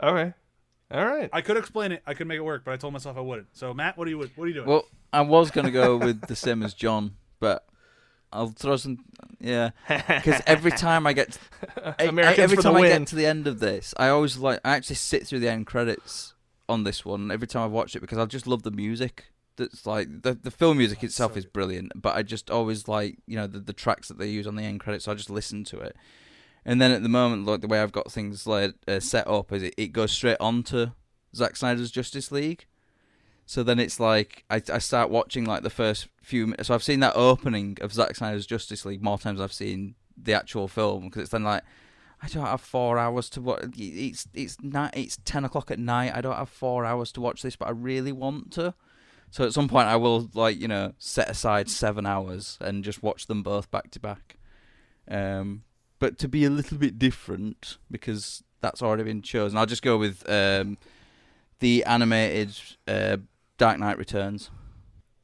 [0.03, 0.33] Okay.
[0.91, 1.29] All right.
[1.31, 2.03] I could explain it.
[2.05, 3.47] I could make it work, but I told myself I wouldn't.
[3.53, 4.19] So Matt, what are you?
[4.19, 4.67] What are you doing?
[4.67, 7.65] Well, I was going to go with the same as John, but
[8.33, 9.05] I'll throw some.
[9.39, 11.39] Yeah, because every time I get, to,
[11.99, 14.59] I- I- every time I get to the end of this, I always like.
[14.65, 16.33] I actually sit through the end credits
[16.67, 19.25] on this one every time I watch it because I just love the music.
[19.57, 23.17] That's like the the film music itself so is brilliant, but I just always like
[23.27, 25.05] you know the the tracks that they use on the end credits.
[25.05, 25.95] So I just listen to it,
[26.65, 29.51] and then at the moment, like the way I've got things like uh, set up
[29.51, 30.93] is it, it goes straight on to
[31.35, 32.65] Zack Snyder's Justice League.
[33.45, 36.53] So then it's like I, I start watching like the first few.
[36.61, 39.95] So I've seen that opening of Zack Snyder's Justice League more times than I've seen
[40.15, 41.63] the actual film because it's then like
[42.21, 43.63] I don't have four hours to watch.
[43.77, 44.93] It's it's night.
[44.95, 46.13] It's ten o'clock at night.
[46.15, 48.75] I don't have four hours to watch this, but I really want to.
[49.31, 53.01] So at some point I will like you know set aside seven hours and just
[53.01, 54.37] watch them both back to back.
[55.07, 55.63] Um,
[55.99, 59.97] but to be a little bit different because that's already been chosen, I'll just go
[59.97, 60.77] with um,
[61.59, 62.55] the animated
[62.87, 63.17] uh,
[63.57, 64.51] Dark Knight Returns.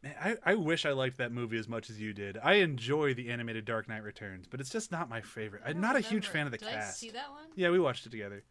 [0.03, 2.37] Man, I, I wish I liked that movie as much as you did.
[2.43, 5.63] I enjoy the animated Dark Knight Returns, but it's just not my favorite.
[5.65, 6.99] I I'm don't not a huge fan of the Did I cast.
[6.99, 7.47] see that one?
[7.55, 8.43] Yeah, we watched it together.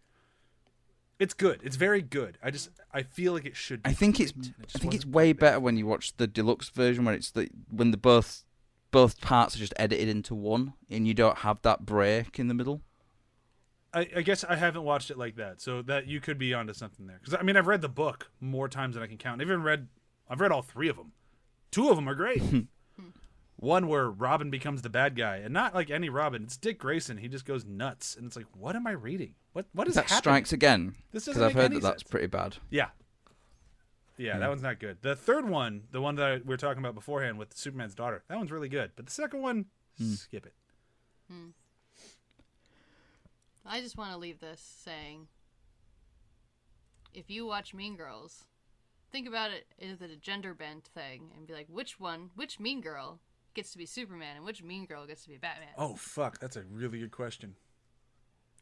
[1.18, 1.60] It's good.
[1.62, 2.38] It's very good.
[2.42, 3.82] I just I feel like it should.
[3.82, 6.16] Be I think it's great, and it I think it's way better when you watch
[6.16, 8.44] the deluxe version when it's the when the both
[8.90, 12.54] both parts are just edited into one and you don't have that break in the
[12.54, 12.82] middle.
[13.92, 16.74] I, I guess I haven't watched it like that, so that you could be onto
[16.74, 17.18] something there.
[17.18, 19.40] Because I mean, I've read the book more times than I can count.
[19.40, 19.88] I've even read,
[20.28, 21.12] I've read all three of them.
[21.70, 22.42] Two of them are great.
[23.58, 26.42] One where Robin becomes the bad guy, and not like any Robin.
[26.42, 27.16] It's Dick Grayson.
[27.16, 29.34] He just goes nuts, and it's like, what am I reading?
[29.54, 30.18] What what is that happening?
[30.18, 32.56] strikes again This because doesn't I've heard any that that's pretty bad.
[32.70, 32.88] Yeah.
[34.18, 34.40] Yeah, Hmm.
[34.40, 34.98] that one's not good.
[35.02, 38.36] The third one, the one that we were talking about beforehand with Superman's daughter, that
[38.36, 38.92] one's really good.
[38.96, 39.66] But the second one,
[39.98, 40.12] Hmm.
[40.12, 40.52] skip it.
[43.64, 45.26] I just want to leave this saying
[47.12, 48.44] if you watch Mean Girls,
[49.10, 49.66] think about it.
[49.78, 53.18] Is it as a gender bent thing and be like, which one, which Mean Girl
[53.56, 55.68] gets to be Superman and which Mean Girl gets to be Batman?
[55.76, 57.56] Oh fuck, that's a really good question.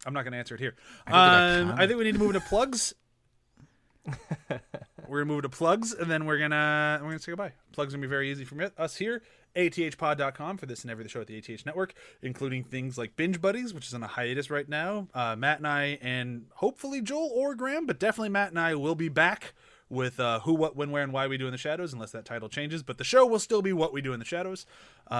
[0.06, 0.74] I'm not going to answer it here.
[1.06, 1.10] I
[1.58, 1.78] think um.
[1.78, 2.94] I think we need to move into plugs.
[4.06, 4.14] We're
[5.08, 7.52] we're gonna move to plugs, and then we're gonna we're gonna say goodbye.
[7.72, 9.22] Plugs are gonna be very easy for me, us here.
[9.56, 13.40] ATHpod.com for this and every other show at the ATH Network, including things like Binge
[13.40, 15.06] Buddies, which is on a hiatus right now.
[15.14, 18.96] Uh, Matt and I, and hopefully Joel or Graham, but definitely Matt and I will
[18.96, 19.54] be back
[19.90, 22.24] with uh, who, what, when, where, and why we do in the shadows, unless that
[22.24, 22.82] title changes.
[22.82, 24.66] But the show will still be what we do in the shadows,
[25.10, 25.14] uh,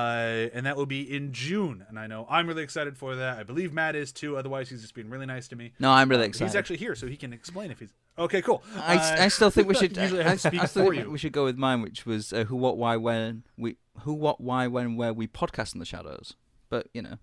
[0.55, 1.85] and that will be in June.
[1.89, 3.39] And I know I'm really excited for that.
[3.39, 4.37] I believe Matt is too.
[4.37, 5.73] Otherwise, he's just being really nice to me.
[5.79, 6.47] No, I'm really excited.
[6.49, 8.43] He's actually here, so he can explain if he's okay.
[8.43, 8.63] Cool.
[8.77, 9.97] I, Uh, I still think we should.
[9.97, 11.11] usually I I, have to speak I for you.
[11.11, 14.41] we should go with mine, which was uh, who, what, why, when we who, what,
[14.41, 16.35] why, when, where we podcast in the shadows.
[16.71, 17.19] But you know,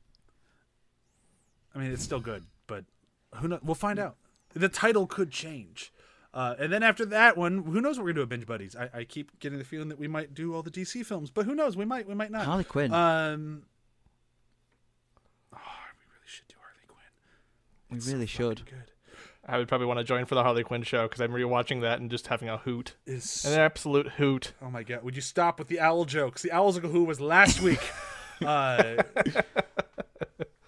[1.75, 2.85] I mean, it's still good, but
[3.35, 3.61] who knows?
[3.63, 4.15] We'll find out.
[4.53, 5.91] The title could change.
[6.33, 8.75] Uh, and then after that one, who knows what we're gonna do at Binge Buddies?
[8.75, 11.45] I, I keep getting the feeling that we might do all the DC films, but
[11.45, 11.75] who knows?
[11.75, 12.45] We might, we might not.
[12.45, 12.93] Harley Quinn.
[12.93, 13.63] Um,
[15.53, 17.05] oh, we really should do Harley Quinn.
[17.89, 18.65] we It's so really should.
[18.65, 18.91] Good.
[19.45, 21.99] I would probably want to join for the Harley Quinn show because I'm rewatching that
[21.99, 24.53] and just having a hoot, Is an absolute hoot.
[24.61, 25.03] oh my god!
[25.03, 26.43] Would you stop with the owl jokes?
[26.43, 27.81] The owls a who was last week.
[28.45, 29.03] uh,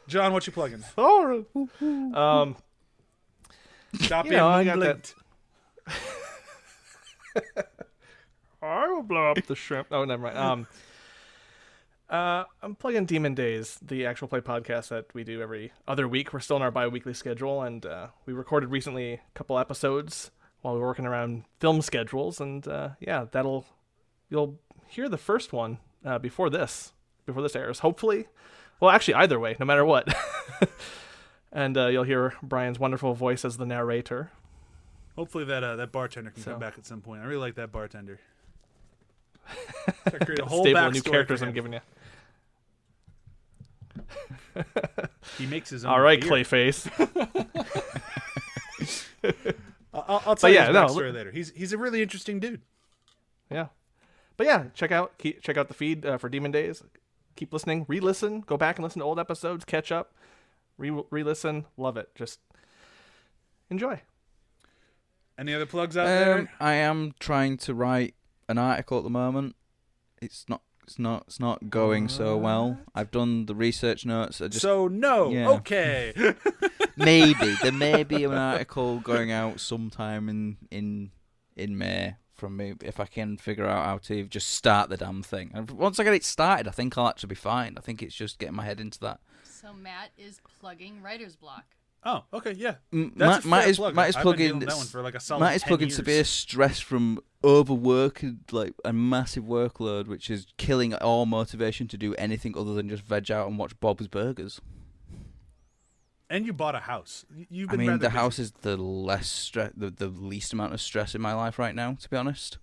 [0.07, 0.84] John, what you plugging?
[0.98, 1.45] Oh,
[2.14, 2.56] um,
[4.02, 5.02] Stop You being know, I got mumbling.
[8.61, 9.88] I will blow up the shrimp.
[9.91, 10.38] Oh, never mind.
[10.38, 10.68] Um,
[12.10, 16.31] uh, I'm plugging Demon Days, the actual play podcast that we do every other week.
[16.31, 20.31] We're still in our bi-weekly schedule, and uh, we recorded recently a couple episodes
[20.61, 23.65] while we were working around film schedules, and uh, yeah, that'll
[24.30, 26.93] you'll hear the first one uh, before this
[27.26, 27.80] before this airs.
[27.80, 28.27] Hopefully,
[28.80, 30.14] well, actually, either way, no matter what.
[31.51, 34.31] and uh, you'll hear Brian's wonderful voice as the narrator.
[35.15, 37.22] Hopefully that uh, that bartender can So- come back at some point.
[37.22, 38.19] I really like that bartender.
[40.06, 41.80] Creating a whole Stable of new characters I'm giving you.
[45.38, 45.91] He makes his own.
[45.91, 46.30] All right, beer.
[46.30, 46.88] Clayface.
[49.94, 51.31] I'll, I'll- tell yeah, you his no, look- later.
[51.31, 52.61] He's he's a really interesting dude.
[53.49, 53.68] Yeah,
[54.38, 56.84] but yeah, check out keep, check out the feed uh, for Demon Days.
[57.35, 60.14] Keep listening, re-listen, go back and listen to old episodes, catch up,
[60.77, 61.65] re re-listen.
[61.77, 62.10] Love it.
[62.15, 62.40] Just
[63.72, 64.02] enjoy.
[65.38, 66.51] Any other plugs out Um, there?
[66.60, 68.15] I am trying to write
[68.47, 69.55] an article at the moment.
[70.22, 70.61] It's not.
[70.84, 71.23] It's not.
[71.27, 72.77] It's not going so well.
[72.93, 74.41] I've done the research notes.
[74.41, 75.30] I just so no.
[75.31, 75.49] yeah.
[75.49, 76.14] Okay.
[76.97, 81.11] maybe there may be an article going out sometime in in
[81.55, 85.23] in May from me if I can figure out how to just start the damn
[85.23, 85.51] thing.
[85.53, 87.76] And once I get it started, I think I'll actually be fine.
[87.77, 89.19] I think it's just getting my head into that.
[89.43, 91.64] So Matt is plugging writer's block.
[92.05, 92.53] Oh, okay.
[92.53, 92.75] Yeah.
[92.91, 93.95] That's Matt, a fair is plug.
[93.95, 95.95] Matt is I've plugging that one for like a solid Matt is plugging years.
[95.95, 101.97] severe stress from overwork, and, like a massive workload, which is killing all motivation to
[101.97, 104.61] do anything other than just veg out and watch Bob's Burgers.
[106.30, 107.25] And you bought a house.
[107.49, 108.11] You've I been mean, the busy.
[108.11, 111.75] house is the less stress, the, the least amount of stress in my life right
[111.75, 112.57] now, to be honest.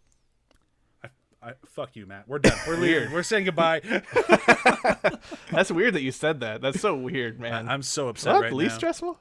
[1.42, 2.28] I, fuck you, Matt.
[2.28, 2.58] We're done.
[2.66, 3.12] We're leaving.
[3.12, 3.80] We're saying goodbye.
[5.50, 6.60] That's weird that you said that.
[6.60, 7.66] That's so weird, man.
[7.68, 8.42] I'm so upset what?
[8.42, 8.78] right Least now.
[8.78, 9.20] stressful?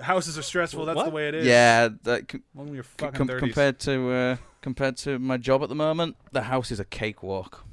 [0.00, 0.84] Houses are stressful.
[0.86, 1.46] That's the way it is.
[1.46, 5.68] Yeah, that, c- When you're fucking com- compared to uh, compared to my job at
[5.68, 7.64] the moment, the house is a cakewalk.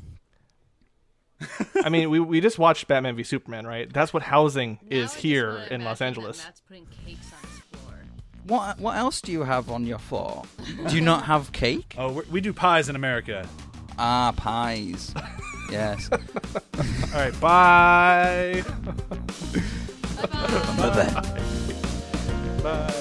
[1.86, 3.92] I mean, we we just watched Batman v Superman, right?
[3.92, 6.44] That's what housing Now is just here in Los Angeles.
[6.44, 7.96] Matt's putting cakes on his floor.
[8.46, 10.44] What what else do you have on your floor?
[10.88, 11.96] do you not have cake?
[11.98, 13.48] Oh, we're, do pies in America.
[13.98, 15.14] Ah, pies.
[15.72, 16.10] yes.
[16.14, 16.20] All
[17.14, 17.40] right.
[17.40, 18.64] Bye.
[20.22, 20.70] Bye-bye.
[20.78, 21.69] But
[22.62, 22.99] then-